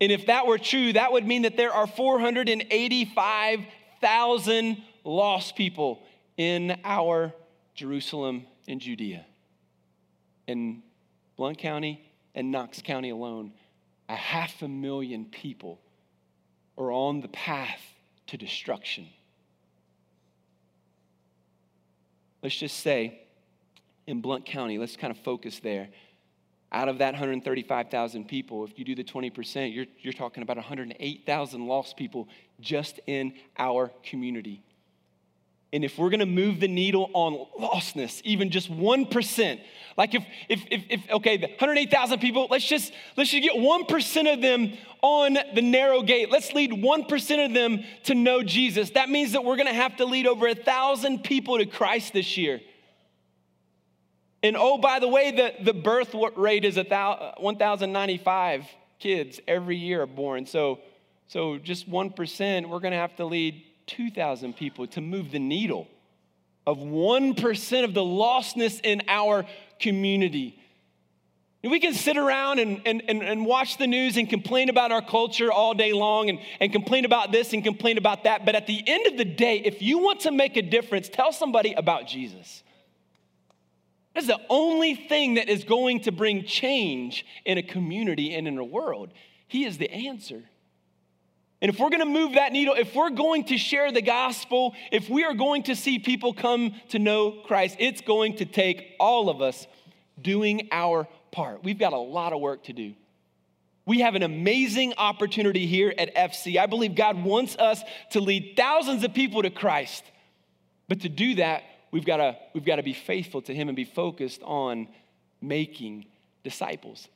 And 0.00 0.10
if 0.10 0.26
that 0.26 0.46
were 0.46 0.58
true, 0.58 0.92
that 0.94 1.12
would 1.12 1.26
mean 1.26 1.42
that 1.42 1.56
there 1.56 1.72
are 1.72 1.86
485,000 1.86 4.82
lost 5.04 5.54
people 5.56 6.02
in 6.36 6.76
our 6.84 7.32
Jerusalem 7.74 8.46
and 8.66 8.80
Judea. 8.80 9.24
In 10.46 10.82
Blount 11.36 11.58
County 11.58 12.10
and 12.34 12.50
Knox 12.50 12.80
County 12.80 13.10
alone, 13.10 13.52
a 14.08 14.16
half 14.16 14.62
a 14.62 14.68
million 14.68 15.24
people 15.26 15.80
are 16.76 16.92
on 16.92 17.20
the 17.20 17.28
path 17.28 17.80
to 18.28 18.36
destruction. 18.36 19.08
Let's 22.42 22.56
just 22.56 22.78
say 22.78 23.20
in 24.06 24.20
Blount 24.20 24.46
County, 24.46 24.78
let's 24.78 24.96
kind 24.96 25.10
of 25.10 25.18
focus 25.18 25.58
there 25.58 25.88
out 26.70 26.88
of 26.88 26.98
that 26.98 27.14
135,000 27.14 28.28
people, 28.28 28.64
if 28.64 28.78
you 28.78 28.84
do 28.84 28.94
the 28.94 29.04
20%, 29.04 29.74
you're, 29.74 29.86
you're 30.00 30.12
talking 30.12 30.42
about 30.42 30.56
108,000 30.56 31.66
lost 31.66 31.96
people 31.96 32.28
just 32.60 33.00
in 33.06 33.32
our 33.58 33.90
community. 34.02 34.62
And 35.72 35.84
if 35.84 35.98
we're 35.98 36.08
gonna 36.08 36.26
move 36.26 36.60
the 36.60 36.68
needle 36.68 37.10
on 37.12 37.46
lostness, 37.60 38.22
even 38.24 38.50
just 38.50 38.70
1%, 38.72 39.60
like 39.98 40.14
if, 40.14 40.24
if, 40.48 40.64
if, 40.70 40.84
if 40.88 41.10
okay, 41.10 41.36
the 41.36 41.48
108,000 41.48 42.20
people, 42.20 42.46
let's 42.50 42.66
just, 42.66 42.92
let's 43.16 43.30
just 43.30 43.42
get 43.42 43.54
1% 43.54 44.32
of 44.32 44.40
them 44.40 44.72
on 45.02 45.36
the 45.54 45.60
narrow 45.60 46.02
gate. 46.02 46.30
Let's 46.30 46.52
lead 46.54 46.70
1% 46.70 47.44
of 47.44 47.52
them 47.52 47.84
to 48.04 48.14
know 48.14 48.42
Jesus. 48.42 48.90
That 48.90 49.10
means 49.10 49.32
that 49.32 49.44
we're 49.44 49.56
gonna 49.56 49.74
have 49.74 49.96
to 49.96 50.06
lead 50.06 50.26
over 50.26 50.48
a 50.48 50.54
thousand 50.54 51.22
people 51.22 51.58
to 51.58 51.66
Christ 51.66 52.14
this 52.14 52.38
year. 52.38 52.60
And 54.42 54.56
oh, 54.56 54.78
by 54.78 55.00
the 55.00 55.08
way, 55.08 55.32
the, 55.32 55.52
the 55.64 55.74
birth 55.74 56.14
rate 56.36 56.64
is 56.64 56.76
1,095 56.76 58.64
kids 58.98 59.40
every 59.46 59.76
year 59.76 60.02
are 60.02 60.06
born. 60.06 60.46
So, 60.46 60.78
so 61.26 61.58
just 61.58 61.90
1%, 61.90 62.68
we're 62.68 62.80
to 62.92 62.98
have 62.98 63.16
to 63.16 63.24
lead 63.24 63.64
2,000 63.88 64.54
people 64.56 64.86
to 64.88 65.00
move 65.00 65.32
the 65.32 65.38
needle 65.38 65.88
of 66.66 66.78
1% 66.78 67.84
of 67.84 67.94
the 67.94 68.02
lostness 68.02 68.80
in 68.84 69.02
our 69.08 69.44
community. 69.80 70.62
And 71.62 71.72
we 71.72 71.80
can 71.80 71.94
sit 71.94 72.16
around 72.16 72.60
and, 72.60 72.82
and, 72.86 73.02
and, 73.08 73.22
and, 73.22 73.44
watch 73.44 73.78
the 73.78 73.86
news 73.88 74.16
and 74.16 74.30
complain 74.30 74.68
about 74.68 74.92
our 74.92 75.02
culture 75.02 75.50
all 75.50 75.74
day 75.74 75.92
long 75.92 76.28
and, 76.28 76.38
and 76.60 76.70
complain 76.70 77.04
about 77.04 77.32
this 77.32 77.52
and 77.52 77.64
complain 77.64 77.98
about 77.98 78.24
that. 78.24 78.46
But 78.46 78.54
at 78.54 78.68
the 78.68 78.80
end 78.86 79.08
of 79.08 79.16
the 79.16 79.24
day, 79.24 79.62
if 79.64 79.82
you 79.82 79.98
want 79.98 80.20
to 80.20 80.30
make 80.30 80.56
a 80.56 80.62
difference, 80.62 81.08
tell 81.08 81.32
somebody 81.32 81.72
about 81.72 82.06
Jesus. 82.06 82.62
That's 84.14 84.28
the 84.28 84.40
only 84.48 84.94
thing 84.94 85.34
that 85.34 85.48
is 85.48 85.64
going 85.64 86.00
to 86.02 86.12
bring 86.12 86.44
change 86.44 87.26
in 87.44 87.58
a 87.58 87.62
community 87.62 88.34
and 88.34 88.46
in 88.46 88.58
a 88.58 88.64
world. 88.64 89.12
He 89.48 89.64
is 89.64 89.78
the 89.78 89.90
answer. 89.90 90.42
And 91.60 91.68
if 91.68 91.80
we're 91.80 91.90
going 91.90 92.00
to 92.00 92.06
move 92.06 92.34
that 92.34 92.52
needle, 92.52 92.74
if 92.74 92.94
we're 92.94 93.10
going 93.10 93.44
to 93.46 93.58
share 93.58 93.90
the 93.90 94.02
gospel, 94.02 94.74
if 94.92 95.08
we 95.08 95.24
are 95.24 95.34
going 95.34 95.64
to 95.64 95.74
see 95.74 95.98
people 95.98 96.32
come 96.32 96.74
to 96.90 96.98
know 96.98 97.32
Christ, 97.32 97.76
it's 97.80 98.00
going 98.00 98.36
to 98.36 98.44
take 98.44 98.94
all 99.00 99.28
of 99.28 99.42
us 99.42 99.66
doing 100.20 100.68
our 100.70 101.08
part. 101.32 101.64
We've 101.64 101.78
got 101.78 101.92
a 101.92 101.98
lot 101.98 102.32
of 102.32 102.40
work 102.40 102.64
to 102.64 102.72
do. 102.72 102.94
We 103.86 104.00
have 104.00 104.14
an 104.14 104.22
amazing 104.22 104.94
opportunity 104.98 105.66
here 105.66 105.92
at 105.96 106.14
FC. 106.14 106.58
I 106.58 106.66
believe 106.66 106.94
God 106.94 107.24
wants 107.24 107.56
us 107.56 107.82
to 108.10 108.20
lead 108.20 108.54
thousands 108.56 109.02
of 109.02 109.14
people 109.14 109.42
to 109.42 109.50
Christ. 109.50 110.04
But 110.88 111.00
to 111.00 111.08
do 111.08 111.36
that, 111.36 111.62
we've 111.90 112.04
got 112.04 112.18
to 112.18 112.36
we've 112.54 112.66
got 112.66 112.76
to 112.76 112.82
be 112.82 112.92
faithful 112.92 113.42
to 113.42 113.54
him 113.54 113.68
and 113.68 113.74
be 113.74 113.84
focused 113.84 114.42
on 114.42 114.88
making 115.40 116.04
disciples. 116.44 117.08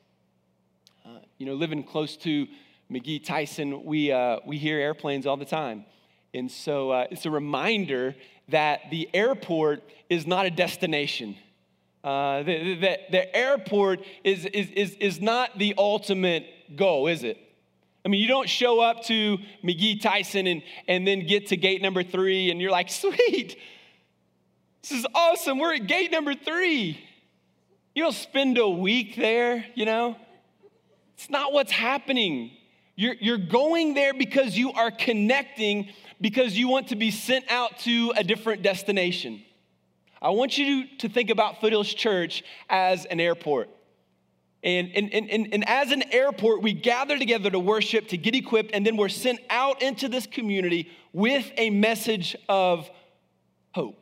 Uh, 1.05 1.19
you 1.37 1.45
know, 1.45 1.53
living 1.53 1.83
close 1.83 2.17
to 2.17 2.47
McGhee 2.93 3.23
Tyson, 3.23 3.85
we, 3.85 4.11
uh, 4.11 4.37
we 4.45 4.57
hear 4.57 4.79
airplanes 4.79 5.25
all 5.25 5.37
the 5.37 5.45
time. 5.45 5.85
And 6.33 6.51
so 6.51 6.91
uh, 6.91 7.07
it's 7.09 7.25
a 7.25 7.31
reminder 7.31 8.15
that 8.49 8.81
the 8.91 9.09
airport 9.13 9.83
is 10.09 10.27
not 10.27 10.45
a 10.45 10.51
destination. 10.51 11.35
Uh, 12.03 12.43
the, 12.43 12.75
the, 12.75 12.99
the 13.11 13.35
airport 13.35 14.01
is, 14.23 14.45
is, 14.45 14.69
is, 14.71 14.91
is 14.99 15.21
not 15.21 15.57
the 15.57 15.73
ultimate 15.77 16.45
goal, 16.75 17.07
is 17.07 17.23
it? 17.23 17.37
I 18.05 18.09
mean, 18.09 18.19
you 18.19 18.27
don't 18.27 18.49
show 18.49 18.79
up 18.81 19.03
to 19.05 19.37
McGhee 19.63 20.01
Tyson 20.01 20.45
and, 20.45 20.61
and 20.87 21.07
then 21.07 21.25
get 21.25 21.47
to 21.47 21.57
gate 21.57 21.81
number 21.81 22.03
three 22.03 22.51
and 22.51 22.61
you're 22.61 22.71
like, 22.71 22.89
sweet, 22.91 23.57
this 24.81 24.91
is 24.91 25.07
awesome. 25.15 25.57
We're 25.57 25.75
at 25.75 25.87
gate 25.87 26.11
number 26.11 26.35
three. 26.35 26.99
You 27.95 28.03
don't 28.03 28.13
spend 28.13 28.57
a 28.57 28.67
week 28.67 29.15
there, 29.15 29.65
you 29.75 29.85
know? 29.85 30.17
It's 31.15 31.29
not 31.29 31.53
what's 31.53 31.71
happening. 31.71 32.51
You're, 32.95 33.15
you're 33.19 33.37
going 33.37 33.93
there 33.93 34.13
because 34.13 34.57
you 34.57 34.71
are 34.73 34.91
connecting, 34.91 35.89
because 36.21 36.57
you 36.57 36.67
want 36.67 36.89
to 36.89 36.95
be 36.95 37.11
sent 37.11 37.49
out 37.49 37.79
to 37.79 38.13
a 38.15 38.23
different 38.23 38.61
destination. 38.61 39.43
I 40.21 40.29
want 40.29 40.57
you 40.57 40.85
to 40.99 41.09
think 41.09 41.29
about 41.29 41.59
Foothills 41.59 41.93
Church 41.93 42.43
as 42.69 43.05
an 43.05 43.19
airport. 43.19 43.69
And, 44.63 44.91
and, 44.95 45.13
and, 45.13 45.53
and, 45.53 45.67
as 45.67 45.91
an 45.91 46.03
airport, 46.13 46.61
we 46.61 46.71
gather 46.71 47.19
together 47.19 47.49
to 47.49 47.59
worship, 47.59 48.07
to 48.09 48.17
get 48.17 48.33
equipped, 48.33 48.71
and 48.73 48.85
then 48.85 48.95
we're 48.95 49.09
sent 49.09 49.41
out 49.49 49.81
into 49.81 50.07
this 50.07 50.25
community 50.25 50.89
with 51.11 51.51
a 51.57 51.69
message 51.69 52.37
of 52.47 52.89
hope. 53.73 53.97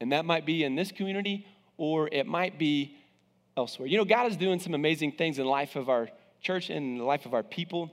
And 0.00 0.12
that 0.12 0.24
might 0.24 0.46
be 0.46 0.62
in 0.62 0.76
this 0.76 0.92
community 0.92 1.46
or 1.76 2.08
it 2.12 2.26
might 2.26 2.60
be 2.60 2.96
elsewhere. 3.56 3.88
You 3.88 3.98
know, 3.98 4.04
God 4.04 4.30
is 4.30 4.36
doing 4.36 4.60
some 4.60 4.74
amazing 4.74 5.12
things 5.12 5.38
in 5.38 5.44
the 5.44 5.50
life 5.50 5.74
of 5.74 5.88
our 5.88 6.08
church 6.40 6.70
and 6.70 6.92
in 6.92 6.98
the 6.98 7.04
life 7.04 7.26
of 7.26 7.34
our 7.34 7.42
people. 7.42 7.90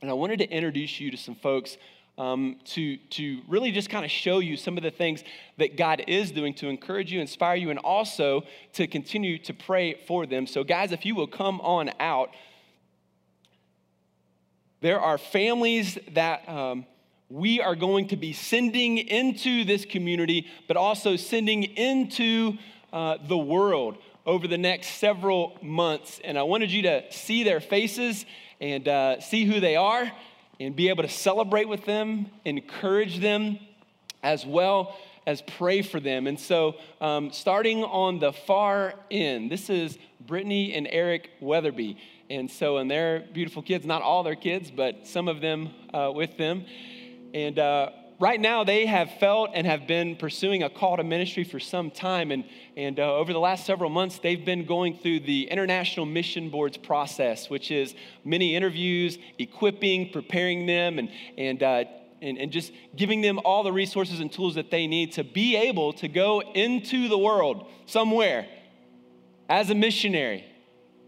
And 0.00 0.10
I 0.10 0.14
wanted 0.14 0.38
to 0.38 0.48
introduce 0.48 1.00
you 1.00 1.10
to 1.10 1.16
some 1.16 1.34
folks 1.34 1.76
um, 2.16 2.56
to, 2.66 2.96
to 2.96 3.40
really 3.48 3.70
just 3.70 3.90
kind 3.90 4.04
of 4.04 4.10
show 4.10 4.40
you 4.40 4.56
some 4.56 4.76
of 4.76 4.82
the 4.82 4.90
things 4.90 5.22
that 5.56 5.76
God 5.76 6.04
is 6.08 6.32
doing 6.32 6.52
to 6.54 6.68
encourage 6.68 7.12
you, 7.12 7.20
inspire 7.20 7.56
you, 7.56 7.70
and 7.70 7.78
also 7.78 8.42
to 8.74 8.86
continue 8.86 9.38
to 9.38 9.54
pray 9.54 9.94
for 10.06 10.26
them. 10.26 10.46
So, 10.46 10.64
guys, 10.64 10.92
if 10.92 11.06
you 11.06 11.14
will 11.14 11.28
come 11.28 11.60
on 11.60 11.90
out, 12.00 12.30
there 14.80 15.00
are 15.00 15.18
families 15.18 15.98
that. 16.12 16.48
Um, 16.48 16.86
we 17.30 17.60
are 17.60 17.76
going 17.76 18.08
to 18.08 18.16
be 18.16 18.32
sending 18.32 18.96
into 18.96 19.64
this 19.64 19.84
community, 19.84 20.46
but 20.66 20.78
also 20.78 21.16
sending 21.16 21.62
into 21.62 22.56
uh, 22.92 23.18
the 23.26 23.36
world 23.36 23.98
over 24.24 24.48
the 24.48 24.58
next 24.58 24.98
several 24.98 25.58
months. 25.62 26.20
And 26.24 26.38
I 26.38 26.42
wanted 26.42 26.70
you 26.70 26.82
to 26.82 27.12
see 27.12 27.44
their 27.44 27.60
faces 27.60 28.24
and 28.60 28.88
uh, 28.88 29.20
see 29.20 29.44
who 29.44 29.60
they 29.60 29.76
are 29.76 30.10
and 30.60 30.74
be 30.74 30.88
able 30.88 31.02
to 31.02 31.08
celebrate 31.08 31.68
with 31.68 31.84
them, 31.84 32.26
encourage 32.44 33.20
them, 33.20 33.58
as 34.22 34.44
well 34.44 34.96
as 35.26 35.42
pray 35.42 35.82
for 35.82 36.00
them. 36.00 36.26
And 36.26 36.38
so, 36.40 36.76
um, 37.00 37.30
starting 37.32 37.84
on 37.84 38.18
the 38.18 38.32
far 38.32 38.94
end, 39.10 39.50
this 39.50 39.70
is 39.70 39.98
Brittany 40.20 40.74
and 40.74 40.88
Eric 40.90 41.30
Weatherby. 41.40 41.98
And 42.30 42.50
so, 42.50 42.78
and 42.78 42.90
they're 42.90 43.26
beautiful 43.32 43.62
kids, 43.62 43.86
not 43.86 44.02
all 44.02 44.22
their 44.22 44.34
kids, 44.34 44.70
but 44.70 45.06
some 45.06 45.28
of 45.28 45.40
them 45.40 45.70
uh, 45.94 46.10
with 46.14 46.36
them. 46.36 46.64
And 47.34 47.58
uh, 47.58 47.90
right 48.18 48.40
now, 48.40 48.64
they 48.64 48.86
have 48.86 49.10
felt 49.18 49.50
and 49.54 49.66
have 49.66 49.86
been 49.86 50.16
pursuing 50.16 50.62
a 50.62 50.70
call 50.70 50.96
to 50.96 51.04
ministry 51.04 51.44
for 51.44 51.60
some 51.60 51.90
time. 51.90 52.30
And, 52.30 52.44
and 52.76 52.98
uh, 52.98 53.16
over 53.16 53.32
the 53.32 53.38
last 53.38 53.66
several 53.66 53.90
months, 53.90 54.18
they've 54.18 54.44
been 54.44 54.66
going 54.66 54.98
through 54.98 55.20
the 55.20 55.48
International 55.50 56.06
Mission 56.06 56.50
Boards 56.50 56.76
process, 56.76 57.48
which 57.48 57.70
is 57.70 57.94
many 58.24 58.56
interviews, 58.56 59.18
equipping, 59.38 60.10
preparing 60.10 60.66
them, 60.66 60.98
and, 60.98 61.10
and 61.36 61.62
uh, 61.62 61.84
and, 62.20 62.38
and 62.38 62.50
just 62.50 62.72
giving 62.96 63.20
them 63.20 63.38
all 63.44 63.62
the 63.62 63.72
resources 63.72 64.20
and 64.20 64.32
tools 64.32 64.56
that 64.56 64.70
they 64.70 64.86
need 64.86 65.12
to 65.12 65.24
be 65.24 65.56
able 65.56 65.92
to 65.94 66.08
go 66.08 66.40
into 66.40 67.08
the 67.08 67.18
world 67.18 67.70
somewhere 67.86 68.46
as 69.48 69.70
a 69.70 69.74
missionary. 69.74 70.44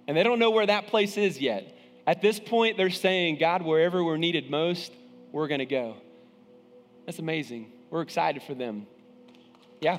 And 0.06 0.16
they 0.16 0.22
don't 0.22 0.38
know 0.38 0.50
where 0.50 0.66
that 0.66 0.86
place 0.86 1.16
is 1.16 1.40
yet. 1.40 1.76
At 2.06 2.22
this 2.22 2.40
point, 2.40 2.76
they're 2.76 2.90
saying, 2.90 3.38
God, 3.38 3.62
wherever 3.62 4.02
we're 4.02 4.16
needed 4.16 4.50
most, 4.50 4.92
we're 5.32 5.48
going 5.48 5.60
to 5.60 5.66
go. 5.66 5.96
That's 7.10 7.18
amazing. 7.18 7.72
We're 7.90 8.02
excited 8.02 8.40
for 8.40 8.54
them. 8.54 8.86
Yeah. 9.80 9.98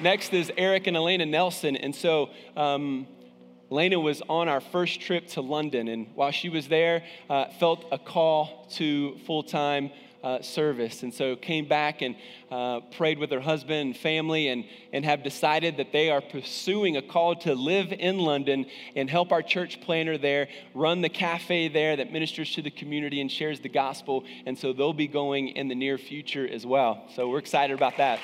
Next 0.00 0.32
is 0.32 0.52
Eric 0.56 0.86
and 0.86 0.96
Elena 0.96 1.26
Nelson. 1.26 1.74
And 1.74 1.96
so, 1.96 2.30
um, 2.56 3.08
Elena 3.72 3.98
was 3.98 4.22
on 4.28 4.48
our 4.48 4.60
first 4.60 5.00
trip 5.00 5.26
to 5.30 5.40
London, 5.40 5.88
and 5.88 6.06
while 6.14 6.30
she 6.30 6.48
was 6.48 6.68
there, 6.68 7.02
uh, 7.28 7.46
felt 7.58 7.86
a 7.90 7.98
call 7.98 8.68
to 8.74 9.18
full 9.26 9.42
time 9.42 9.90
uh, 10.22 10.42
service. 10.42 11.02
And 11.02 11.12
so 11.12 11.36
came 11.36 11.66
back 11.66 12.02
and 12.02 12.16
uh, 12.50 12.80
prayed 12.96 13.18
with 13.18 13.30
her 13.30 13.40
husband 13.40 13.80
and 13.80 13.96
family 13.96 14.48
and, 14.48 14.64
and 14.92 15.04
have 15.04 15.22
decided 15.22 15.76
that 15.78 15.92
they 15.92 16.10
are 16.10 16.20
pursuing 16.20 16.96
a 16.96 17.02
call 17.02 17.36
to 17.36 17.54
live 17.54 17.92
in 17.92 18.18
London 18.18 18.66
and 18.94 19.08
help 19.08 19.32
our 19.32 19.42
church 19.42 19.80
planter 19.80 20.18
there 20.18 20.48
run 20.74 21.00
the 21.00 21.08
cafe 21.08 21.68
there 21.68 21.96
that 21.96 22.12
ministers 22.12 22.52
to 22.54 22.62
the 22.62 22.70
community 22.70 23.20
and 23.20 23.30
shares 23.30 23.60
the 23.60 23.68
gospel. 23.68 24.24
And 24.46 24.58
so 24.58 24.72
they'll 24.72 24.92
be 24.92 25.08
going 25.08 25.48
in 25.48 25.68
the 25.68 25.74
near 25.74 25.98
future 25.98 26.46
as 26.46 26.64
well. 26.66 27.04
So 27.14 27.28
we're 27.28 27.38
excited 27.38 27.74
about 27.74 27.96
that. 27.96 28.20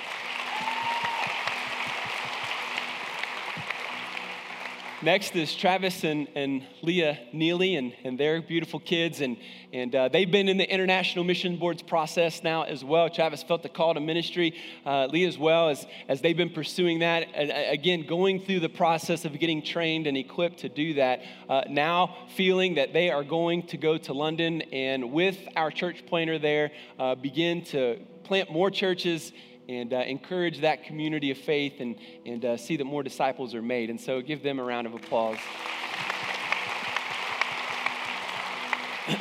Next 5.01 5.37
is 5.37 5.55
Travis 5.55 6.03
and, 6.03 6.27
and 6.35 6.67
Leah 6.83 7.21
Neely 7.33 7.77
and, 7.77 7.95
and 8.03 8.19
their 8.19 8.43
beautiful 8.43 8.81
kids. 8.81 9.21
And, 9.21 9.37
and 9.73 9.95
uh, 9.95 10.09
they've 10.09 10.31
been 10.31 10.49
in 10.49 10.57
the 10.57 10.69
International 10.69 11.25
Mission 11.25 11.57
Board's 11.57 11.83
process 11.83 12.43
now 12.43 12.63
as 12.65 12.85
well. 12.85 13.09
Travis 13.09 13.45
felt 13.45 13.63
the 13.63 13.69
call 13.69 13.95
to 13.95 14.01
ministry, 14.01 14.55
uh, 14.85 15.07
Leah 15.07 15.29
as 15.29 15.39
well, 15.39 15.69
as, 15.69 15.87
as 16.09 16.21
they've 16.21 16.37
been 16.37 16.51
pursuing 16.51 16.99
that. 16.99 17.29
And, 17.33 17.53
again, 17.73 18.07
going 18.09 18.41
through 18.41 18.59
the 18.59 18.69
process 18.69 19.25
of 19.25 19.39
getting 19.39 19.63
trained 19.63 20.09
and 20.09 20.17
equipped 20.17 20.59
to 20.61 20.69
do 20.69 20.95
that. 20.95 21.23
Uh, 21.49 21.63
now 21.69 22.17
feeling 22.35 22.75
that 22.75 22.93
they 22.93 23.09
are 23.09 23.23
going 23.23 23.69
to 23.69 23.77
go 23.77 23.99
to 23.99 24.13
London 24.13 24.63
and 24.73 25.13
with 25.13 25.39
our 25.55 25.71
church 25.71 26.07
planter 26.07 26.41
there, 26.41 26.73
uh, 26.99 27.15
begin 27.15 27.63
to 27.67 28.01
plant 28.25 28.51
more 28.51 28.69
churches 28.71 29.33
and 29.69 29.93
uh, 29.93 29.99
encourage 29.99 30.61
that 30.63 30.85
community 30.85 31.31
of 31.31 31.37
faith 31.37 31.75
and, 31.81 31.97
and 32.25 32.45
uh, 32.45 32.57
see 32.57 32.77
that 32.77 32.85
more 32.85 33.03
disciples 33.03 33.55
are 33.55 33.63
made. 33.63 33.91
And 33.91 34.01
so 34.01 34.23
give 34.23 34.43
them 34.43 34.59
a 34.59 34.65
round 34.65 34.87
of 34.87 34.95
applause. 34.95 35.37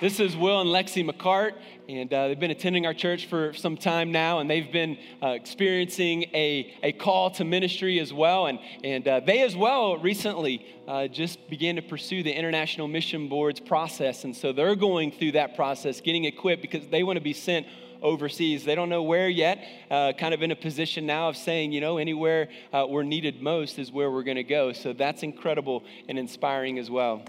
this 0.00 0.20
is 0.20 0.34
Will 0.36 0.60
and 0.62 0.70
Lexi 0.70 1.06
McCart, 1.08 1.52
and 1.86 2.12
uh, 2.14 2.28
they've 2.28 2.40
been 2.40 2.50
attending 2.50 2.86
our 2.86 2.94
church 2.94 3.26
for 3.26 3.52
some 3.52 3.76
time 3.76 4.10
now, 4.10 4.38
and 4.38 4.48
they've 4.48 4.72
been 4.72 4.96
uh, 5.22 5.28
experiencing 5.28 6.22
a, 6.32 6.74
a 6.82 6.92
call 6.92 7.30
to 7.32 7.44
ministry 7.44 8.00
as 8.00 8.10
well. 8.10 8.46
And, 8.46 8.58
and 8.82 9.06
uh, 9.06 9.20
they, 9.20 9.42
as 9.42 9.54
well, 9.54 9.98
recently 9.98 10.66
uh, 10.88 11.08
just 11.08 11.50
began 11.50 11.76
to 11.76 11.82
pursue 11.82 12.22
the 12.22 12.32
International 12.32 12.88
Mission 12.88 13.28
Board's 13.28 13.60
process. 13.60 14.24
And 14.24 14.34
so 14.34 14.52
they're 14.52 14.76
going 14.76 15.12
through 15.12 15.32
that 15.32 15.56
process, 15.56 16.00
getting 16.00 16.24
equipped 16.24 16.62
because 16.62 16.86
they 16.88 17.02
want 17.02 17.18
to 17.18 17.22
be 17.22 17.34
sent 17.34 17.66
overseas. 18.04 18.64
They 18.64 18.76
don't 18.76 18.90
know 18.90 19.02
where 19.02 19.28
yet, 19.28 19.66
uh, 19.90 20.12
kind 20.12 20.34
of 20.34 20.42
in 20.42 20.52
a 20.52 20.56
position 20.56 21.06
now 21.06 21.30
of 21.30 21.36
saying, 21.36 21.72
you 21.72 21.80
know, 21.80 21.96
anywhere 21.96 22.48
uh, 22.72 22.86
we're 22.88 23.02
needed 23.02 23.42
most 23.42 23.78
is 23.78 23.90
where 23.90 24.10
we're 24.10 24.22
going 24.22 24.36
to 24.36 24.44
go. 24.44 24.72
So 24.72 24.92
that's 24.92 25.24
incredible 25.24 25.82
and 26.08 26.18
inspiring 26.18 26.78
as 26.78 26.90
well. 26.90 27.24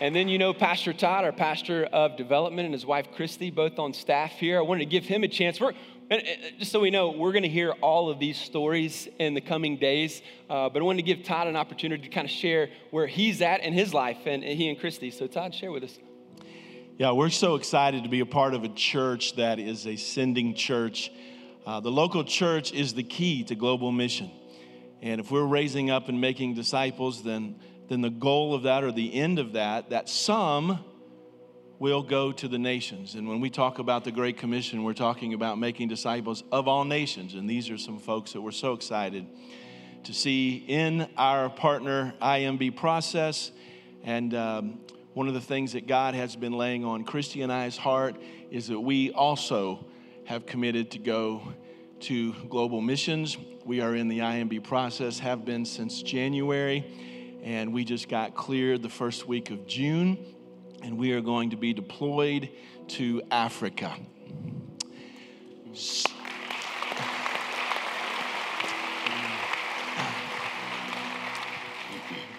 And 0.00 0.14
then 0.14 0.28
you 0.28 0.38
know 0.38 0.54
Pastor 0.54 0.92
Todd, 0.92 1.24
our 1.24 1.32
pastor 1.32 1.84
of 1.86 2.16
development, 2.16 2.66
and 2.66 2.72
his 2.72 2.86
wife 2.86 3.08
Christy, 3.16 3.50
both 3.50 3.80
on 3.80 3.92
staff 3.92 4.30
here. 4.32 4.58
I 4.58 4.60
wanted 4.60 4.80
to 4.80 4.90
give 4.90 5.04
him 5.04 5.24
a 5.24 5.28
chance. 5.28 5.60
We're, 5.60 5.72
and 6.10 6.22
just 6.58 6.72
so 6.72 6.80
we 6.80 6.90
know, 6.90 7.10
we're 7.10 7.32
going 7.32 7.42
to 7.42 7.48
hear 7.48 7.72
all 7.82 8.08
of 8.08 8.18
these 8.18 8.38
stories 8.38 9.08
in 9.18 9.34
the 9.34 9.40
coming 9.40 9.76
days. 9.76 10.22
Uh, 10.48 10.68
but 10.68 10.80
I 10.80 10.84
wanted 10.84 11.04
to 11.04 11.14
give 11.14 11.24
Todd 11.24 11.46
an 11.46 11.56
opportunity 11.56 12.02
to 12.04 12.08
kind 12.08 12.24
of 12.24 12.30
share 12.30 12.70
where 12.90 13.06
he's 13.06 13.42
at 13.42 13.60
in 13.60 13.74
his 13.74 13.92
life, 13.92 14.18
and, 14.24 14.42
and 14.42 14.58
he 14.58 14.68
and 14.70 14.80
Christy. 14.80 15.10
So, 15.10 15.26
Todd, 15.26 15.54
share 15.54 15.70
with 15.70 15.84
us. 15.84 15.98
Yeah, 16.96 17.12
we're 17.12 17.30
so 17.30 17.56
excited 17.56 18.04
to 18.04 18.08
be 18.08 18.20
a 18.20 18.26
part 18.26 18.54
of 18.54 18.64
a 18.64 18.68
church 18.70 19.36
that 19.36 19.58
is 19.58 19.86
a 19.86 19.96
sending 19.96 20.54
church. 20.54 21.12
Uh, 21.66 21.80
the 21.80 21.90
local 21.90 22.24
church 22.24 22.72
is 22.72 22.94
the 22.94 23.02
key 23.02 23.44
to 23.44 23.54
global 23.54 23.92
mission. 23.92 24.30
And 25.02 25.20
if 25.20 25.30
we're 25.30 25.44
raising 25.44 25.90
up 25.90 26.08
and 26.08 26.20
making 26.20 26.54
disciples, 26.54 27.22
then, 27.22 27.56
then 27.88 28.00
the 28.00 28.10
goal 28.10 28.54
of 28.54 28.62
that 28.62 28.82
or 28.82 28.90
the 28.90 29.14
end 29.14 29.38
of 29.38 29.52
that, 29.52 29.90
that 29.90 30.08
some 30.08 30.84
will 31.78 32.02
go 32.02 32.32
to 32.32 32.48
the 32.48 32.58
nations. 32.58 33.14
And 33.14 33.28
when 33.28 33.40
we 33.40 33.50
talk 33.50 33.78
about 33.78 34.02
the 34.02 34.10
Great 34.10 34.36
Commission, 34.36 34.82
we're 34.82 34.94
talking 34.94 35.32
about 35.32 35.58
making 35.58 35.88
disciples 35.88 36.42
of 36.50 36.66
all 36.66 36.84
nations. 36.84 37.34
And 37.34 37.48
these 37.48 37.70
are 37.70 37.78
some 37.78 37.98
folks 37.98 38.32
that 38.32 38.40
we're 38.40 38.50
so 38.50 38.72
excited 38.72 39.26
to 40.04 40.12
see 40.12 40.64
in 40.66 41.08
our 41.16 41.48
partner 41.48 42.14
IMB 42.20 42.76
process. 42.76 43.52
And 44.02 44.34
um, 44.34 44.80
one 45.14 45.28
of 45.28 45.34
the 45.34 45.40
things 45.40 45.72
that 45.74 45.86
God 45.86 46.14
has 46.14 46.34
been 46.34 46.52
laying 46.52 46.84
on 46.84 47.04
Christy 47.04 47.42
and 47.42 47.52
I's 47.52 47.76
heart 47.76 48.16
is 48.50 48.66
that 48.68 48.80
we 48.80 49.12
also 49.12 49.84
have 50.24 50.46
committed 50.46 50.90
to 50.92 50.98
go 50.98 51.42
to 52.00 52.32
global 52.48 52.80
missions. 52.80 53.36
We 53.64 53.80
are 53.80 53.94
in 53.94 54.08
the 54.08 54.20
IMB 54.20 54.64
process, 54.64 55.20
have 55.20 55.44
been 55.44 55.64
since 55.64 56.02
January, 56.02 56.84
and 57.42 57.72
we 57.72 57.84
just 57.84 58.08
got 58.08 58.34
cleared 58.34 58.82
the 58.82 58.88
first 58.88 59.28
week 59.28 59.50
of 59.50 59.66
June 59.66 60.18
and 60.82 60.98
we 60.98 61.12
are 61.12 61.20
going 61.20 61.50
to 61.50 61.56
be 61.56 61.72
deployed 61.72 62.48
to 62.88 63.22
Africa. 63.30 63.94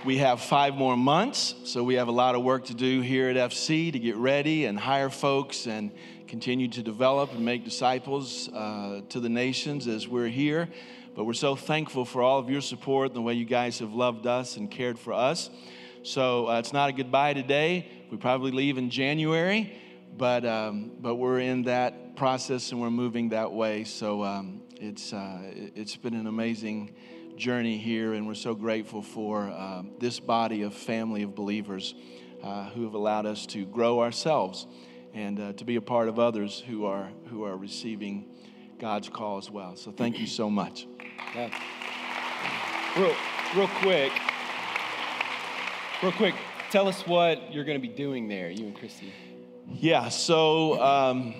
We 0.05 0.17
have 0.17 0.41
five 0.41 0.75
more 0.75 0.95
months, 0.95 1.55
so 1.65 1.83
we 1.83 1.95
have 1.95 2.07
a 2.07 2.11
lot 2.11 2.33
of 2.33 2.41
work 2.41 2.65
to 2.65 2.73
do 2.73 3.01
here 3.01 3.29
at 3.29 3.35
FC 3.35 3.91
to 3.91 3.99
get 3.99 4.15
ready 4.15 4.65
and 4.65 4.79
hire 4.79 5.09
folks 5.09 5.67
and 5.67 5.91
continue 6.27 6.67
to 6.69 6.81
develop 6.81 7.33
and 7.33 7.43
make 7.43 7.65
disciples 7.65 8.49
uh, 8.53 9.01
to 9.09 9.19
the 9.19 9.29
nations 9.29 9.87
as 9.87 10.07
we're 10.07 10.29
here. 10.29 10.69
But 11.15 11.25
we're 11.25 11.33
so 11.33 11.55
thankful 11.55 12.05
for 12.05 12.21
all 12.21 12.39
of 12.39 12.49
your 12.49 12.61
support 12.61 13.07
and 13.07 13.15
the 13.15 13.21
way 13.21 13.33
you 13.33 13.45
guys 13.45 13.79
have 13.79 13.93
loved 13.93 14.25
us 14.25 14.55
and 14.55 14.71
cared 14.71 14.97
for 14.97 15.11
us. 15.11 15.49
So 16.03 16.47
uh, 16.47 16.59
it's 16.59 16.71
not 16.71 16.89
a 16.89 16.93
goodbye 16.93 17.33
today. 17.33 17.85
We 18.09 18.17
probably 18.17 18.51
leave 18.51 18.77
in 18.77 18.89
January, 18.89 19.77
but, 20.17 20.45
um, 20.45 20.91
but 20.99 21.15
we're 21.15 21.39
in 21.39 21.63
that 21.63 22.15
process 22.15 22.71
and 22.71 22.79
we're 22.79 22.89
moving 22.89 23.29
that 23.29 23.51
way. 23.51 23.83
So 23.83 24.23
um, 24.23 24.61
it's, 24.79 25.11
uh, 25.11 25.39
it's 25.75 25.97
been 25.97 26.13
an 26.13 26.25
amazing 26.25 26.95
journey 27.35 27.77
here, 27.77 28.13
and 28.13 28.27
we're 28.27 28.33
so 28.33 28.55
grateful 28.55 29.01
for 29.01 29.49
uh, 29.49 29.83
this 29.99 30.19
body 30.19 30.61
of 30.61 30.73
family 30.73 31.23
of 31.23 31.35
believers 31.35 31.95
uh, 32.43 32.69
who 32.69 32.83
have 32.83 32.93
allowed 32.93 33.25
us 33.25 33.45
to 33.47 33.65
grow 33.65 34.01
ourselves 34.01 34.67
and 35.13 35.39
uh, 35.39 35.53
to 35.53 35.65
be 35.65 35.75
a 35.75 35.81
part 35.81 36.07
of 36.07 36.17
others 36.17 36.63
who 36.65 36.85
are, 36.85 37.09
who 37.27 37.43
are 37.43 37.57
receiving 37.57 38.25
God's 38.79 39.09
call 39.09 39.37
as 39.37 39.51
well. 39.51 39.75
So 39.75 39.91
thank 39.91 40.17
you 40.19 40.27
so 40.27 40.49
much. 40.49 40.87
Yeah. 41.35 41.49
Real, 42.97 43.15
real 43.55 43.67
quick, 43.81 44.11
Real 46.01 46.13
quick, 46.13 46.35
tell 46.71 46.87
us 46.87 47.05
what 47.05 47.53
you're 47.53 47.65
going 47.65 47.75
to 47.75 47.85
be 47.85 47.93
doing 47.93 48.29
there, 48.29 48.49
you 48.49 48.67
and 48.67 48.73
Christy. 48.73 49.11
Yeah, 49.67 50.07
so 50.07 50.81
um, 50.81 51.35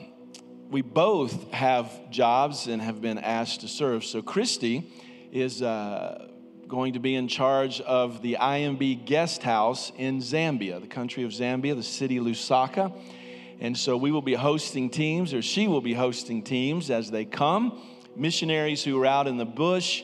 we 0.69 0.81
both 0.81 1.49
have 1.53 2.11
jobs 2.11 2.67
and 2.67 2.81
have 2.81 2.99
been 2.99 3.19
asked 3.19 3.61
to 3.61 3.69
serve. 3.69 4.03
So 4.03 4.21
Christy 4.21 4.91
is 5.31 5.61
uh, 5.61 6.27
going 6.67 6.91
to 6.91 6.99
be 6.99 7.15
in 7.15 7.29
charge 7.29 7.79
of 7.79 8.21
the 8.21 8.35
IMB 8.37 9.05
guest 9.05 9.43
house 9.43 9.93
in 9.95 10.19
Zambia, 10.19 10.81
the 10.81 10.87
country 10.87 11.23
of 11.23 11.31
Zambia, 11.31 11.73
the 11.73 11.81
city 11.81 12.19
Lusaka. 12.19 12.93
And 13.61 13.77
so 13.77 13.95
we 13.95 14.11
will 14.11 14.21
be 14.21 14.33
hosting 14.33 14.89
teams, 14.89 15.33
or 15.33 15.41
she 15.41 15.69
will 15.69 15.79
be 15.79 15.93
hosting 15.93 16.43
teams 16.43 16.89
as 16.89 17.09
they 17.09 17.23
come. 17.23 17.81
Missionaries 18.13 18.83
who 18.83 19.01
are 19.01 19.05
out 19.05 19.25
in 19.25 19.37
the 19.37 19.45
bush, 19.45 20.03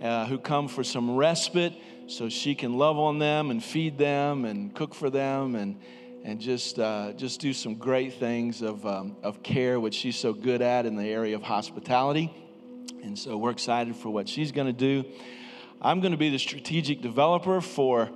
uh, 0.00 0.26
who 0.26 0.38
come 0.38 0.68
for 0.68 0.84
some 0.84 1.16
respite 1.16 1.72
so 2.06 2.28
she 2.28 2.54
can 2.54 2.78
love 2.78 2.98
on 2.98 3.18
them 3.18 3.50
and 3.50 3.62
feed 3.62 3.98
them 3.98 4.44
and 4.44 4.74
cook 4.74 4.94
for 4.94 5.10
them 5.10 5.54
and 5.54 5.78
and 6.24 6.40
just 6.40 6.80
uh, 6.80 7.12
just 7.12 7.40
do 7.40 7.52
some 7.52 7.76
great 7.76 8.14
things 8.14 8.60
of 8.60 8.84
um, 8.84 9.16
of 9.22 9.42
care, 9.42 9.78
which 9.78 9.94
she's 9.94 10.16
so 10.16 10.32
good 10.32 10.60
at 10.60 10.84
in 10.84 10.96
the 10.96 11.06
area 11.06 11.36
of 11.36 11.42
hospitality. 11.42 12.32
And 13.04 13.16
so 13.16 13.36
we're 13.36 13.50
excited 13.50 13.94
for 13.94 14.10
what 14.10 14.28
she's 14.28 14.50
going 14.50 14.66
to 14.66 14.72
do. 14.72 15.04
I'm 15.80 16.00
going 16.00 16.10
to 16.10 16.18
be 16.18 16.30
the 16.30 16.38
strategic 16.38 17.00
developer 17.02 17.60
for 17.60 18.10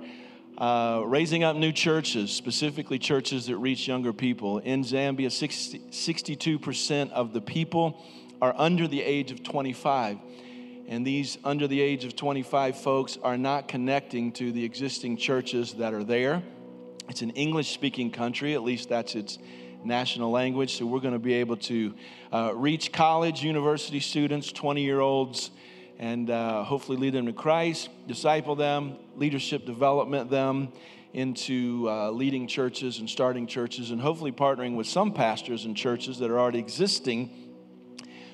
uh, 0.57 1.03
raising 1.05 1.43
up 1.45 1.55
new 1.55 1.71
churches, 1.71 2.31
specifically 2.31 2.99
churches 2.99 3.45
that 3.45 3.57
reach 3.57 3.87
younger 3.87 4.11
people. 4.11 4.57
In 4.57 4.83
Zambia, 4.83 5.31
60, 5.31 5.79
62% 5.91 7.11
of 7.11 7.31
the 7.31 7.39
people 7.39 8.03
are 8.41 8.53
under 8.57 8.87
the 8.87 9.01
age 9.01 9.31
of 9.31 9.43
25. 9.43 10.17
And 10.91 11.07
these 11.07 11.37
under 11.45 11.69
the 11.69 11.79
age 11.79 12.03
of 12.03 12.17
25 12.17 12.77
folks 12.77 13.17
are 13.23 13.37
not 13.37 13.69
connecting 13.69 14.33
to 14.33 14.51
the 14.51 14.65
existing 14.65 15.15
churches 15.15 15.75
that 15.75 15.93
are 15.93 16.03
there. 16.03 16.43
It's 17.07 17.21
an 17.21 17.29
English 17.29 17.73
speaking 17.73 18.11
country, 18.11 18.55
at 18.55 18.61
least 18.61 18.89
that's 18.89 19.15
its 19.15 19.39
national 19.85 20.31
language. 20.31 20.77
So 20.77 20.85
we're 20.85 20.99
going 20.99 21.13
to 21.13 21.19
be 21.19 21.35
able 21.35 21.55
to 21.55 21.95
uh, 22.33 22.51
reach 22.53 22.91
college, 22.91 23.41
university 23.41 24.01
students, 24.01 24.51
20 24.51 24.83
year 24.83 24.99
olds, 24.99 25.51
and 25.97 26.29
uh, 26.29 26.65
hopefully 26.65 26.97
lead 26.97 27.13
them 27.13 27.27
to 27.27 27.33
Christ, 27.33 27.87
disciple 28.05 28.57
them, 28.57 28.97
leadership 29.15 29.65
development 29.65 30.29
them 30.29 30.73
into 31.13 31.87
uh, 31.89 32.11
leading 32.11 32.47
churches 32.47 32.99
and 32.99 33.09
starting 33.09 33.47
churches, 33.47 33.91
and 33.91 34.01
hopefully 34.01 34.33
partnering 34.33 34.75
with 34.75 34.87
some 34.87 35.13
pastors 35.13 35.63
and 35.63 35.77
churches 35.77 36.19
that 36.19 36.29
are 36.29 36.37
already 36.37 36.59
existing 36.59 37.50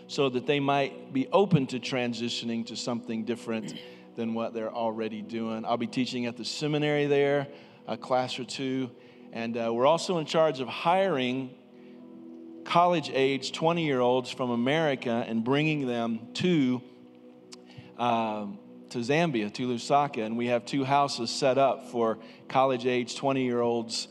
so 0.08 0.30
that 0.30 0.46
they 0.46 0.60
might 0.60 1.14
be 1.14 1.28
open 1.32 1.68
to 1.68 1.80
transitioning 1.80 2.66
to 2.68 2.76
something 2.76 3.26
different 3.26 3.76
than 4.16 4.34
what 4.34 4.54
they're 4.54 4.74
already 4.74 5.22
doing. 5.22 5.66
I'll 5.66 5.78
be 5.78 5.88
teaching 5.88 6.26
at 6.26 6.38
the 6.38 6.46
seminary 6.46 7.06
there, 7.06 7.48
a 7.88 7.98
class 7.98 8.40
or 8.40 8.46
two, 8.46 8.90
and 9.32 9.58
uh, 9.58 9.72
we're 9.74 9.86
also 9.86 10.18
in 10.18 10.26
charge 10.26 10.60
of 10.60 10.68
hiring 10.68 11.52
college 12.64 13.12
age 13.14 13.52
20 13.52 13.86
year 13.86 14.00
olds 14.00 14.32
from 14.32 14.50
America 14.50 15.24
and 15.28 15.44
bringing 15.44 15.86
them 15.86 16.28
to. 16.36 16.82
Um, 17.98 18.60
to 18.90 19.00
Zambia, 19.00 19.54
to 19.54 19.68
Lusaka, 19.68 20.26
and 20.26 20.38
we 20.38 20.48
have 20.48 20.66
two 20.66 20.86
houses 20.86 21.30
set 21.30 21.58
up 21.58 21.92
for 21.92 22.20
college 22.48 22.86
age 22.86 23.18
20 23.18 23.44
year 23.44 23.60
olds 23.60 24.08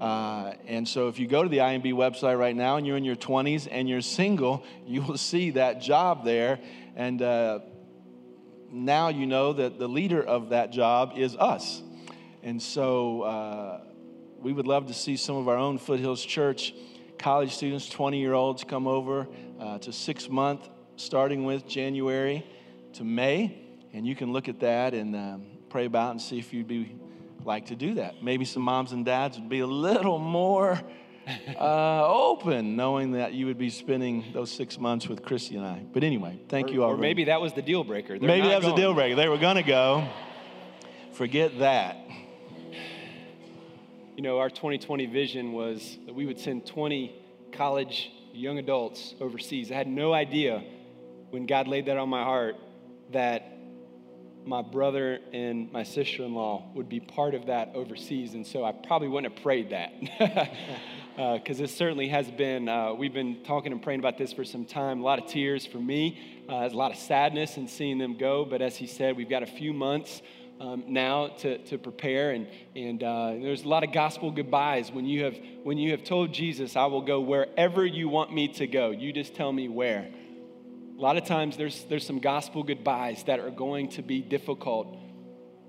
uh, 0.00 0.54
and 0.66 0.86
so 0.86 1.08
if 1.08 1.18
you 1.18 1.26
go 1.26 1.42
to 1.42 1.48
the 1.48 1.58
IMB 1.58 1.92
website 1.92 2.38
right 2.38 2.54
now 2.54 2.76
and 2.76 2.86
you're 2.86 2.96
in 2.96 3.04
your 3.04 3.16
20s 3.16 3.68
and 3.70 3.88
you're 3.88 4.00
single, 4.00 4.64
you 4.86 5.02
will 5.02 5.18
see 5.32 5.50
that 5.50 5.80
job 5.80 6.24
there. 6.24 6.58
And 6.96 7.22
uh, 7.22 7.60
now 8.70 9.08
you 9.08 9.26
know 9.26 9.52
that 9.52 9.78
the 9.78 9.88
leader 9.88 10.22
of 10.22 10.50
that 10.50 10.72
job 10.72 11.14
is 11.16 11.36
us. 11.36 11.82
And 12.42 12.60
so 12.60 13.22
uh, 13.22 13.80
we 14.38 14.52
would 14.52 14.66
love 14.66 14.86
to 14.86 14.94
see 14.94 15.16
some 15.16 15.36
of 15.36 15.48
our 15.48 15.56
own 15.56 15.78
Foothills 15.78 16.24
Church 16.24 16.74
college 17.18 17.54
students, 17.54 17.88
20 17.88 18.18
year 18.18 18.34
olds, 18.34 18.64
come 18.64 18.86
over 18.86 19.26
uh, 19.58 19.78
to 19.78 19.92
six 19.92 20.28
month, 20.28 20.68
starting 20.96 21.44
with 21.44 21.66
January 21.66 22.44
to 22.94 23.04
May. 23.04 23.60
And 23.92 24.06
you 24.06 24.14
can 24.16 24.32
look 24.32 24.48
at 24.48 24.60
that 24.60 24.92
and 24.92 25.14
um, 25.14 25.46
pray 25.70 25.86
about 25.86 26.10
and 26.10 26.20
see 26.20 26.38
if 26.38 26.52
you'd 26.52 26.68
be 26.68 26.96
like 27.46 27.66
to 27.66 27.76
do 27.76 27.94
that. 27.94 28.22
Maybe 28.22 28.44
some 28.44 28.62
moms 28.62 28.92
and 28.92 29.04
dads 29.04 29.38
would 29.38 29.48
be 29.48 29.60
a 29.60 29.66
little 29.66 30.18
more 30.18 30.80
uh, 31.58 32.06
open, 32.06 32.76
knowing 32.76 33.12
that 33.12 33.32
you 33.32 33.46
would 33.46 33.58
be 33.58 33.70
spending 33.70 34.24
those 34.32 34.50
six 34.50 34.78
months 34.78 35.08
with 35.08 35.22
Christy 35.22 35.56
and 35.56 35.64
I. 35.64 35.84
But 35.92 36.04
anyway, 36.04 36.40
thank 36.48 36.68
or, 36.68 36.72
you 36.72 36.84
all. 36.84 36.90
Or 36.92 36.96
maybe 36.96 37.24
that 37.24 37.40
was 37.40 37.52
the 37.52 37.62
deal 37.62 37.84
breaker. 37.84 38.18
They're 38.18 38.28
maybe 38.28 38.48
that 38.48 38.56
was 38.56 38.64
going. 38.64 38.76
the 38.76 38.82
deal 38.82 38.94
breaker. 38.94 39.16
They 39.16 39.28
were 39.28 39.38
going 39.38 39.56
to 39.56 39.62
go. 39.62 40.06
Forget 41.12 41.58
that. 41.60 41.98
You 44.16 44.22
know, 44.22 44.38
our 44.38 44.48
2020 44.48 45.06
vision 45.06 45.52
was 45.52 45.98
that 46.06 46.14
we 46.14 46.26
would 46.26 46.38
send 46.38 46.66
20 46.66 47.20
college 47.52 48.10
young 48.32 48.58
adults 48.58 49.14
overseas. 49.20 49.70
I 49.70 49.74
had 49.74 49.88
no 49.88 50.12
idea 50.12 50.62
when 51.30 51.46
God 51.46 51.68
laid 51.68 51.86
that 51.86 51.96
on 51.96 52.08
my 52.08 52.22
heart 52.22 52.56
that 53.12 53.53
my 54.46 54.62
brother 54.62 55.18
and 55.32 55.72
my 55.72 55.82
sister 55.82 56.24
in 56.24 56.34
law 56.34 56.64
would 56.74 56.88
be 56.88 57.00
part 57.00 57.34
of 57.34 57.46
that 57.46 57.72
overseas. 57.74 58.34
And 58.34 58.46
so 58.46 58.64
I 58.64 58.72
probably 58.72 59.08
wouldn't 59.08 59.32
have 59.32 59.42
prayed 59.42 59.70
that. 59.70 59.92
Because 61.16 61.60
uh, 61.60 61.66
certainly 61.66 62.08
has 62.08 62.30
been, 62.30 62.68
uh, 62.68 62.94
we've 62.94 63.12
been 63.12 63.42
talking 63.44 63.72
and 63.72 63.82
praying 63.82 64.00
about 64.00 64.18
this 64.18 64.32
for 64.32 64.44
some 64.44 64.64
time. 64.64 65.00
A 65.00 65.02
lot 65.02 65.18
of 65.18 65.26
tears 65.26 65.66
for 65.66 65.78
me, 65.78 66.44
uh, 66.48 66.68
a 66.70 66.76
lot 66.76 66.90
of 66.90 66.98
sadness 66.98 67.56
in 67.56 67.68
seeing 67.68 67.98
them 67.98 68.16
go. 68.16 68.44
But 68.44 68.62
as 68.62 68.76
he 68.76 68.86
said, 68.86 69.16
we've 69.16 69.30
got 69.30 69.42
a 69.42 69.46
few 69.46 69.72
months 69.72 70.22
um, 70.60 70.84
now 70.86 71.28
to, 71.38 71.58
to 71.58 71.78
prepare. 71.78 72.32
And, 72.32 72.46
and 72.76 73.02
uh, 73.02 73.32
there's 73.40 73.64
a 73.64 73.68
lot 73.68 73.84
of 73.84 73.92
gospel 73.92 74.30
goodbyes 74.30 74.90
when 74.90 75.06
you, 75.06 75.24
have, 75.24 75.36
when 75.62 75.78
you 75.78 75.90
have 75.92 76.04
told 76.04 76.32
Jesus, 76.32 76.76
I 76.76 76.86
will 76.86 77.02
go 77.02 77.20
wherever 77.20 77.84
you 77.84 78.08
want 78.08 78.32
me 78.32 78.48
to 78.54 78.66
go. 78.66 78.90
You 78.90 79.12
just 79.12 79.34
tell 79.34 79.52
me 79.52 79.68
where. 79.68 80.08
A 80.96 81.00
lot 81.00 81.16
of 81.16 81.24
times 81.24 81.56
there's, 81.56 81.84
there's 81.84 82.06
some 82.06 82.20
gospel 82.20 82.62
goodbyes 82.62 83.24
that 83.24 83.40
are 83.40 83.50
going 83.50 83.88
to 83.90 84.02
be 84.02 84.20
difficult. 84.20 84.96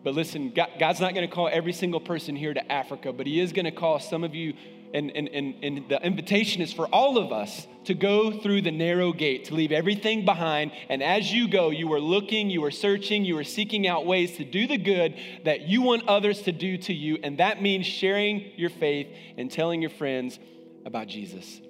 But 0.04 0.14
listen, 0.14 0.52
God, 0.54 0.70
God's 0.80 1.00
not 1.00 1.16
going 1.16 1.28
to 1.28 1.34
call 1.34 1.50
every 1.52 1.74
single 1.74 2.00
person 2.00 2.36
here 2.36 2.54
to 2.54 2.72
Africa, 2.72 3.12
but 3.12 3.26
He 3.26 3.40
is 3.40 3.52
going 3.52 3.66
to 3.66 3.72
call 3.72 4.00
some 4.00 4.24
of 4.24 4.36
you, 4.36 4.54
and, 4.94 5.10
and, 5.16 5.28
and, 5.30 5.56
and 5.64 5.90
the 5.90 6.00
invitation 6.06 6.62
is 6.62 6.72
for 6.72 6.86
all 6.88 7.18
of 7.18 7.32
us 7.32 7.66
to 7.86 7.96
go 7.96 8.32
through 8.40 8.62
the 8.62 8.72
narrow 8.72 9.12
gate, 9.14 9.46
to 9.46 9.56
leave 9.56 9.72
everything 9.72 10.26
behind. 10.26 10.72
And 10.90 11.02
as 11.02 11.34
you 11.34 11.48
go, 11.48 11.72
you 11.72 11.92
are 11.94 12.00
looking, 12.00 12.52
you 12.52 12.64
are 12.66 12.72
searching, 12.72 13.26
you 13.26 13.36
are 13.40 13.44
seeking 13.44 13.88
out 13.88 14.06
ways 14.06 14.38
to 14.38 14.46
do 14.46 14.68
the 14.68 14.78
good 14.78 15.16
that 15.44 15.62
you 15.62 15.82
want 15.82 16.08
others 16.08 16.44
to 16.44 16.52
do 16.52 16.78
to 16.78 16.94
you. 16.94 17.18
And 17.24 17.40
that 17.40 17.64
means 17.64 17.88
sharing 17.88 18.52
your 18.58 18.70
faith 18.70 19.08
and 19.40 19.50
telling 19.52 19.82
your 19.82 19.92
friends 19.92 20.38
about 20.86 21.08
Jesus. 21.08 21.62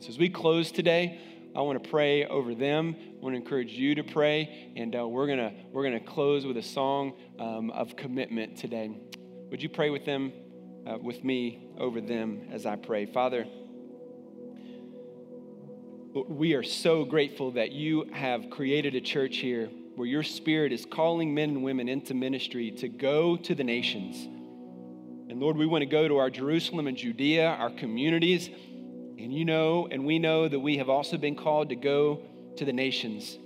So 0.00 0.08
as 0.08 0.18
we 0.18 0.28
close 0.28 0.72
today, 0.72 1.20
I 1.56 1.60
want 1.60 1.82
to 1.82 1.88
pray 1.88 2.24
over 2.26 2.52
them. 2.52 2.96
I 2.98 3.22
want 3.22 3.34
to 3.34 3.40
encourage 3.40 3.70
you 3.70 3.94
to 3.94 4.02
pray, 4.02 4.72
and 4.74 4.96
uh, 4.96 5.06
we're 5.06 5.28
gonna 5.28 5.52
we're 5.70 5.84
gonna 5.84 6.00
close 6.00 6.44
with 6.44 6.56
a 6.56 6.62
song 6.62 7.12
um, 7.38 7.70
of 7.70 7.94
commitment 7.94 8.56
today. 8.56 8.90
Would 9.50 9.62
you 9.62 9.68
pray 9.68 9.90
with 9.90 10.04
them, 10.04 10.32
uh, 10.84 10.98
with 10.98 11.22
me 11.22 11.68
over 11.78 12.00
them 12.00 12.48
as 12.50 12.66
I 12.66 12.74
pray, 12.74 13.06
Father? 13.06 13.46
We 16.28 16.54
are 16.54 16.64
so 16.64 17.04
grateful 17.04 17.52
that 17.52 17.70
you 17.70 18.10
have 18.12 18.50
created 18.50 18.96
a 18.96 19.00
church 19.00 19.36
here 19.36 19.68
where 19.94 20.08
your 20.08 20.24
spirit 20.24 20.72
is 20.72 20.84
calling 20.84 21.34
men 21.34 21.50
and 21.50 21.62
women 21.62 21.88
into 21.88 22.14
ministry 22.14 22.72
to 22.72 22.88
go 22.88 23.36
to 23.36 23.54
the 23.54 23.64
nations. 23.64 24.24
And 25.30 25.38
Lord, 25.38 25.56
we 25.56 25.66
want 25.66 25.82
to 25.82 25.86
go 25.86 26.08
to 26.08 26.16
our 26.16 26.30
Jerusalem 26.30 26.88
and 26.88 26.96
Judea, 26.96 27.46
our 27.46 27.70
communities 27.70 28.50
and 29.18 29.32
you 29.32 29.44
know, 29.44 29.88
and 29.90 30.04
we 30.04 30.18
know 30.18 30.48
that 30.48 30.58
we 30.58 30.78
have 30.78 30.88
also 30.88 31.16
been 31.16 31.36
called 31.36 31.68
to 31.68 31.76
go 31.76 32.22
to 32.56 32.64
the 32.64 32.72
nations. 32.72 33.38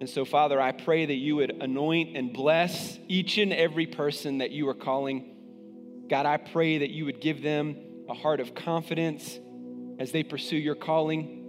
And 0.00 0.10
so, 0.10 0.24
Father, 0.24 0.60
I 0.60 0.72
pray 0.72 1.06
that 1.06 1.14
you 1.14 1.36
would 1.36 1.62
anoint 1.62 2.16
and 2.16 2.32
bless 2.32 2.98
each 3.08 3.38
and 3.38 3.52
every 3.52 3.86
person 3.86 4.38
that 4.38 4.50
you 4.50 4.68
are 4.68 4.74
calling. 4.74 6.04
God, 6.08 6.26
I 6.26 6.36
pray 6.36 6.78
that 6.78 6.90
you 6.90 7.06
would 7.06 7.20
give 7.20 7.42
them 7.42 7.76
a 8.08 8.14
heart 8.14 8.40
of 8.40 8.54
confidence 8.54 9.38
as 9.98 10.12
they 10.12 10.22
pursue 10.22 10.56
your 10.56 10.74
calling. 10.74 11.40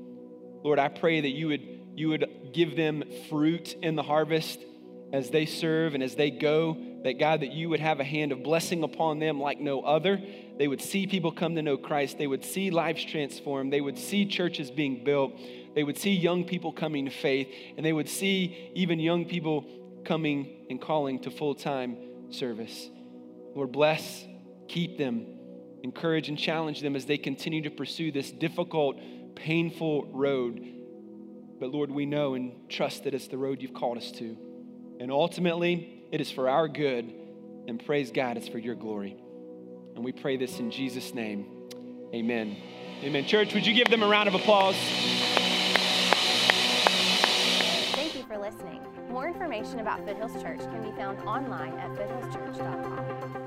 Lord, 0.63 0.79
I 0.79 0.87
pray 0.87 1.21
that 1.21 1.29
you 1.29 1.49
would, 1.49 1.67
you 1.95 2.09
would 2.09 2.51
give 2.53 2.75
them 2.75 3.03
fruit 3.29 3.75
in 3.81 3.95
the 3.95 4.03
harvest 4.03 4.59
as 5.11 5.29
they 5.31 5.45
serve 5.45 5.93
and 5.93 6.01
as 6.01 6.15
they 6.15 6.31
go. 6.31 6.77
That, 7.03 7.19
God, 7.19 7.41
that 7.41 7.51
you 7.51 7.69
would 7.69 7.79
have 7.79 7.99
a 7.99 8.03
hand 8.03 8.31
of 8.31 8.41
blessing 8.41 8.83
upon 8.83 9.19
them 9.19 9.39
like 9.39 9.59
no 9.59 9.81
other. 9.81 10.21
They 10.57 10.67
would 10.67 10.81
see 10.81 11.05
people 11.05 11.31
come 11.31 11.55
to 11.55 11.61
know 11.61 11.77
Christ. 11.77 12.17
They 12.17 12.27
would 12.27 12.45
see 12.45 12.71
lives 12.71 13.03
transformed. 13.03 13.73
They 13.73 13.81
would 13.81 13.97
see 13.97 14.25
churches 14.25 14.71
being 14.71 15.03
built. 15.03 15.33
They 15.73 15.83
would 15.83 15.97
see 15.97 16.11
young 16.11 16.45
people 16.45 16.71
coming 16.71 17.05
to 17.05 17.11
faith. 17.11 17.49
And 17.75 17.85
they 17.85 17.91
would 17.91 18.07
see 18.07 18.71
even 18.73 18.99
young 18.99 19.25
people 19.25 19.65
coming 20.05 20.65
and 20.69 20.79
calling 20.79 21.19
to 21.19 21.31
full 21.31 21.55
time 21.55 21.97
service. 22.29 22.89
Lord, 23.53 23.71
bless, 23.71 24.25
keep 24.67 24.97
them, 24.97 25.25
encourage, 25.83 26.29
and 26.29 26.37
challenge 26.37 26.81
them 26.81 26.95
as 26.95 27.05
they 27.05 27.17
continue 27.17 27.61
to 27.63 27.71
pursue 27.71 28.11
this 28.11 28.31
difficult, 28.31 28.97
painful 29.35 30.07
road. 30.13 30.73
But 31.59 31.69
Lord, 31.69 31.91
we 31.91 32.05
know 32.05 32.33
and 32.35 32.69
trust 32.69 33.03
that 33.03 33.13
it's 33.13 33.27
the 33.27 33.37
road 33.37 33.61
you've 33.61 33.73
called 33.73 33.97
us 33.97 34.11
to. 34.13 34.37
And 34.99 35.11
ultimately, 35.11 36.05
it 36.11 36.21
is 36.21 36.31
for 36.31 36.49
our 36.49 36.67
good. 36.67 37.13
And 37.67 37.83
praise 37.83 38.11
God, 38.11 38.37
it's 38.37 38.47
for 38.47 38.59
your 38.59 38.75
glory. 38.75 39.17
And 39.95 40.03
we 40.03 40.11
pray 40.11 40.37
this 40.37 40.59
in 40.59 40.69
Jesus' 40.69 41.13
name. 41.13 41.47
Amen. 42.13 42.57
Amen. 43.01 43.25
Church, 43.25 43.53
would 43.53 43.65
you 43.65 43.73
give 43.73 43.89
them 43.89 44.03
a 44.03 44.07
round 44.07 44.27
of 44.27 44.35
applause? 44.35 44.75
Thank 47.93 48.15
you 48.15 48.23
for 48.23 48.37
listening. 48.37 48.81
More 49.09 49.27
information 49.27 49.79
about 49.79 50.05
Foothills 50.05 50.41
Church 50.41 50.59
can 50.59 50.83
be 50.83 50.91
found 50.97 51.19
online 51.19 51.73
at 51.73 51.91
foothillschurch.com. 51.91 53.44